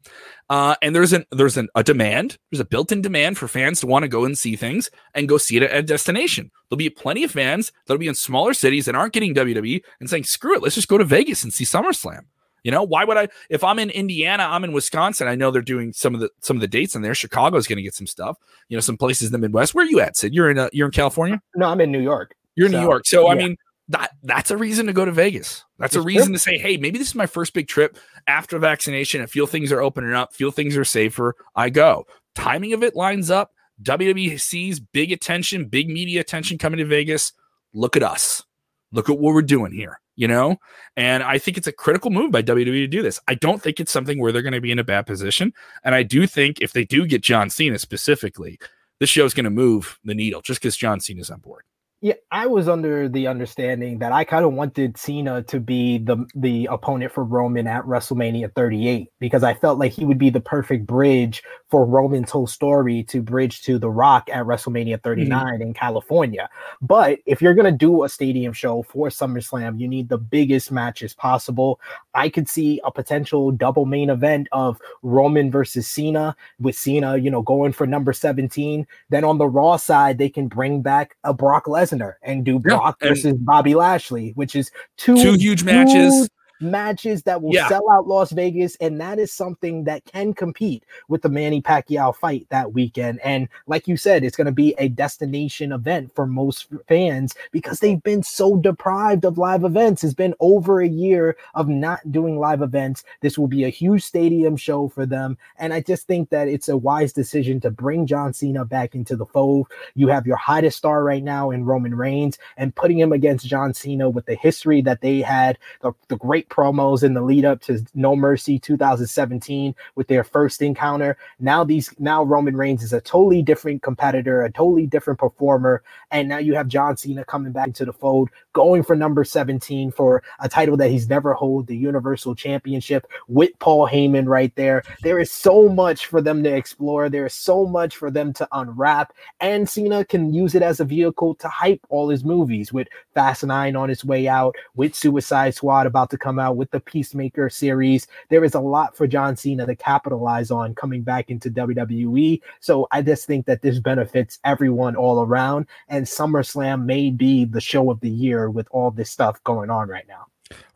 Uh, 0.49 0.77
and 0.83 0.95
there's 0.95 1.13
an 1.13 1.25
there's 1.33 1.57
an, 1.57 1.69
a 1.75 1.83
demand, 1.83 2.39
there's 2.51 2.61
a 2.61 2.65
built-in 2.65 3.03
demand 3.03 3.39
for 3.39 3.49
fans 3.49 3.81
to 3.81 3.87
want 3.87 4.05
to 4.05 4.09
go 4.09 4.25
and 4.25 4.39
see 4.39 4.55
things 4.55 4.91
and 5.15 5.29
go 5.29 5.37
see 5.37 5.57
it 5.57 5.65
at 5.65 5.75
a 5.75 5.83
destination. 5.83 6.51
There'll 6.69 6.79
be 6.79 6.91
plenty 6.91 7.25
of 7.25 7.33
fans 7.33 7.73
that'll 7.87 7.99
be 7.99 8.09
in 8.09 8.15
smaller 8.15 8.55
cities 8.55 8.85
that 8.87 8.95
aren't 8.95 9.13
getting 9.13 9.35
WWE 9.35 9.83
and 10.01 10.09
saying, 10.09 10.25
screw 10.25 10.55
it, 10.55 10.63
let's 10.63 10.77
just 10.77 10.89
go 10.89 10.97
to 10.97 11.05
Vegas 11.05 11.43
and 11.43 11.53
see 11.53 11.65
SummerSlam. 11.65 12.23
You 12.63 12.71
know, 12.71 12.85
why 12.85 13.05
would 13.05 13.17
I 13.17 13.29
if 13.51 13.65
I'm 13.65 13.81
in 13.81 13.91
Indiana, 13.91 14.45
I'm 14.45 14.63
in 14.63 14.73
Wisconsin, 14.73 15.27
I 15.27 15.35
know 15.35 15.51
they're 15.51 15.63
doing 15.63 15.93
some 15.93 16.15
of 16.15 16.21
the 16.21 16.31
some 16.41 16.57
of 16.57 16.61
the 16.61 16.69
dates 16.69 16.95
in 16.95 17.03
there. 17.03 17.15
Chicago's 17.15 17.67
gonna 17.67 17.83
get 17.83 17.95
some 17.95 18.07
stuff, 18.07 18.37
you 18.69 18.77
know, 18.77 18.81
some 18.81 18.97
places 18.97 19.29
in 19.29 19.33
the 19.33 19.39
Midwest. 19.39 19.75
Where 19.75 19.85
are 19.85 19.89
you 19.89 20.01
at, 20.01 20.17
Sid? 20.17 20.33
You're 20.33 20.51
in 20.51 20.59
uh, 20.59 20.69
you're 20.73 20.87
in 20.87 20.93
California? 20.93 21.41
No, 21.57 21.67
I'm 21.67 21.81
in 21.81 21.91
New 21.91 22.01
York. 22.01 22.37
You're 22.55 22.67
in 22.67 22.73
so, 22.73 22.79
New 22.79 22.85
York. 22.85 23.07
So 23.07 23.27
yeah. 23.27 23.33
I 23.33 23.35
mean 23.35 23.57
that 23.89 24.13
that's 24.23 24.51
a 24.51 24.57
reason 24.57 24.87
to 24.87 24.93
go 24.93 25.05
to 25.05 25.13
Vegas. 25.13 25.65
That's 25.79 25.97
a 25.97 26.03
reason 26.03 26.33
to 26.33 26.39
say, 26.39 26.57
hey, 26.59 26.77
maybe 26.77 26.99
this 26.99 27.09
is 27.09 27.15
my 27.15 27.27
first 27.27 27.53
big 27.53 27.69
trip 27.69 27.99
after 28.27 28.59
vaccination. 28.59 29.21
I 29.21 29.27
feel 29.27 29.47
things 29.47 29.73
are 29.73 29.83
opening 29.83 30.13
up, 30.13 30.33
feel 30.35 30.51
things 30.51 30.77
are 30.77 30.85
safer. 30.85 31.35
I 31.57 31.71
go. 31.71 32.07
Timing 32.35 32.73
of 32.73 32.83
it 32.83 32.97
lines 32.97 33.31
up. 33.31 33.53
WWE 33.83 34.41
sees 34.41 34.81
big 34.81 35.11
attention, 35.13 35.67
big 35.67 35.89
media 35.89 36.21
attention 36.21 36.59
coming 36.59 36.79
to 36.79 36.85
Vegas. 36.85 37.33
Look 37.75 37.97
at 37.97 38.03
us. 38.03 38.45
Look 38.93 39.11
at 39.11 39.19
what 39.19 39.35
we're 39.35 39.43
doing 39.43 39.73
here, 39.73 40.01
you 40.15 40.29
know? 40.29 40.59
And 40.97 41.23
I 41.23 41.39
think 41.39 41.57
it's 41.57 41.67
a 41.67 41.73
critical 41.73 42.11
move 42.11 42.31
by 42.31 42.43
WWE 42.43 42.65
to 42.65 42.87
do 42.87 43.03
this. 43.03 43.19
I 43.27 43.35
don't 43.35 43.61
think 43.61 43.81
it's 43.81 43.91
something 43.91 44.21
where 44.21 44.31
they're 44.31 44.43
going 44.43 44.53
to 44.53 44.61
be 44.61 44.71
in 44.71 44.79
a 44.79 44.85
bad 44.85 45.07
position. 45.07 45.53
And 45.83 45.95
I 45.95 46.03
do 46.03 46.27
think 46.27 46.61
if 46.61 46.73
they 46.73 46.85
do 46.85 47.07
get 47.07 47.23
John 47.23 47.51
Cena 47.51 47.79
specifically, 47.79 48.59
this 49.01 49.11
show's 49.11 49.35
going 49.35 49.45
to 49.45 49.51
move 49.51 49.99
the 50.05 50.15
needle 50.15 50.43
just 50.43 50.61
because 50.61 50.77
John 50.77 51.01
Cena's 51.01 51.31
on 51.31 51.41
board. 51.41 51.65
Yeah, 52.05 52.15
I 52.33 52.49
was 52.49 52.69
under 52.69 53.09
the 53.09 53.29
understanding 53.29 54.01
that 54.01 54.11
I 54.11 54.25
kind 54.25 54.45
of 54.45 54.55
wanted 54.55 54.99
Cena 54.99 55.41
to 55.45 55.61
be 55.61 55.99
the 55.99 56.27
the 56.35 56.67
opponent 56.69 57.13
for 57.13 57.23
Roman 57.23 57.69
at 57.69 57.85
WrestleMania 57.85 58.53
38 58.57 59.09
because 59.21 59.45
I 59.45 59.55
felt 59.55 59.79
like 59.79 59.93
he 59.93 60.05
would 60.05 60.19
be 60.19 60.29
the 60.29 60.41
perfect 60.41 60.85
bridge 60.85 61.45
for 61.69 61.87
Roman's 61.87 62.33
whole 62.33 62.49
story 62.49 63.05
to 63.05 63.23
bridge 63.23 63.63
to 63.63 63.79
The 63.79 63.89
Rock 63.89 64.29
at 64.33 64.45
WrestleMania 64.45 65.01
39 65.01 65.47
mm-hmm. 65.47 65.63
in 65.63 65.75
California. 65.75 66.51
But 66.81 67.21
if 67.25 67.41
you're 67.41 67.55
going 67.55 67.73
to 67.73 67.79
do 67.79 68.03
a 68.03 68.09
stadium 68.09 68.53
show 68.53 68.83
for 68.83 69.09
SummerSlam, 69.09 69.79
you 69.79 69.87
need 69.87 70.09
the 70.09 70.19
biggest 70.19 70.73
matches 70.73 71.15
possible. 71.15 71.79
I 72.15 72.29
could 72.31 72.49
see 72.49 72.81
a 72.85 72.91
potential 72.91 73.53
double 73.53 73.87
main 73.87 74.11
event 74.11 74.49
of 74.51 74.81
Roman 75.03 75.53
versus 75.53 75.87
Cena 75.87 76.35
with 76.59 76.75
Cena, 76.75 77.17
you 77.17 77.31
know, 77.31 77.43
going 77.43 77.73
for 77.73 77.87
number 77.87 78.13
17. 78.13 78.89
Then 79.11 79.23
on 79.23 79.39
the 79.39 79.47
Raw 79.47 79.77
side, 79.77 80.19
they 80.19 80.29
can 80.29 80.49
bring 80.49 80.83
back 80.83 81.17
a 81.23 81.33
Brock 81.33 81.67
Lesnar 81.67 81.92
Lesnar 81.93 82.15
and 82.23 82.45
do 82.45 82.59
Brock 82.59 82.99
yeah, 83.01 83.09
and 83.09 83.17
versus 83.17 83.35
Bobby 83.39 83.75
Lashley, 83.75 84.33
which 84.35 84.55
is 84.55 84.71
two 84.97 85.17
two 85.17 85.35
huge 85.35 85.65
matches. 85.65 86.29
Matches 86.63 87.25
that 87.25 87.43
will 87.43 87.53
Yeah. 87.53 87.69
sell 87.69 87.91
out 87.91 88.07
Las 88.07 88.33
Vegas, 88.33 88.77
and 88.81 89.01
that 89.01 89.19
is 89.19 89.33
something 89.33 89.85
that 89.85 90.05
can 90.05 90.33
compete 90.33 90.85
with 91.09 91.23
the 91.23 91.29
Manny 91.29 91.61
Pacquiao 91.61 92.15
fight 92.15 92.47
that 92.51 92.73
weekend. 92.73 93.21
And 93.25 93.49
like 93.67 93.89
you 93.89 93.97
said, 93.97 94.25
it's 94.25 94.37
going 94.37 94.47
to 94.47 94.53
be 94.53 94.75
a 94.79 94.89
destination 94.89 95.73
event 95.73 96.15
for 96.15 96.27
most 96.27 96.69
fans 96.89 97.35
because 97.51 97.81
they've 97.81 98.03
been 98.03 98.23
so 98.23 98.57
deprived 98.57 99.25
of 99.25 99.39
live 99.39 99.65
events. 99.65 100.05
It's 100.05 100.15
been 100.15 100.35
over 100.41 100.81
a 100.81 100.89
year 100.89 101.37
of 101.55 101.69
not 101.69 102.11
doing 102.13 102.39
live 102.39 102.63
events. 102.63 103.05
This 103.21 103.37
will 103.37 103.49
be 103.49 103.65
a 103.65 103.69
huge 103.69 104.03
stadium 104.03 104.57
show 104.57 104.89
for 104.89 105.05
them, 105.07 105.37
and 105.59 105.73
I 105.75 105.81
just 105.81 106.07
think 106.07 106.31
that 106.31 106.49
it's 106.49 106.69
a 106.69 106.77
wise 106.77 107.13
decision 107.13 107.61
to 107.61 107.71
bring 107.71 108.07
John 108.07 108.33
Cena 108.33 108.65
back 108.65 108.95
into 108.95 109.17
the 109.17 109.27
fold. 109.27 109.69
You 109.95 110.09
have 110.09 110.27
your 110.27 110.37
hottest 110.37 110.79
star 110.79 111.03
right 111.03 111.23
now 111.23 111.51
in 111.51 111.65
Roman 111.65 111.95
Reigns, 111.95 112.39
and 112.57 112.75
putting 112.75 112.99
him 112.99 113.13
against 113.13 113.47
John 113.47 113.75
Cena 113.75 114.09
with 114.09 114.27
the 114.27 114.35
history 114.35 114.81
that 114.83 115.01
they 115.01 115.21
had, 115.21 115.59
the, 115.81 115.93
the 116.09 116.17
great 116.17 116.49
promos 116.53 117.03
in 117.03 117.15
the 117.15 117.23
lead 117.23 117.47
up 117.47 117.63
to 117.63 117.85
No 117.95 118.15
Mercy 118.15 118.59
2017 118.59 119.75
with 119.95 120.07
their 120.07 120.23
first 120.23 120.61
encounter. 120.61 121.17
Now 121.41 121.65
these 121.65 121.95
now 121.99 122.23
Roman 122.23 122.57
Reigns 122.57 122.83
is 122.83 122.93
a 122.93 123.01
totally 123.01 123.43
different 123.43 123.83
competitor, 123.83 124.43
a 124.43 124.53
totally 124.53 124.87
different 124.87 125.19
performer, 125.19 125.83
and 126.11 126.29
now 126.29 126.39
you 126.39 126.55
have 126.55 126.69
John 126.69 126.97
Cena 126.97 127.25
coming 127.25 127.53
back 127.53 127.69
into 127.69 127.87
the 127.87 127.93
fold, 127.93 128.29
going 128.53 128.83
for 128.83 128.95
number 128.95 129.25
17 129.25 129.91
for 129.91 130.23
a 130.41 130.49
title 130.49 130.77
that 130.77 130.91
he's 130.91 131.09
never 131.09 131.33
hold, 131.33 131.67
the 131.67 131.77
Universal 131.77 132.35
Championship 132.35 133.07
with 133.29 133.51
Paul 133.59 133.89
Heyman 133.89 134.27
right 134.27 134.55
there. 134.57 134.83
There 135.03 135.19
is 135.19 135.31
so 135.31 135.69
much 135.69 136.07
for 136.07 136.21
them 136.21 136.43
to 136.45 136.55
explore. 136.55 137.09
There 137.09 137.27
is 137.27 137.35
so 137.35 137.67
much 137.67 137.97
for 137.97 138.11
them 138.11 138.33
to 138.35 138.49
unwrap, 138.53 139.13
and 139.41 139.69
Cena 139.69 140.05
can 140.05 140.33
use 140.33 140.55
it 140.55 140.63
as 140.63 140.81
a 140.81 140.85
vehicle 140.85 141.35
to 141.37 141.49
hype 141.49 141.81
all 141.89 142.09
his 142.09 142.25
movies 142.25 142.73
with 142.73 142.89
Fast 143.15 143.45
Nine 143.45 143.77
on 143.77 143.91
its 143.91 144.05
way 144.05 144.29
out, 144.29 144.55
with 144.75 144.95
Suicide 144.95 145.55
Squad 145.55 145.87
about 145.87 146.11
to 146.11 146.19
come 146.19 146.39
out, 146.39 146.57
with 146.57 146.71
the 146.71 146.81
Peacemaker 146.81 147.49
series. 147.51 148.07
There 148.29 148.45
is 148.45 148.55
a 148.55 148.61
lot 148.61 148.97
for 148.97 149.07
John 149.07 149.37
Cena 149.37 149.67
to 149.67 149.77
capitalize 149.77 150.51
on 150.51 150.75
coming 150.75 151.03
back 151.03 151.31
into 151.31 151.51
WWE. 151.51 152.41
So 152.61 152.87
I 152.91 153.03
just 153.03 153.27
think 153.27 153.47
that 153.47 153.63
this 153.63 153.79
benefits 153.79 154.39
everyone 154.45 154.97
all 154.97 155.23
around, 155.23 155.67
and 155.89 156.07
SummerSlam 156.07 156.85
may 156.85 157.11
be 157.11 157.45
the 157.45 157.61
show 157.61 157.91
of 157.91 158.01
the 158.01 158.11
year 158.11 158.42
with 158.51 158.69
all 158.71 158.91
this 158.91 159.11
stuff 159.11 159.43
going 159.45 159.71
on 159.71 159.89
right 159.89 160.07
now. 160.09 160.27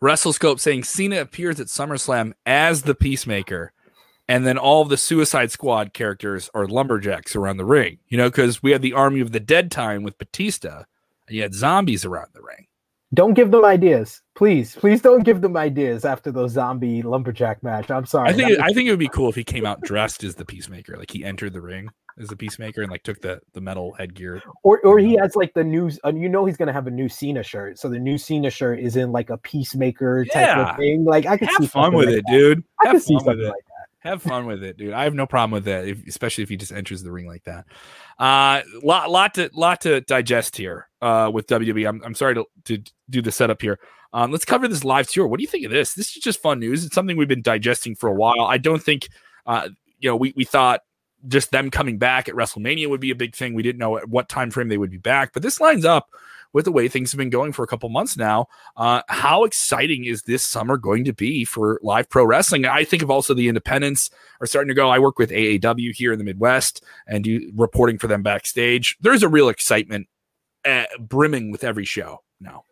WrestleScope 0.00 0.60
saying 0.60 0.84
Cena 0.84 1.20
appears 1.20 1.60
at 1.60 1.66
SummerSlam 1.66 2.32
as 2.44 2.82
the 2.82 2.94
Peacemaker, 2.94 3.72
and 4.28 4.46
then 4.46 4.58
all 4.58 4.84
the 4.84 4.96
Suicide 4.96 5.50
Squad 5.50 5.92
characters 5.92 6.50
are 6.54 6.66
lumberjacks 6.66 7.36
around 7.36 7.58
the 7.58 7.64
ring. 7.64 7.98
You 8.08 8.18
know, 8.18 8.28
because 8.28 8.62
we 8.62 8.72
had 8.72 8.82
the 8.82 8.94
Army 8.94 9.20
of 9.20 9.32
the 9.32 9.40
Dead 9.40 9.70
time 9.70 10.02
with 10.02 10.18
Batista, 10.18 10.84
and 11.28 11.36
you 11.36 11.42
had 11.42 11.54
zombies 11.54 12.04
around 12.04 12.28
the 12.32 12.42
ring. 12.42 12.66
Don't 13.14 13.34
give 13.34 13.52
them 13.52 13.64
ideas, 13.64 14.20
please. 14.34 14.74
Please 14.74 15.00
don't 15.00 15.22
give 15.22 15.40
them 15.40 15.56
ideas 15.56 16.04
after 16.04 16.32
those 16.32 16.52
zombie 16.52 17.02
lumberjack 17.02 17.62
match. 17.62 17.90
I'm 17.90 18.04
sorry. 18.04 18.30
I 18.30 18.32
think 18.32 18.50
it, 18.50 18.60
I 18.60 18.72
think 18.72 18.88
it 18.88 18.90
would 18.90 18.98
be 18.98 19.08
cool 19.08 19.28
if 19.28 19.36
he 19.36 19.44
came 19.44 19.64
out 19.64 19.80
dressed 19.82 20.24
as 20.24 20.34
the 20.34 20.44
Peacemaker, 20.44 20.96
like 20.96 21.12
he 21.12 21.24
entered 21.24 21.52
the 21.52 21.60
ring 21.60 21.88
as 22.18 22.28
the 22.28 22.36
Peacemaker 22.36 22.82
and 22.82 22.90
like 22.90 23.02
took 23.02 23.20
the 23.20 23.40
the 23.52 23.60
metal 23.60 23.92
headgear. 23.92 24.42
or 24.62 24.80
or 24.80 24.98
he 24.98 25.14
has 25.16 25.36
like 25.36 25.52
the 25.54 25.64
new 25.64 25.90
uh, 26.04 26.12
you 26.14 26.28
know 26.28 26.44
he's 26.46 26.56
gonna 26.56 26.72
have 26.72 26.86
a 26.86 26.90
new 26.90 27.08
Cena 27.08 27.42
shirt. 27.42 27.78
So 27.78 27.88
the 27.88 27.98
new 27.98 28.18
Cena 28.18 28.50
shirt 28.50 28.80
is 28.80 28.96
in 28.96 29.12
like 29.12 29.30
a 29.30 29.36
peacemaker 29.38 30.24
type 30.24 30.34
Yeah. 30.46 30.70
of 30.70 30.76
thing. 30.76 31.04
Like 31.04 31.26
I 31.26 31.36
could 31.36 31.48
see 31.50 31.64
Have 31.64 31.70
fun 31.70 31.94
with 31.94 32.06
like 32.08 32.18
it, 32.18 32.24
that. 32.26 32.32
dude. 32.32 32.64
I 32.82 32.86
Have 32.88 32.94
could 32.94 33.02
see 33.02 33.14
fun 33.14 33.16
with 33.16 33.24
something 33.26 33.46
it. 33.46 33.48
like 33.48 33.64
that. 33.66 34.08
Have 34.10 34.22
fun 34.22 34.46
with 34.46 34.62
it, 34.62 34.76
dude. 34.76 34.92
I 34.92 35.02
have 35.04 35.14
no 35.14 35.26
problem 35.26 35.50
with 35.50 35.64
that, 35.64 35.84
if, 35.88 36.06
especially 36.06 36.44
if 36.44 36.48
he 36.48 36.56
just 36.56 36.70
enters 36.70 37.02
the 37.02 37.10
ring 37.10 37.26
like 37.26 37.42
that. 37.44 37.64
Uh, 38.20 38.62
lot, 38.82 39.10
lot 39.10 39.34
to, 39.34 39.50
lot 39.52 39.80
to 39.80 40.00
digest 40.02 40.56
here. 40.56 40.88
Uh, 41.02 41.28
with 41.34 41.48
WWE, 41.48 41.88
I'm, 41.88 42.00
I'm 42.04 42.14
sorry 42.14 42.36
to, 42.36 42.46
to 42.66 42.78
do 43.10 43.20
the 43.20 43.32
setup 43.32 43.60
here. 43.60 43.80
Um, 44.12 44.30
let's 44.30 44.44
cover 44.44 44.68
this 44.68 44.84
live 44.84 45.08
tour. 45.08 45.26
What 45.26 45.38
do 45.38 45.42
you 45.42 45.48
think 45.48 45.64
of 45.66 45.72
this? 45.72 45.94
This 45.94 46.16
is 46.16 46.22
just 46.22 46.40
fun 46.40 46.60
news. 46.60 46.84
It's 46.84 46.94
something 46.94 47.16
we've 47.16 47.26
been 47.26 47.42
digesting 47.42 47.96
for 47.96 48.08
a 48.08 48.14
while. 48.14 48.42
I 48.42 48.58
don't 48.58 48.82
think, 48.82 49.08
uh, 49.44 49.68
you 49.98 50.08
know, 50.08 50.14
we 50.16 50.32
we 50.36 50.44
thought 50.44 50.82
just 51.28 51.50
them 51.50 51.70
coming 51.70 51.98
back 51.98 52.28
at 52.28 52.34
WrestleMania 52.34 52.88
would 52.88 53.00
be 53.00 53.10
a 53.10 53.16
big 53.16 53.34
thing. 53.34 53.54
We 53.54 53.62
didn't 53.62 53.78
know 53.78 53.96
at 53.96 54.08
what 54.08 54.28
time 54.28 54.50
frame 54.50 54.68
they 54.68 54.78
would 54.78 54.90
be 54.90 54.98
back, 54.98 55.32
but 55.32 55.42
this 55.42 55.60
lines 55.60 55.84
up 55.84 56.08
with 56.52 56.64
the 56.64 56.72
way 56.72 56.88
things 56.88 57.12
have 57.12 57.18
been 57.18 57.30
going 57.30 57.52
for 57.52 57.62
a 57.62 57.66
couple 57.66 57.88
months 57.88 58.16
now. 58.16 58.46
Uh, 58.76 59.02
how 59.08 59.44
exciting 59.44 60.04
is 60.04 60.22
this 60.22 60.44
summer 60.44 60.76
going 60.76 61.04
to 61.04 61.12
be 61.12 61.44
for 61.44 61.78
live 61.82 62.08
pro 62.08 62.24
wrestling? 62.24 62.64
I 62.64 62.84
think 62.84 63.02
of 63.02 63.10
also 63.10 63.34
the 63.34 63.48
independents 63.48 64.10
are 64.40 64.46
starting 64.46 64.68
to 64.68 64.74
go. 64.74 64.88
I 64.88 64.98
work 64.98 65.18
with 65.18 65.30
AAW 65.30 65.92
here 65.94 66.12
in 66.12 66.18
the 66.18 66.24
Midwest 66.24 66.82
and 67.06 67.24
do 67.24 67.52
reporting 67.54 67.98
for 67.98 68.06
them 68.06 68.22
backstage. 68.22 68.96
There's 69.00 69.22
a 69.22 69.28
real 69.28 69.48
excitement 69.48 70.08
uh, 70.64 70.84
brimming 70.98 71.50
with 71.50 71.64
every 71.64 71.84
show 71.84 72.22
now. 72.40 72.64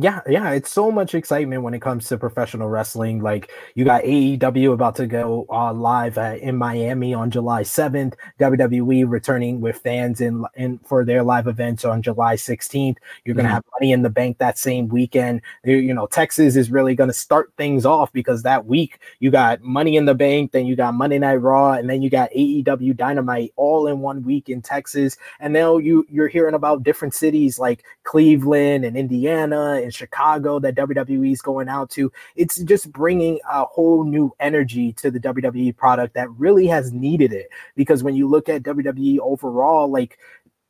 Yeah, 0.00 0.20
yeah, 0.28 0.52
it's 0.52 0.70
so 0.70 0.92
much 0.92 1.16
excitement 1.16 1.62
when 1.64 1.74
it 1.74 1.80
comes 1.82 2.06
to 2.08 2.18
professional 2.18 2.68
wrestling. 2.68 3.20
Like 3.20 3.50
you 3.74 3.84
got 3.84 4.04
AEW 4.04 4.72
about 4.72 4.94
to 4.96 5.08
go 5.08 5.44
uh, 5.50 5.72
live 5.72 6.16
uh, 6.18 6.36
in 6.40 6.54
Miami 6.56 7.14
on 7.14 7.32
July 7.32 7.62
7th, 7.64 8.14
WWE 8.38 9.04
returning 9.08 9.60
with 9.60 9.78
fans 9.78 10.20
in 10.20 10.44
in 10.54 10.78
for 10.84 11.04
their 11.04 11.24
live 11.24 11.48
events 11.48 11.84
on 11.84 12.00
July 12.00 12.36
16th. 12.36 12.98
You're 13.24 13.34
going 13.34 13.46
to 13.46 13.50
Mhm. 13.50 13.54
have 13.54 13.64
Money 13.80 13.90
in 13.92 14.02
the 14.02 14.10
Bank 14.10 14.38
that 14.38 14.56
same 14.56 14.86
weekend. 14.86 15.40
You 15.64 15.92
know, 15.92 16.06
Texas 16.06 16.54
is 16.54 16.70
really 16.70 16.94
going 16.94 17.10
to 17.10 17.14
start 17.14 17.52
things 17.56 17.84
off 17.84 18.12
because 18.12 18.44
that 18.44 18.66
week 18.66 19.00
you 19.18 19.32
got 19.32 19.62
Money 19.62 19.96
in 19.96 20.04
the 20.04 20.14
Bank, 20.14 20.52
then 20.52 20.66
you 20.66 20.76
got 20.76 20.94
Monday 20.94 21.18
Night 21.18 21.36
Raw, 21.42 21.72
and 21.72 21.90
then 21.90 22.02
you 22.02 22.10
got 22.10 22.30
AEW 22.32 22.94
Dynamite 22.94 23.52
all 23.56 23.88
in 23.88 23.98
one 23.98 24.22
week 24.22 24.48
in 24.48 24.62
Texas. 24.62 25.16
And 25.40 25.52
now 25.52 25.78
you 25.78 26.06
you're 26.08 26.28
hearing 26.28 26.54
about 26.54 26.84
different 26.84 27.14
cities 27.14 27.58
like 27.58 27.82
Cleveland 28.04 28.84
and 28.84 28.96
Indiana 28.96 29.80
and 29.88 29.94
Chicago 29.94 30.58
that 30.60 30.74
WWE 30.76 31.32
is 31.32 31.40
going 31.42 31.68
out 31.68 31.88
to. 31.90 32.12
It's 32.36 32.58
just 32.62 32.92
bringing 32.92 33.40
a 33.50 33.64
whole 33.64 34.04
new 34.04 34.32
energy 34.38 34.92
to 34.94 35.10
the 35.10 35.18
WWE 35.18 35.76
product 35.76 36.14
that 36.14 36.30
really 36.32 36.66
has 36.66 36.92
needed 36.92 37.32
it. 37.32 37.48
Because 37.74 38.02
when 38.04 38.14
you 38.14 38.28
look 38.28 38.48
at 38.48 38.62
WWE 38.62 39.18
overall, 39.20 39.90
like 39.90 40.18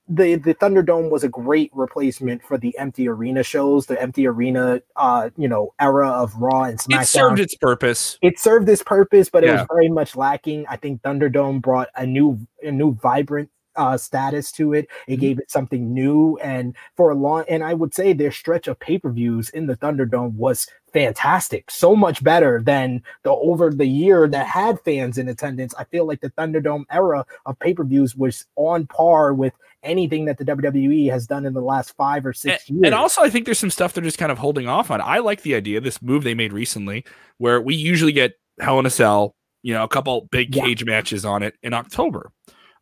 the 0.09 0.37
the 0.37 0.55
Thunderdome 0.55 1.11
was 1.11 1.23
a 1.25 1.29
great 1.29 1.71
replacement 1.75 2.43
for 2.43 2.57
the 2.57 2.77
empty 2.79 3.09
arena 3.09 3.43
shows, 3.43 3.87
the 3.87 4.01
empty 4.01 4.27
arena 4.27 4.81
uh 4.97 5.29
you 5.37 5.49
know 5.49 5.75
era 5.81 6.09
of 6.09 6.35
Raw 6.37 6.63
and 6.63 6.79
SmackDown 6.79 7.03
It 7.03 7.07
served 7.09 7.41
its 7.41 7.55
purpose. 7.57 8.19
it 8.23 8.39
served 8.39 8.67
this 8.67 8.83
purpose, 8.83 9.29
but 9.29 9.45
it 9.45 9.49
Yeah. 9.49 9.59
was 9.61 9.67
very 9.71 9.91
much 9.91 10.17
lacking. 10.17 10.65
I 10.69 10.77
think 10.77 11.03
Thunderdome 11.03 11.61
brought 11.61 11.89
a 11.95 12.07
new, 12.07 12.39
a 12.63 12.71
new 12.71 12.95
vibrant 12.95 13.51
uh, 13.79 13.97
status 13.97 14.53
to 14.53 14.75
it. 14.75 14.89
It 15.07 15.17
Mhm. 15.17 15.21
gave 15.21 15.39
it 15.39 15.51
something 15.51 15.95
new, 15.95 16.37
and 16.43 16.75
for 16.97 17.11
a 17.11 17.15
long, 17.15 17.45
and 17.49 17.63
I 17.65 17.73
would 17.75 17.95
say 17.95 18.13
their 18.13 18.31
stretch 18.33 18.69
of 18.69 18.79
pay 18.79 18.99
per 18.99 19.11
views 19.11 19.49
in 19.51 19.67
the 19.67 19.77
Thunderdome 19.77 20.35
was 20.35 20.67
fantastic. 20.93 21.71
So 21.71 21.95
much 21.95 22.23
better 22.25 22.61
than 22.63 23.03
the 23.23 23.31
over 23.31 23.71
the 23.71 23.87
year 23.87 24.27
that 24.29 24.47
had 24.47 24.81
fans 24.85 25.17
in 25.19 25.29
attendance. 25.29 25.75
I 25.79 25.85
feel 25.85 26.07
like 26.07 26.21
the 26.21 26.31
Thunderdome 26.31 26.85
era 26.91 27.25
of 27.47 27.59
pay 27.59 27.73
per 27.75 27.85
views 27.85 28.17
was 28.17 28.47
on 28.57 28.87
par 28.87 29.33
with 29.33 29.53
anything 29.85 30.25
that 30.25 30.39
the 30.39 30.45
WWE 30.45 31.07
has 31.09 31.27
done 31.27 31.47
in 31.47 31.55
the 31.55 31.61
last 31.61 31.95
five 31.97 32.27
or 32.27 32.33
six 32.33 32.69
and, 32.69 32.79
years. 32.79 32.87
and 32.87 32.95
also, 32.95 33.23
I 33.23 33.31
think 33.31 33.45
there's 33.45 33.61
some 33.61 33.71
stuff 33.71 33.93
they're 33.93 34.03
just 34.03 34.19
kind 34.19 34.33
of 34.33 34.39
holding 34.39 34.67
off 34.67 34.91
on. 34.91 35.01
I 35.01 35.19
like 35.19 35.43
the 35.43 35.55
idea, 35.55 35.81
this 35.81 36.03
move 36.03 36.25
they 36.25 36.35
made 36.35 36.53
recently, 36.53 37.05
where 37.37 37.61
we 37.61 37.77
usually 37.77 38.11
get 38.13 38.33
Hell 38.61 38.81
in 38.81 38.87
a 38.87 38.91
Cell, 38.91 39.37
you 39.63 39.73
know, 39.73 39.85
a 39.85 39.89
couple 39.89 40.27
big 40.33 40.55
Yeah. 40.57 40.65
cage 40.65 40.85
matches 40.85 41.25
on 41.25 41.45
it 41.45 41.55
in 41.63 41.75
October 41.75 42.33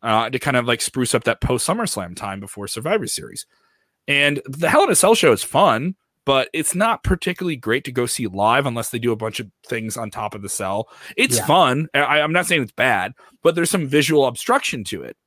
uh, 0.01 0.29
to 0.29 0.39
kind 0.39 0.57
of 0.57 0.65
like 0.65 0.81
spruce 0.81 1.13
up 1.15 1.23
that 1.25 1.41
post 1.41 1.67
SummerSlam 1.67 2.15
time 2.15 2.39
before 2.39 2.67
Survivor 2.67 3.07
Series. 3.07 3.45
And 4.07 4.41
the 4.45 4.69
Hell 4.69 4.83
in 4.83 4.91
a 4.91 4.95
Cell 4.95 5.15
show 5.15 5.31
is 5.31 5.43
fun, 5.43 5.95
but 6.25 6.49
it's 6.53 6.75
not 6.75 7.03
particularly 7.03 7.55
great 7.55 7.83
to 7.85 7.91
go 7.91 8.05
see 8.05 8.27
live 8.27 8.65
unless 8.65 8.89
they 8.89 8.99
do 8.99 9.11
a 9.11 9.17
bunch 9.17 9.39
of 9.39 9.49
things 9.65 9.97
on 9.97 10.09
top 10.09 10.35
of 10.35 10.41
the 10.41 10.49
cell. 10.49 10.89
It's 11.15 11.37
Yeah. 11.37 11.45
fun. 11.45 11.87
I, 11.93 12.21
I'm 12.21 12.33
not 12.33 12.45
saying 12.45 12.63
it's 12.63 12.71
bad, 12.71 13.13
but 13.43 13.55
there's 13.55 13.69
some 13.69 13.87
visual 13.87 14.25
obstruction 14.25 14.83
to 14.85 15.03
it 15.03 15.17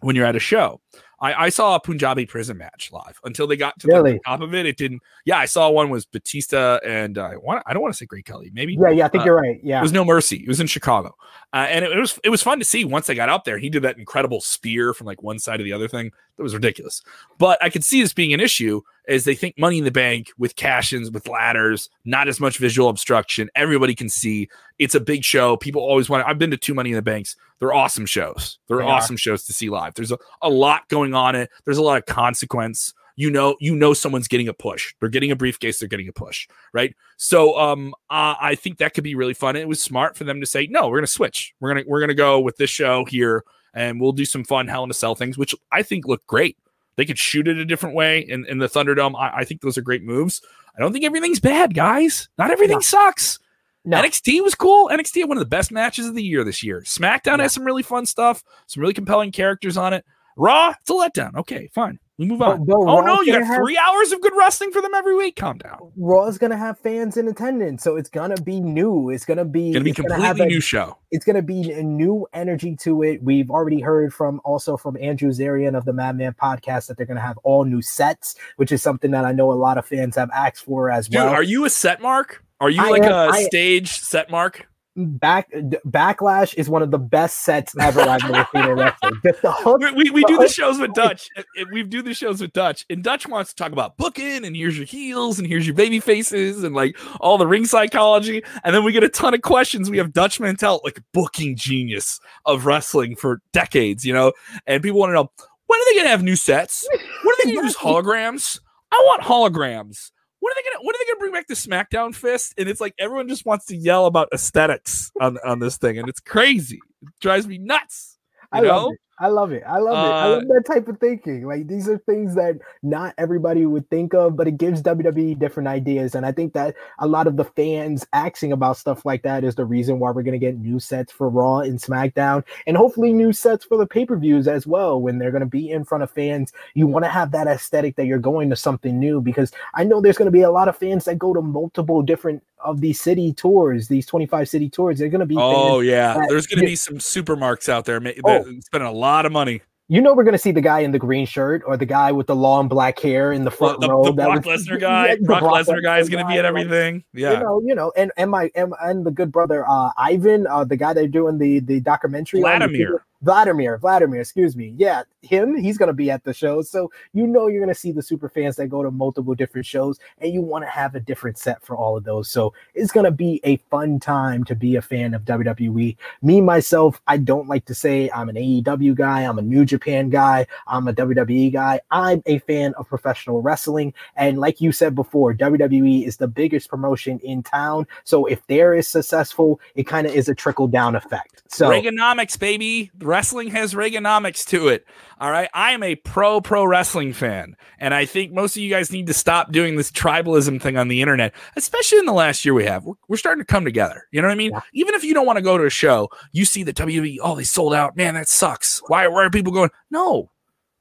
when 0.00 0.16
you're 0.16 0.26
at 0.26 0.36
a 0.36 0.40
show. 0.40 0.80
I, 1.20 1.46
I 1.46 1.48
saw 1.48 1.74
a 1.74 1.80
Punjabi 1.80 2.26
prison 2.26 2.56
match 2.58 2.90
live 2.92 3.20
until 3.24 3.46
they 3.46 3.56
got 3.56 3.78
to 3.80 3.86
the- 3.86 3.92
Really? 3.94 4.12
the 4.14 4.20
top 4.24 4.40
of 4.40 4.54
it. 4.54 4.66
It 4.66 4.76
didn't. 4.76 5.02
Yeah, 5.24 5.38
I 5.38 5.46
saw 5.46 5.68
one 5.70 5.90
was 5.90 6.04
Batista 6.06 6.78
and 6.84 7.18
uh, 7.18 7.24
I 7.24 7.36
want. 7.36 7.62
I 7.66 7.72
don't 7.72 7.82
want 7.82 7.92
to 7.92 7.98
say 7.98 8.06
Great 8.06 8.24
Khali. 8.24 8.50
Maybe 8.54 8.76
yeah, 8.80 8.90
yeah, 8.90 9.06
I 9.06 9.08
think 9.08 9.22
uh, 9.22 9.24
you're 9.26 9.36
right. 9.36 9.58
Yeah, 9.62 9.80
it 9.80 9.82
was 9.82 9.92
No 9.92 10.04
Mercy. 10.04 10.36
It 10.36 10.48
was 10.48 10.60
in 10.60 10.66
Chicago, 10.68 11.16
uh, 11.52 11.66
and 11.68 11.84
it, 11.84 11.90
it 11.92 11.98
was 11.98 12.18
it 12.22 12.30
was 12.30 12.42
fun 12.42 12.58
to 12.60 12.64
see 12.64 12.84
once 12.84 13.06
they 13.06 13.14
got 13.14 13.28
up 13.28 13.44
there. 13.44 13.58
He 13.58 13.68
did 13.68 13.82
that 13.82 13.98
incredible 13.98 14.40
spear 14.40 14.94
from 14.94 15.06
like 15.06 15.22
one 15.22 15.38
side 15.38 15.56
to 15.56 15.64
the 15.64 15.72
other 15.72 15.88
thing. 15.88 16.12
That 16.36 16.42
was 16.44 16.54
ridiculous. 16.54 17.02
But 17.38 17.60
I 17.62 17.68
could 17.68 17.82
see 17.82 18.00
this 18.00 18.12
being 18.14 18.32
an 18.32 18.38
issue 18.38 18.80
as 19.08 19.24
they 19.24 19.34
think 19.34 19.58
Money 19.58 19.78
in 19.78 19.84
the 19.84 19.90
Bank 19.90 20.30
with 20.38 20.54
cash-ins, 20.54 21.10
with 21.10 21.26
ladders, 21.26 21.88
not 22.04 22.28
as 22.28 22.38
much 22.38 22.58
visual 22.58 22.88
obstruction. 22.88 23.48
Everybody 23.56 23.94
can 23.96 24.08
see. 24.08 24.48
It's 24.78 24.94
a 24.94 25.00
big 25.00 25.24
show. 25.24 25.56
People 25.56 25.82
always 25.82 26.08
want. 26.08 26.24
I've 26.28 26.38
been 26.38 26.52
to 26.52 26.56
two 26.56 26.74
Money 26.74 26.90
in 26.90 26.96
the 26.96 27.02
Banks. 27.02 27.34
They're 27.60 27.74
awesome 27.74 28.06
shows. 28.06 28.58
They're 28.68 28.78
They 28.78 28.84
are. 28.84 28.90
awesome 28.90 29.16
shows 29.16 29.44
to 29.44 29.52
see 29.52 29.68
live. 29.68 29.94
There's 29.94 30.12
a, 30.12 30.18
a 30.42 30.48
lot 30.48 30.88
going 30.88 31.14
on. 31.14 31.34
It. 31.34 31.50
There's 31.64 31.78
a 31.78 31.82
lot 31.82 31.98
of 31.98 32.06
consequence. 32.06 32.94
You 33.16 33.30
know, 33.30 33.56
you 33.58 33.74
know, 33.74 33.94
someone's 33.94 34.28
getting 34.28 34.46
a 34.46 34.52
push. 34.52 34.94
They're 35.00 35.08
getting 35.08 35.32
a 35.32 35.36
briefcase. 35.36 35.80
They're 35.80 35.88
getting 35.88 36.06
a 36.06 36.12
push, 36.12 36.46
right? 36.72 36.94
So, 37.16 37.58
um, 37.58 37.92
uh, 38.08 38.36
I 38.40 38.54
think 38.54 38.78
that 38.78 38.94
could 38.94 39.02
be 39.02 39.16
really 39.16 39.34
fun. 39.34 39.56
It 39.56 39.66
was 39.66 39.82
smart 39.82 40.16
for 40.16 40.22
them 40.22 40.40
to 40.40 40.46
say, 40.46 40.68
no, 40.68 40.88
we're 40.88 40.98
gonna 40.98 41.08
switch. 41.08 41.52
We're 41.58 41.74
gonna 41.74 41.84
we're 41.88 41.98
gonna 41.98 42.14
go 42.14 42.38
with 42.38 42.58
this 42.58 42.70
show 42.70 43.04
here, 43.06 43.42
and 43.74 44.00
we'll 44.00 44.12
do 44.12 44.24
some 44.24 44.44
fun 44.44 44.68
Hell 44.68 44.84
in 44.84 44.90
a 44.90 44.94
Cell 44.94 45.16
things, 45.16 45.36
which 45.36 45.52
I 45.72 45.82
think 45.82 46.06
look 46.06 46.24
great. 46.28 46.56
They 46.94 47.04
could 47.04 47.18
shoot 47.18 47.48
it 47.48 47.58
a 47.58 47.64
different 47.64 47.96
way 47.96 48.20
in, 48.20 48.44
in 48.46 48.58
the 48.58 48.68
Thunderdome. 48.68 49.16
I, 49.16 49.38
I 49.38 49.44
think 49.44 49.62
those 49.62 49.76
are 49.78 49.82
great 49.82 50.04
moves. 50.04 50.40
I 50.76 50.80
don't 50.80 50.92
think 50.92 51.04
everything's 51.04 51.40
bad, 51.40 51.74
guys. 51.74 52.28
Not 52.38 52.52
everything 52.52 52.76
no. 52.76 52.82
sucks. 52.82 53.40
No. 53.88 54.02
NXT 54.02 54.42
was 54.42 54.54
cool. 54.54 54.90
NXT 54.90 55.20
had 55.20 55.28
one 55.30 55.38
of 55.38 55.42
the 55.42 55.48
best 55.48 55.72
matches 55.72 56.06
of 56.06 56.14
the 56.14 56.22
year 56.22 56.44
this 56.44 56.62
year. 56.62 56.82
SmackDown 56.82 57.38
yeah. 57.38 57.44
has 57.44 57.54
some 57.54 57.64
really 57.64 57.82
fun 57.82 58.04
stuff, 58.04 58.44
some 58.66 58.82
really 58.82 58.92
compelling 58.92 59.32
characters 59.32 59.78
on 59.78 59.94
it. 59.94 60.04
Raw, 60.36 60.74
it's 60.78 60.90
a 60.90 60.92
letdown. 60.92 61.34
Okay, 61.36 61.70
fine. 61.72 61.98
We 62.18 62.26
move 62.26 62.42
on. 62.42 62.66
But, 62.66 62.66
but 62.66 62.78
oh 62.80 63.00
no, 63.00 63.22
you 63.22 63.32
got 63.32 63.46
have, 63.46 63.56
three 63.56 63.78
hours 63.78 64.12
of 64.12 64.20
good 64.20 64.34
wrestling 64.36 64.72
for 64.72 64.82
them 64.82 64.92
every 64.94 65.16
week. 65.16 65.36
Calm 65.36 65.56
down. 65.56 65.78
Raw's 65.96 66.36
gonna 66.36 66.56
have 66.56 66.78
fans 66.78 67.16
in 67.16 67.28
attendance, 67.28 67.82
so 67.82 67.96
it's 67.96 68.10
gonna 68.10 68.36
be 68.42 68.60
new. 68.60 69.08
It's 69.08 69.24
gonna 69.24 69.46
be 69.46 69.72
gonna 69.72 69.84
be 69.84 69.94
completely 69.94 70.46
new 70.46 70.60
show. 70.60 70.98
It's 71.10 71.24
gonna 71.24 71.40
be 71.40 71.72
a 71.72 71.82
new 71.82 72.26
energy 72.34 72.76
to 72.82 73.02
it. 73.04 73.22
We've 73.22 73.50
already 73.50 73.80
heard 73.80 74.12
from 74.12 74.42
also 74.44 74.76
from 74.76 74.98
Andrew 75.00 75.30
Zarian 75.30 75.78
of 75.78 75.86
the 75.86 75.94
Mat 75.94 76.14
Men 76.14 76.34
podcast 76.34 76.88
that 76.88 76.98
they're 76.98 77.06
gonna 77.06 77.20
have 77.20 77.38
all 77.38 77.64
new 77.64 77.80
sets, 77.80 78.34
which 78.56 78.70
is 78.70 78.82
something 78.82 79.12
that 79.12 79.24
I 79.24 79.32
know 79.32 79.50
a 79.50 79.54
lot 79.54 79.78
of 79.78 79.86
fans 79.86 80.14
have 80.16 80.30
asked 80.34 80.64
for 80.64 80.90
as 80.90 81.08
Dude, 81.08 81.20
well. 81.20 81.30
Are 81.30 81.42
you 81.42 81.64
a 81.64 81.70
set 81.70 82.02
mark? 82.02 82.44
Are 82.60 82.70
you 82.70 82.82
I 82.82 82.90
like 82.90 83.02
am, 83.02 83.12
a 83.12 83.32
I, 83.32 83.44
stage 83.44 83.90
set 84.00 84.30
mark? 84.30 84.66
back 84.98 85.50
backlash 85.86 86.54
is 86.56 86.68
one 86.68 86.82
of 86.82 86.90
the 86.90 86.98
best 86.98 87.44
sets 87.44 87.74
ever 87.78 88.00
I've 88.00 88.24
ever 88.24 88.46
seen 88.52 88.64
in 88.64 88.76
wrestling. 88.76 89.20
Hook, 89.44 89.80
we, 89.80 89.92
we, 89.92 90.10
we 90.10 90.24
do 90.24 90.38
the 90.38 90.48
shows 90.48 90.78
with 90.78 90.92
Dutch. 90.92 91.28
We 91.72 91.82
do 91.84 92.02
the 92.02 92.14
shows 92.14 92.40
with 92.40 92.52
Dutch, 92.52 92.84
and 92.90 93.02
Dutch 93.02 93.26
wants 93.26 93.50
to 93.50 93.56
talk 93.56 93.72
about 93.72 93.96
booking, 93.96 94.44
and 94.44 94.56
here's 94.56 94.76
your 94.76 94.86
heels, 94.86 95.38
and 95.38 95.46
here's 95.46 95.66
your 95.66 95.74
baby 95.74 96.00
faces, 96.00 96.64
and 96.64 96.74
like 96.74 96.96
all 97.20 97.38
the 97.38 97.46
ring 97.46 97.64
psychology. 97.64 98.42
And 98.64 98.74
then 98.74 98.84
we 98.84 98.92
get 98.92 99.04
a 99.04 99.08
ton 99.08 99.34
of 99.34 99.42
questions. 99.42 99.88
We 99.88 99.98
have 99.98 100.12
Dutch 100.12 100.40
Mantell, 100.40 100.80
like 100.84 101.00
booking 101.12 101.56
genius 101.56 102.18
of 102.44 102.66
wrestling 102.66 103.14
for 103.16 103.40
decades, 103.52 104.04
you 104.04 104.12
know, 104.12 104.32
and 104.66 104.82
people 104.82 104.98
want 104.98 105.10
to 105.10 105.14
know 105.14 105.30
when 105.66 105.80
are 105.80 105.84
they 105.92 105.98
gonna 105.98 106.10
have 106.10 106.22
new 106.22 106.36
sets? 106.36 106.86
When 106.90 107.00
are 107.00 107.44
they 107.44 107.52
gonna 107.52 107.66
use 107.66 107.76
holograms? 107.80 108.58
I 108.90 108.96
want 109.06 109.22
holograms 109.22 110.10
when 110.40 110.52
are 110.52 110.54
they 110.54 110.70
gonna 110.70 110.84
when 110.84 110.94
gonna 111.18 111.30
bring 111.30 111.32
back 111.32 111.46
the 111.46 111.54
SmackDown 111.54 112.14
fist? 112.14 112.54
And 112.58 112.68
it's 112.68 112.80
like 112.80 112.94
everyone 112.98 113.28
just 113.28 113.44
wants 113.46 113.66
to 113.66 113.76
yell 113.76 114.06
about 114.06 114.28
aesthetics 114.32 115.10
on 115.20 115.38
on 115.44 115.58
this 115.58 115.76
thing, 115.76 115.98
and 115.98 116.08
it's 116.08 116.20
crazy. 116.20 116.80
It 117.02 117.08
drives 117.20 117.46
me 117.46 117.58
nuts. 117.58 118.18
You 118.52 118.60
I 118.60 118.62
know? 118.62 118.94
I 119.20 119.28
love 119.28 119.50
it. 119.52 119.64
I 119.66 119.78
love 119.78 119.96
uh, 119.96 120.08
it. 120.08 120.12
I 120.12 120.26
love 120.26 120.48
that 120.48 120.64
type 120.64 120.86
of 120.86 120.98
thinking. 120.98 121.46
Like 121.46 121.66
these 121.66 121.88
are 121.88 121.98
things 121.98 122.36
that 122.36 122.58
not 122.82 123.14
everybody 123.18 123.66
would 123.66 123.88
think 123.90 124.14
of, 124.14 124.36
but 124.36 124.46
it 124.46 124.58
gives 124.58 124.80
WWE 124.82 125.38
different 125.38 125.68
ideas. 125.68 126.14
And 126.14 126.24
I 126.24 126.30
think 126.30 126.52
that 126.52 126.76
a 127.00 127.06
lot 127.08 127.26
of 127.26 127.36
the 127.36 127.44
fans 127.44 128.06
asking 128.12 128.52
about 128.52 128.76
stuff 128.76 129.04
like 129.04 129.22
that 129.22 129.42
is 129.42 129.56
the 129.56 129.64
reason 129.64 129.98
why 129.98 130.12
we're 130.12 130.22
going 130.22 130.38
to 130.38 130.46
get 130.46 130.58
new 130.58 130.78
sets 130.78 131.12
for 131.12 131.28
Raw 131.28 131.58
and 131.58 131.80
SmackDown, 131.80 132.44
and 132.66 132.76
hopefully 132.76 133.12
new 133.12 133.32
sets 133.32 133.64
for 133.64 133.76
the 133.76 133.86
pay 133.86 134.06
per 134.06 134.16
views 134.16 134.46
as 134.46 134.66
well. 134.66 135.00
When 135.00 135.18
they're 135.18 135.32
going 135.32 135.40
to 135.40 135.46
be 135.46 135.70
in 135.70 135.84
front 135.84 136.04
of 136.04 136.10
fans, 136.10 136.52
you 136.74 136.86
want 136.86 137.04
to 137.04 137.10
have 137.10 137.32
that 137.32 137.48
aesthetic 137.48 137.96
that 137.96 138.06
you're 138.06 138.18
going 138.18 138.50
to 138.50 138.56
something 138.56 138.98
new 138.98 139.20
because 139.20 139.50
I 139.74 139.84
know 139.84 140.00
there's 140.00 140.18
going 140.18 140.26
to 140.26 140.32
be 140.32 140.42
a 140.42 140.50
lot 140.50 140.68
of 140.68 140.76
fans 140.76 141.04
that 141.06 141.18
go 141.18 141.34
to 141.34 141.42
multiple 141.42 142.02
different 142.02 142.42
of 142.64 142.80
these 142.80 143.00
city 143.00 143.32
tours, 143.32 143.88
these 143.88 144.06
25 144.06 144.48
city 144.48 144.68
tours, 144.68 144.98
they're 144.98 145.08
going 145.08 145.20
to 145.20 145.26
be. 145.26 145.36
Oh, 145.38 145.80
yeah. 145.80 146.24
There's 146.28 146.46
going 146.46 146.60
to 146.60 146.66
be 146.66 146.76
some 146.76 146.98
supermarkets 146.98 147.68
out 147.68 147.84
there 147.84 148.00
oh, 148.24 148.44
spending 148.60 148.88
a 148.88 148.92
lot 148.92 149.26
of 149.26 149.32
money. 149.32 149.62
You 149.90 150.02
know, 150.02 150.12
we're 150.12 150.24
going 150.24 150.32
to 150.32 150.38
see 150.38 150.52
the 150.52 150.60
guy 150.60 150.80
in 150.80 150.92
the 150.92 150.98
green 150.98 151.24
shirt 151.24 151.62
or 151.66 151.78
the 151.78 151.86
guy 151.86 152.12
with 152.12 152.26
the 152.26 152.36
long 152.36 152.68
black 152.68 152.98
hair 153.00 153.32
in 153.32 153.44
the 153.44 153.50
front 153.50 153.80
the, 153.80 153.88
row. 153.88 154.04
The 154.04 154.12
Brock 154.12 154.42
Lesnar 154.44 154.78
guy. 154.78 155.06
Yeah, 155.08 155.14
Brock, 155.22 155.40
Brock 155.40 155.66
Lesnar 155.66 155.82
guy 155.82 155.98
is 155.98 156.10
going 156.10 156.22
to 156.22 156.30
be 156.30 156.38
at 156.38 156.44
everything. 156.44 157.04
Yeah. 157.14 157.32
You 157.32 157.40
know, 157.40 157.62
you 157.64 157.74
know, 157.74 157.92
and, 157.96 158.12
and 158.18 158.30
my, 158.30 158.50
and, 158.54 158.74
and 158.82 159.06
the 159.06 159.10
good 159.10 159.32
brother, 159.32 159.66
uh, 159.66 159.90
Ivan, 159.96 160.46
uh, 160.46 160.64
the 160.64 160.76
guy 160.76 160.92
they're 160.92 161.08
doing 161.08 161.38
the, 161.38 161.60
the 161.60 161.80
documentary. 161.80 162.40
Vladimir. 162.40 163.02
Vladimir, 163.22 163.78
Vladimir, 163.78 164.20
excuse 164.20 164.54
me. 164.54 164.74
Yeah, 164.76 165.02
him, 165.22 165.56
he's 165.56 165.76
going 165.76 165.88
to 165.88 165.92
be 165.92 166.10
at 166.10 166.24
the 166.24 166.32
show. 166.32 166.62
So 166.62 166.90
you 167.12 167.26
know 167.26 167.48
you're 167.48 167.60
going 167.60 167.74
to 167.74 167.78
see 167.78 167.90
the 167.90 168.02
super 168.02 168.28
fans 168.28 168.56
that 168.56 168.68
go 168.68 168.82
to 168.82 168.90
multiple 168.90 169.34
different 169.34 169.66
shows 169.66 169.98
and 170.18 170.32
you 170.32 170.40
want 170.40 170.64
to 170.64 170.70
have 170.70 170.94
a 170.94 171.00
different 171.00 171.38
set 171.38 171.64
for 171.64 171.76
all 171.76 171.96
of 171.96 172.04
those. 172.04 172.30
So 172.30 172.54
it's 172.74 172.92
going 172.92 173.04
to 173.04 173.10
be 173.10 173.40
a 173.44 173.56
fun 173.70 173.98
time 173.98 174.44
to 174.44 174.54
be 174.54 174.76
a 174.76 174.82
fan 174.82 175.14
of 175.14 175.22
WWE. 175.22 175.96
Me, 176.22 176.40
myself, 176.40 177.00
I 177.08 177.16
don't 177.16 177.48
like 177.48 177.64
to 177.66 177.74
say 177.74 178.10
I'm 178.14 178.28
an 178.28 178.36
AEW 178.36 178.94
guy, 178.94 179.22
I'm 179.22 179.38
a 179.38 179.42
New 179.42 179.64
Japan 179.64 180.10
guy, 180.10 180.46
I'm 180.66 180.86
a 180.86 180.92
WWE 180.92 181.52
guy. 181.52 181.80
I'm 181.90 182.22
a 182.26 182.38
fan 182.40 182.74
of 182.74 182.88
professional 182.88 183.42
wrestling. 183.42 183.94
And 184.16 184.38
like 184.38 184.60
you 184.60 184.72
said 184.72 184.94
before, 184.94 185.34
WWE 185.34 186.06
is 186.06 186.18
the 186.18 186.28
biggest 186.28 186.68
promotion 186.68 187.18
in 187.20 187.42
town. 187.42 187.86
So 188.04 188.26
if 188.26 188.46
they're 188.46 188.80
successful, 188.82 189.60
it 189.74 189.84
kind 189.84 190.06
of 190.06 190.14
is 190.14 190.28
a 190.28 190.34
trickle 190.34 190.68
down 190.68 190.94
effect. 190.94 191.42
So 191.48 191.68
Reaganomics, 191.68 192.38
baby 192.38 192.90
wrestling 193.08 193.48
has 193.48 193.74
Reaganomics 193.74 194.46
to 194.48 194.68
it. 194.68 194.86
All 195.18 195.30
right. 195.30 195.48
I 195.54 195.72
am 195.72 195.82
a 195.82 195.96
pro 195.96 196.40
pro 196.40 196.64
wrestling 196.64 197.12
fan. 197.12 197.56
And 197.80 197.94
I 197.94 198.04
think 198.04 198.32
most 198.32 198.56
of 198.56 198.62
you 198.62 198.70
guys 198.70 198.92
need 198.92 199.06
to 199.08 199.14
stop 199.14 199.50
doing 199.50 199.76
this 199.76 199.90
tribalism 199.90 200.60
thing 200.60 200.76
on 200.76 200.88
the 200.88 201.00
internet, 201.00 201.34
especially 201.56 201.98
in 201.98 202.06
the 202.06 202.12
last 202.12 202.44
year 202.44 202.54
we 202.54 202.64
have. 202.66 202.84
We're, 202.84 202.94
we're 203.08 203.16
starting 203.16 203.42
to 203.42 203.50
come 203.50 203.64
together. 203.64 204.06
You 204.12 204.22
know 204.22 204.28
what 204.28 204.34
I 204.34 204.36
mean? 204.36 204.52
Yeah. 204.52 204.60
Even 204.74 204.94
if 204.94 205.02
you 205.02 205.14
don't 205.14 205.26
want 205.26 205.38
to 205.38 205.42
go 205.42 205.58
to 205.58 205.64
a 205.64 205.70
show, 205.70 206.08
you 206.32 206.44
see 206.44 206.62
the 206.62 206.74
WWE, 206.74 207.16
oh, 207.22 207.34
they 207.34 207.44
sold 207.44 207.74
out. 207.74 207.96
Man, 207.96 208.14
that 208.14 208.28
sucks. 208.28 208.80
Why, 208.86 209.08
why 209.08 209.24
are 209.24 209.30
people 209.30 209.52
going? 209.52 209.70
No. 209.90 210.30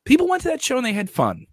People 0.06 0.28
went 0.28 0.44
to 0.44 0.50
that 0.50 0.62
show 0.62 0.78
and 0.78 0.86
they 0.86 0.94
had 0.94 1.10
fun. 1.10 1.48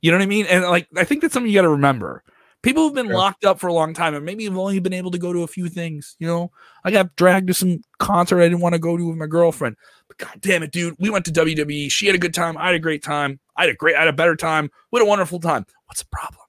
You 0.00 0.10
know 0.10 0.18
what 0.18 0.24
I 0.24 0.26
mean? 0.26 0.46
And 0.46 0.64
like, 0.64 0.88
I 0.96 1.04
think 1.04 1.22
that's 1.22 1.34
something 1.34 1.50
you 1.50 1.58
got 1.58 1.62
to 1.62 1.68
remember. 1.68 2.24
People 2.62 2.84
have 2.84 2.94
been 2.94 3.06
sure. 3.06 3.16
locked 3.16 3.44
up 3.44 3.58
for 3.58 3.66
a 3.66 3.72
long 3.72 3.92
time 3.92 4.14
and 4.14 4.24
maybe 4.24 4.44
have 4.44 4.56
only 4.56 4.78
been 4.78 4.92
able 4.92 5.10
to 5.10 5.18
go 5.18 5.32
to 5.32 5.42
a 5.42 5.48
few 5.48 5.68
things. 5.68 6.14
You 6.20 6.28
know, 6.28 6.52
I 6.84 6.92
got 6.92 7.16
dragged 7.16 7.48
to 7.48 7.54
some 7.54 7.82
concert 7.98 8.40
I 8.40 8.44
didn't 8.44 8.60
want 8.60 8.74
to 8.74 8.78
go 8.78 8.96
to 8.96 9.08
with 9.08 9.16
my 9.16 9.26
girlfriend. 9.26 9.76
But 10.06 10.18
god 10.18 10.40
damn 10.40 10.62
it, 10.62 10.70
dude, 10.70 10.94
we 11.00 11.10
went 11.10 11.24
to 11.24 11.32
WWE. 11.32 11.90
She 11.90 12.06
had 12.06 12.14
a 12.14 12.18
good 12.18 12.34
time. 12.34 12.56
I 12.56 12.66
had 12.66 12.74
a 12.76 12.80
great 12.80 13.02
time. 13.02 13.40
I 13.56 13.62
had 13.62 13.70
a 13.70 13.74
great, 13.74 13.96
I 13.96 14.00
had 14.00 14.08
a 14.08 14.12
better 14.12 14.36
time. 14.36 14.70
We 14.92 15.00
had 15.00 15.06
a 15.06 15.08
wonderful 15.08 15.40
time. 15.40 15.66
What's 15.86 16.02
the 16.02 16.08
problem? 16.12 16.42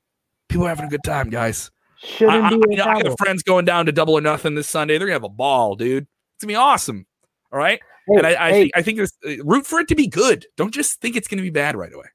People 0.50 0.66
are 0.66 0.70
having 0.70 0.86
a 0.86 0.90
good 0.90 1.04
time, 1.04 1.32
guys. 1.32 1.72
Shouldn't 2.04 2.44
I, 2.44 2.50
be 2.50 2.80
I, 2.80 2.86
I, 2.86 2.96
I 2.96 3.02
got 3.02 3.18
friends 3.18 3.42
going 3.42 3.66
down 3.66 3.88
to 3.88 3.92
double 3.92 4.14
or 4.14 4.22
nothing 4.22 4.56
this 4.56 4.70
Sunday. 4.70 4.98
They're 4.98 5.08
gonna 5.08 5.16
have 5.16 5.24
a 5.24 5.30
ball, 5.30 5.76
dude. 5.76 6.04
It's 6.36 6.44
gonna 6.44 6.52
be 6.52 6.56
awesome. 6.56 7.08
All 7.52 7.58
right. 7.58 7.80
Hey, 8.08 8.18
and 8.18 8.28
I, 8.28 8.48
I 8.48 8.52
hey. 8.52 8.62
think 8.62 8.72
I 8.76 8.82
think 8.82 9.00
uh, 9.00 9.44
root 9.46 9.66
for 9.66 9.80
it 9.80 9.88
to 9.88 9.96
be 9.96 10.08
good. 10.08 10.46
Don't 10.58 10.74
just 10.74 11.00
think 11.00 11.16
it's 11.16 11.28
gonna 11.28 11.42
be 11.42 11.50
bad 11.50 11.76
right 11.76 11.94
away. 11.94 12.06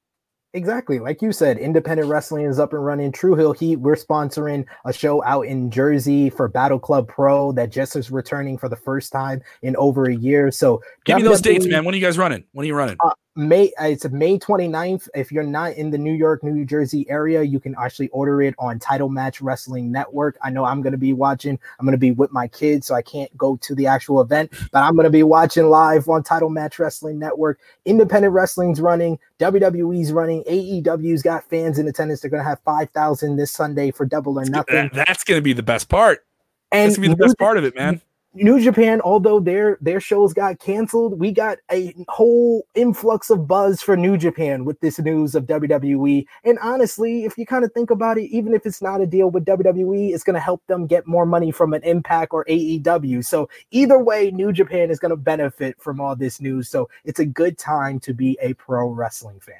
Exactly. 0.53 0.97
Like 0.97 1.21
you 1.21 1.31
said, 1.31 1.59
independent 1.59 2.09
wrestling 2.09 2.45
is 2.45 2.59
up 2.59 2.73
and 2.73 2.83
running. 2.83 3.11
True 3.11 3.35
Hill 3.35 3.53
Heat, 3.53 3.75
we're 3.75 3.95
sponsoring 3.95 4.65
a 4.83 4.91
show 4.91 5.23
out 5.23 5.43
in 5.43 5.69
Jersey 5.69 6.31
for 6.31 6.47
Battle 6.47 6.79
Club 6.79 7.07
Pro 7.07 7.51
that 7.51 7.71
just 7.71 7.95
is 7.95 8.09
returning 8.09 8.57
for 8.57 8.67
the 8.67 8.75
first 8.75 9.11
time 9.11 9.41
in 9.61 9.75
over 9.75 10.05
a 10.05 10.15
year. 10.15 10.49
So 10.49 10.81
give 11.05 11.17
me 11.17 11.23
those 11.23 11.41
dates, 11.41 11.67
man. 11.67 11.85
When 11.85 11.93
are 11.93 11.97
you 11.97 12.03
guys 12.03 12.17
running? 12.17 12.45
When 12.53 12.63
are 12.63 12.67
you 12.67 12.73
running? 12.73 12.97
Uh, 13.05 13.11
May 13.39 13.71
uh, 13.79 13.85
it's 13.85 14.07
May 14.09 14.37
29th. 14.37 15.07
If 15.15 15.31
you're 15.31 15.43
not 15.43 15.73
in 15.73 15.91
the 15.91 15.97
New 15.97 16.13
York, 16.13 16.43
New 16.43 16.65
Jersey 16.65 17.09
area, 17.09 17.41
you 17.41 17.57
can 17.57 17.73
actually 17.81 18.09
order 18.09 18.41
it 18.41 18.53
on 18.59 18.79
Title 18.79 19.07
Match 19.07 19.39
Wrestling 19.39 19.93
Network. 19.93 20.37
I 20.43 20.49
know 20.49 20.65
I'm 20.65 20.81
going 20.81 20.91
to 20.91 20.97
be 20.97 21.13
watching. 21.13 21.57
I'm 21.79 21.85
going 21.85 21.93
to 21.93 21.97
be 21.97 22.11
with 22.11 22.33
my 22.33 22.49
kids, 22.49 22.87
so 22.87 22.95
I 22.95 23.01
can't 23.01 23.35
go 23.37 23.55
to 23.61 23.73
the 23.73 23.87
actual 23.87 24.19
event, 24.19 24.51
but 24.73 24.83
I'm 24.83 24.93
going 24.93 25.05
to 25.05 25.09
be 25.09 25.23
watching 25.23 25.69
live 25.69 26.09
on 26.09 26.21
Title 26.21 26.49
Match 26.49 26.79
Wrestling 26.79 27.17
Network. 27.17 27.61
Independent 27.85 28.33
wrestling's 28.33 28.81
running, 28.81 29.17
WWE's 29.39 30.11
running, 30.11 30.43
AEW's 30.43 31.21
got 31.21 31.49
fans 31.49 31.79
in 31.79 31.87
attendance. 31.87 32.19
They're 32.19 32.29
going 32.29 32.43
to 32.43 32.49
have 32.49 32.59
5,000 32.65 33.37
this 33.37 33.53
Sunday 33.53 33.91
for 33.91 34.05
Double 34.05 34.37
or 34.37 34.43
Nothing. 34.43 34.75
That, 34.75 35.05
that's 35.07 35.23
going 35.23 35.37
to 35.37 35.43
be 35.43 35.53
the 35.53 35.63
best 35.63 35.87
part. 35.87 36.25
And 36.73 36.89
that's 36.89 36.97
going 36.97 37.11
to 37.11 37.15
be 37.15 37.19
the 37.21 37.27
best 37.27 37.37
part 37.37 37.57
of 37.57 37.63
it, 37.63 37.73
man. 37.73 38.01
New 38.35 38.61
Japan, 38.61 39.01
although 39.01 39.39
their 39.39 39.79
their 39.81 39.99
shows 39.99 40.33
got 40.33 40.59
canceled, 40.59 41.19
we 41.19 41.31
got 41.31 41.57
a 41.71 41.95
whole 42.07 42.63
influx 42.75 43.31
of 43.31 43.47
buzz 43.47 43.81
for 43.81 43.97
New 43.97 44.17
Japan 44.17 44.65
with 44.65 44.79
this 44.81 44.99
news 44.99 45.33
of 45.33 45.45
WWE. 45.45 46.25
And 46.43 46.59
honestly, 46.59 47.25
if 47.25 47.39
you 47.39 47.47
kind 47.47 47.65
of 47.65 47.73
think 47.73 47.89
about 47.89 48.19
it, 48.19 48.29
even 48.29 48.53
if 48.53 48.67
it's 48.67 48.83
not 48.83 49.01
a 49.01 49.07
deal 49.07 49.31
with 49.31 49.45
WWE, 49.45 50.13
it's 50.13 50.23
going 50.23 50.35
to 50.35 50.39
help 50.39 50.61
them 50.67 50.85
get 50.85 51.07
more 51.07 51.25
money 51.25 51.51
from 51.51 51.73
an 51.73 51.81
Impact 51.83 52.31
or 52.31 52.45
AEW. 52.45 53.25
So 53.25 53.49
either 53.71 53.97
way, 53.97 54.29
New 54.29 54.53
Japan 54.53 54.91
is 54.91 54.99
going 54.99 55.09
to 55.09 55.17
benefit 55.17 55.81
from 55.81 55.99
all 55.99 56.15
this 56.15 56.39
news. 56.39 56.69
So 56.69 56.87
it's 57.05 57.19
a 57.19 57.25
good 57.25 57.57
time 57.57 57.99
to 58.01 58.13
be 58.13 58.37
a 58.41 58.53
pro 58.53 58.89
wrestling 58.89 59.39
fan. 59.39 59.55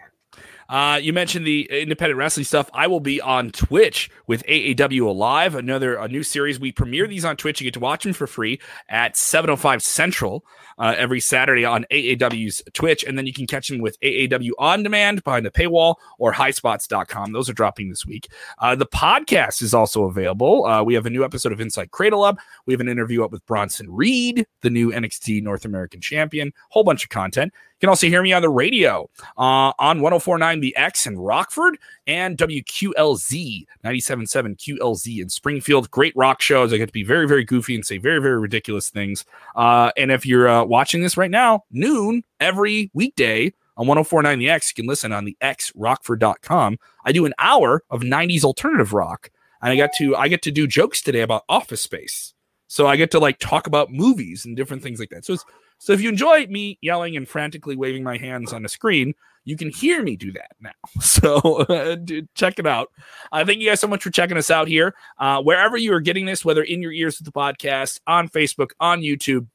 Uh, 0.70 1.00
you 1.02 1.12
mentioned 1.12 1.48
the 1.48 1.68
independent 1.72 2.18
wrestling 2.18 2.44
stuff. 2.44 2.70
I 2.74 2.86
will 2.86 3.00
be 3.00 3.20
on 3.20 3.50
Twitch 3.50 4.12
with 4.28 4.46
AAW 4.46 5.02
Alive, 5.02 5.56
another 5.56 5.96
a 5.96 6.08
new 6.08 6.22
series. 6.22 6.60
We 6.60 6.72
premiere 6.72 7.08
these 7.08 7.26
on 7.26 7.38
Twitch. 7.38 7.60
You 7.60 7.66
get 7.66 7.74
to 7.74 7.80
watch 7.80 8.04
them 8.04 8.14
for 8.14 8.28
free 8.28 8.62
at 8.88 9.16
7:05 9.16 9.82
Central 9.82 10.46
uh, 10.78 10.94
every 10.96 11.20
Saturday 11.20 11.66
on 11.66 11.86
AAW's 11.92 12.62
Twitch, 12.74 13.04
and 13.04 13.18
then 13.18 13.26
you 13.26 13.34
can 13.34 13.48
catch 13.48 13.68
them 13.68 13.80
with 13.80 14.00
AAW 14.02 14.52
on 14.60 14.84
demand 14.84 15.24
behind 15.24 15.46
the 15.46 15.52
paywall 15.52 15.96
or 16.20 16.32
highspots.com. 16.32 17.34
Those 17.34 17.50
are 17.50 17.54
dropping 17.54 17.90
this 17.90 18.06
week. 18.06 18.28
Uh, 18.60 18.76
the 18.76 18.86
podcast 18.86 19.64
is 19.64 19.74
also 19.74 20.04
available. 20.04 20.66
Uh, 20.66 20.84
we 20.84 20.94
have 20.94 21.08
a 21.08 21.10
new 21.10 21.26
episode 21.26 21.52
of 21.52 21.60
Inside 21.60 21.90
Cradle 21.90 22.24
up. 22.24 22.38
We 22.68 22.74
have 22.74 22.82
an 22.82 22.90
interview 22.90 23.24
up 23.24 23.32
with 23.32 23.46
Bronson 23.48 23.92
Reed, 23.92 24.46
the 24.62 24.70
new 24.70 24.92
NXT 24.92 25.42
North 25.42 25.66
American 25.66 26.00
champion. 26.00 26.54
Whole 26.70 26.84
bunch 26.84 27.04
of 27.04 27.10
content. 27.10 27.54
You 27.80 27.86
can 27.88 27.92
also 27.92 28.08
hear 28.08 28.22
me 28.22 28.34
on 28.34 28.42
the 28.42 28.50
radio 28.50 29.10
uh, 29.38 29.72
on 29.80 30.02
1049 30.02 30.60
The 30.60 30.76
X 30.76 31.08
in 31.08 31.18
Rockford 31.18 31.78
and 32.06 32.38
WQLZ 32.38 33.66
97.7 33.86 34.58
QLZ 34.58 35.22
in 35.22 35.30
Springfield. 35.30 35.90
Great 35.90 36.12
rock 36.14 36.42
shows. 36.42 36.74
I 36.74 36.78
get 36.78 36.88
to 36.88 36.92
be 36.92 37.04
very, 37.04 37.26
very 37.26 37.46
goofy 37.46 37.76
and 37.76 37.86
say 37.86 37.98
very, 37.98 38.20
very 38.20 38.38
ridiculous 38.38 38.90
things. 38.90 39.24
Uh, 39.56 39.92
and 39.96 40.12
if 40.12 40.26
you're 40.26 40.50
uh, 40.50 40.66
watching 40.66 41.02
this 41.02 41.16
right 41.16 41.32
now, 41.32 41.64
noon 41.72 42.26
every 42.42 42.92
weekday 42.94 43.54
on 43.78 43.88
1049 43.88 44.40
The 44.40 44.50
X, 44.50 44.72
you 44.72 44.84
can 44.84 44.86
listen 44.90 45.14
on 45.14 45.24
the 45.24 45.38
xrockford.com. 45.42 46.80
I 47.06 47.14
do 47.14 47.26
an 47.26 47.34
hour 47.40 47.84
of 47.90 48.02
90s 48.02 48.44
alternative 48.44 48.92
rock 48.92 49.32
and 49.62 49.72
I 49.72 49.78
got 49.78 49.92
to 50.00 50.18
I 50.18 50.28
get 50.28 50.42
to 50.42 50.52
do 50.52 50.68
jokes 50.68 51.02
today 51.02 51.22
about 51.22 51.46
Office 51.48 51.82
Space. 51.82 52.34
So 52.68 52.88
I 52.88 52.98
get 52.98 53.10
to 53.12 53.20
like 53.20 53.40
talk 53.40 53.68
about 53.68 53.90
movies 53.90 54.44
and 54.44 54.58
different 54.58 54.84
things 54.84 55.00
like 55.00 55.10
that. 55.12 55.24
So 55.24 55.38
so 55.80 55.94
if 55.94 56.02
you 56.02 56.10
enjoy 56.10 56.46
me 56.48 56.78
yelling 56.82 57.18
and 57.18 57.28
frantically 57.28 57.76
waving 57.76 58.04
my 58.04 58.18
hands 58.18 58.54
on 58.54 58.64
the 58.64 58.70
screen, 58.70 59.14
you 59.46 59.58
can 59.58 59.70
hear 59.70 60.04
me 60.04 60.16
do 60.16 60.32
that 60.34 60.52
now. 60.60 60.72
So 61.02 61.38
uh, 61.64 61.96
check 62.36 62.60
it 62.60 62.68
out. 62.68 62.92
Uh, 63.32 63.46
thank 63.46 63.60
you 63.60 63.70
guys 63.70 63.80
so 63.80 63.88
much 63.88 64.04
for 64.04 64.12
checking 64.12 64.38
us 64.38 64.52
out 64.52 64.68
here. 64.68 64.94
Uh, 65.18 65.42
wherever 65.42 65.78
you 65.78 65.94
are 65.94 66.02
getting 66.02 66.26
this, 66.26 66.46
whether 66.46 66.62
in 66.62 66.82
your 66.82 66.92
ears 66.92 67.18
with 67.18 67.26
the 67.26 67.32
podcast, 67.32 68.00
on 68.06 68.30
Facebook, 68.30 68.72
on 68.80 69.02
YouTube, 69.02 69.48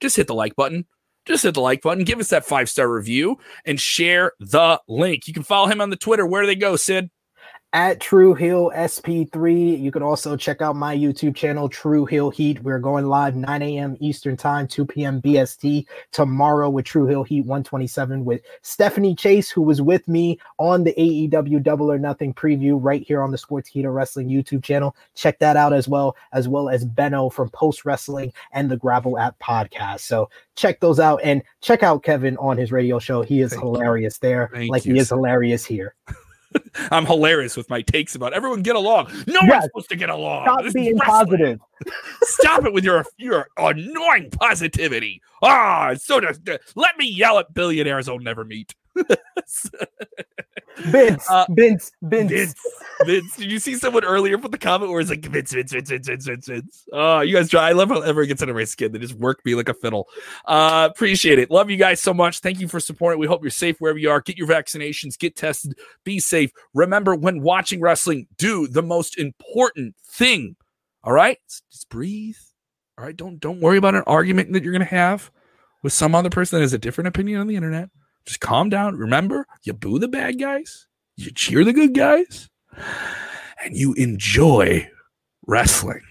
just 0.00 0.16
hit 0.16 0.26
the 0.26 0.34
like 0.34 0.56
button. 0.56 0.86
Just 1.26 1.44
hit 1.44 1.54
the 1.54 1.60
like 1.60 1.80
button, 1.80 2.04
give 2.04 2.18
us 2.18 2.28
that 2.30 2.44
five 2.44 2.68
star 2.68 2.90
review, 2.90 3.38
and 3.64 3.80
share 3.80 4.32
the 4.40 4.80
link. 4.88 5.26
You 5.26 5.32
can 5.32 5.42
follow 5.42 5.68
him 5.68 5.80
on 5.80 5.90
the 5.90 5.96
Twitter. 5.96 6.26
Where 6.26 6.42
do 6.42 6.46
they 6.46 6.54
go, 6.54 6.76
Sid? 6.76 7.10
At 7.74 8.00
True 8.00 8.34
Hill 8.34 8.70
SP3. 8.72 9.80
You 9.80 9.90
can 9.90 10.02
also 10.02 10.36
check 10.36 10.62
out 10.62 10.76
my 10.76 10.96
YouTube 10.96 11.34
channel, 11.34 11.68
True 11.68 12.06
Hill 12.06 12.30
Heat. 12.30 12.62
We're 12.62 12.78
going 12.78 13.06
live 13.06 13.34
9 13.34 13.62
a.m. 13.62 13.96
Eastern 13.98 14.36
Time, 14.36 14.68
2 14.68 14.86
p.m. 14.86 15.20
BST 15.20 15.84
tomorrow 16.12 16.70
with 16.70 16.84
True 16.84 17.06
Hill 17.06 17.24
Heat 17.24 17.40
127 17.40 18.24
with 18.24 18.42
Stephanie 18.62 19.16
Chase, 19.16 19.50
who 19.50 19.60
was 19.60 19.82
with 19.82 20.06
me 20.06 20.38
on 20.58 20.84
the 20.84 20.94
AEW 20.96 21.64
Double 21.64 21.90
or 21.90 21.98
Nothing 21.98 22.32
preview 22.32 22.78
right 22.80 23.02
here 23.02 23.22
on 23.22 23.32
the 23.32 23.36
Sportskeeda 23.36 23.92
Wrestling 23.92 24.28
YouTube 24.28 24.62
channel. 24.62 24.94
Check 25.16 25.40
that 25.40 25.56
out 25.56 25.72
as 25.72 25.88
well, 25.88 26.16
as 26.32 26.46
well 26.46 26.68
as 26.68 26.84
Benno 26.84 27.28
from 27.28 27.50
Post 27.50 27.84
Wrestling 27.84 28.32
and 28.52 28.70
the 28.70 28.76
Gravel 28.76 29.18
App 29.18 29.36
podcast. 29.40 30.00
So 30.00 30.30
check 30.54 30.78
those 30.78 31.00
out 31.00 31.20
and 31.24 31.42
check 31.60 31.82
out 31.82 32.04
Kevin 32.04 32.36
on 32.36 32.56
his 32.56 32.70
radio 32.70 33.00
show. 33.00 33.22
He 33.22 33.40
is 33.40 33.50
Thank 33.50 33.64
hilarious 33.64 34.20
you. 34.22 34.28
there, 34.28 34.50
Thank 34.52 34.70
like 34.70 34.84
you, 34.84 34.94
he 34.94 35.00
is 35.00 35.08
hilarious 35.08 35.64
here. 35.64 35.96
I'm 36.90 37.06
hilarious 37.06 37.56
with 37.56 37.68
my 37.70 37.82
takes 37.82 38.14
about 38.14 38.32
everyone 38.32 38.62
get 38.62 38.76
along. 38.76 39.06
No 39.26 39.40
yes. 39.42 39.50
one's 39.50 39.64
supposed 39.64 39.88
to 39.90 39.96
get 39.96 40.10
along. 40.10 40.44
Stop 40.44 40.62
this 40.62 40.72
being 40.72 40.98
positive. 40.98 41.60
Stop 42.22 42.64
it 42.64 42.72
with 42.72 42.84
your 42.84 43.04
your 43.16 43.48
annoying 43.56 44.30
positivity. 44.30 45.20
Ah, 45.42 45.90
oh, 45.90 45.94
so 45.94 46.20
just, 46.20 46.40
let 46.74 46.96
me 46.96 47.06
yell 47.06 47.38
at 47.38 47.52
billionaires 47.54 48.08
I'll 48.08 48.18
never 48.18 48.44
meet. 48.44 48.74
Vince, 50.78 51.28
uh, 51.30 51.46
Vince, 51.50 51.92
Vince, 52.02 52.30
Vince, 52.30 52.54
Vince. 53.04 53.36
Did 53.36 53.50
you 53.50 53.58
see 53.58 53.74
someone 53.74 54.04
earlier 54.04 54.38
put 54.38 54.50
the 54.50 54.58
comment 54.58 54.90
where 54.90 55.00
it's 55.00 55.10
like 55.10 55.24
Vince, 55.24 55.52
Vince, 55.52 55.72
Vince, 55.72 55.88
Vince, 55.88 56.06
Vince, 56.06 56.26
Vince, 56.26 56.48
Vince? 56.48 56.84
Oh, 56.92 57.20
you 57.20 57.34
guys 57.34 57.48
try. 57.48 57.68
I 57.68 57.72
love 57.72 57.90
how 57.90 58.00
everyone 58.00 58.28
gets 58.28 58.42
under 58.42 58.54
my 58.54 58.64
skin. 58.64 58.92
They 58.92 58.98
just 58.98 59.14
work 59.14 59.44
me 59.44 59.54
like 59.54 59.68
a 59.68 59.74
fiddle. 59.74 60.08
Uh, 60.44 60.88
appreciate 60.90 61.38
it. 61.38 61.50
Love 61.50 61.70
you 61.70 61.76
guys 61.76 62.00
so 62.00 62.12
much. 62.12 62.40
Thank 62.40 62.60
you 62.60 62.68
for 62.68 62.80
supporting. 62.80 63.20
We 63.20 63.26
hope 63.26 63.42
you're 63.42 63.50
safe 63.50 63.80
wherever 63.80 63.98
you 63.98 64.10
are. 64.10 64.20
Get 64.20 64.36
your 64.36 64.48
vaccinations. 64.48 65.18
Get 65.18 65.36
tested. 65.36 65.78
Be 66.04 66.18
safe. 66.18 66.50
Remember, 66.74 67.14
when 67.14 67.42
watching 67.42 67.80
wrestling, 67.80 68.26
do 68.36 68.66
the 68.66 68.82
most 68.82 69.18
important 69.18 69.94
thing. 70.04 70.56
All 71.04 71.12
right, 71.12 71.38
just 71.70 71.88
breathe. 71.90 72.36
All 72.96 73.04
right, 73.04 73.16
don't 73.16 73.38
don't 73.38 73.60
worry 73.60 73.76
about 73.76 73.94
an 73.94 74.04
argument 74.06 74.52
that 74.52 74.64
you're 74.64 74.72
gonna 74.72 74.84
have 74.86 75.30
with 75.82 75.92
some 75.92 76.14
other 76.14 76.30
person 76.30 76.56
that 76.56 76.62
has 76.62 76.72
a 76.72 76.78
different 76.78 77.08
opinion 77.08 77.40
on 77.40 77.46
the 77.46 77.56
internet. 77.56 77.90
Just 78.26 78.40
calm 78.40 78.68
down. 78.68 78.96
Remember, 78.96 79.46
you 79.62 79.72
boo 79.72 79.98
the 79.98 80.08
bad 80.08 80.38
guys, 80.38 80.86
you 81.16 81.30
cheer 81.30 81.64
the 81.64 81.72
good 81.72 81.94
guys, 81.94 82.48
and 83.64 83.76
you 83.76 83.94
enjoy 83.94 84.90
wrestling. 85.46 86.02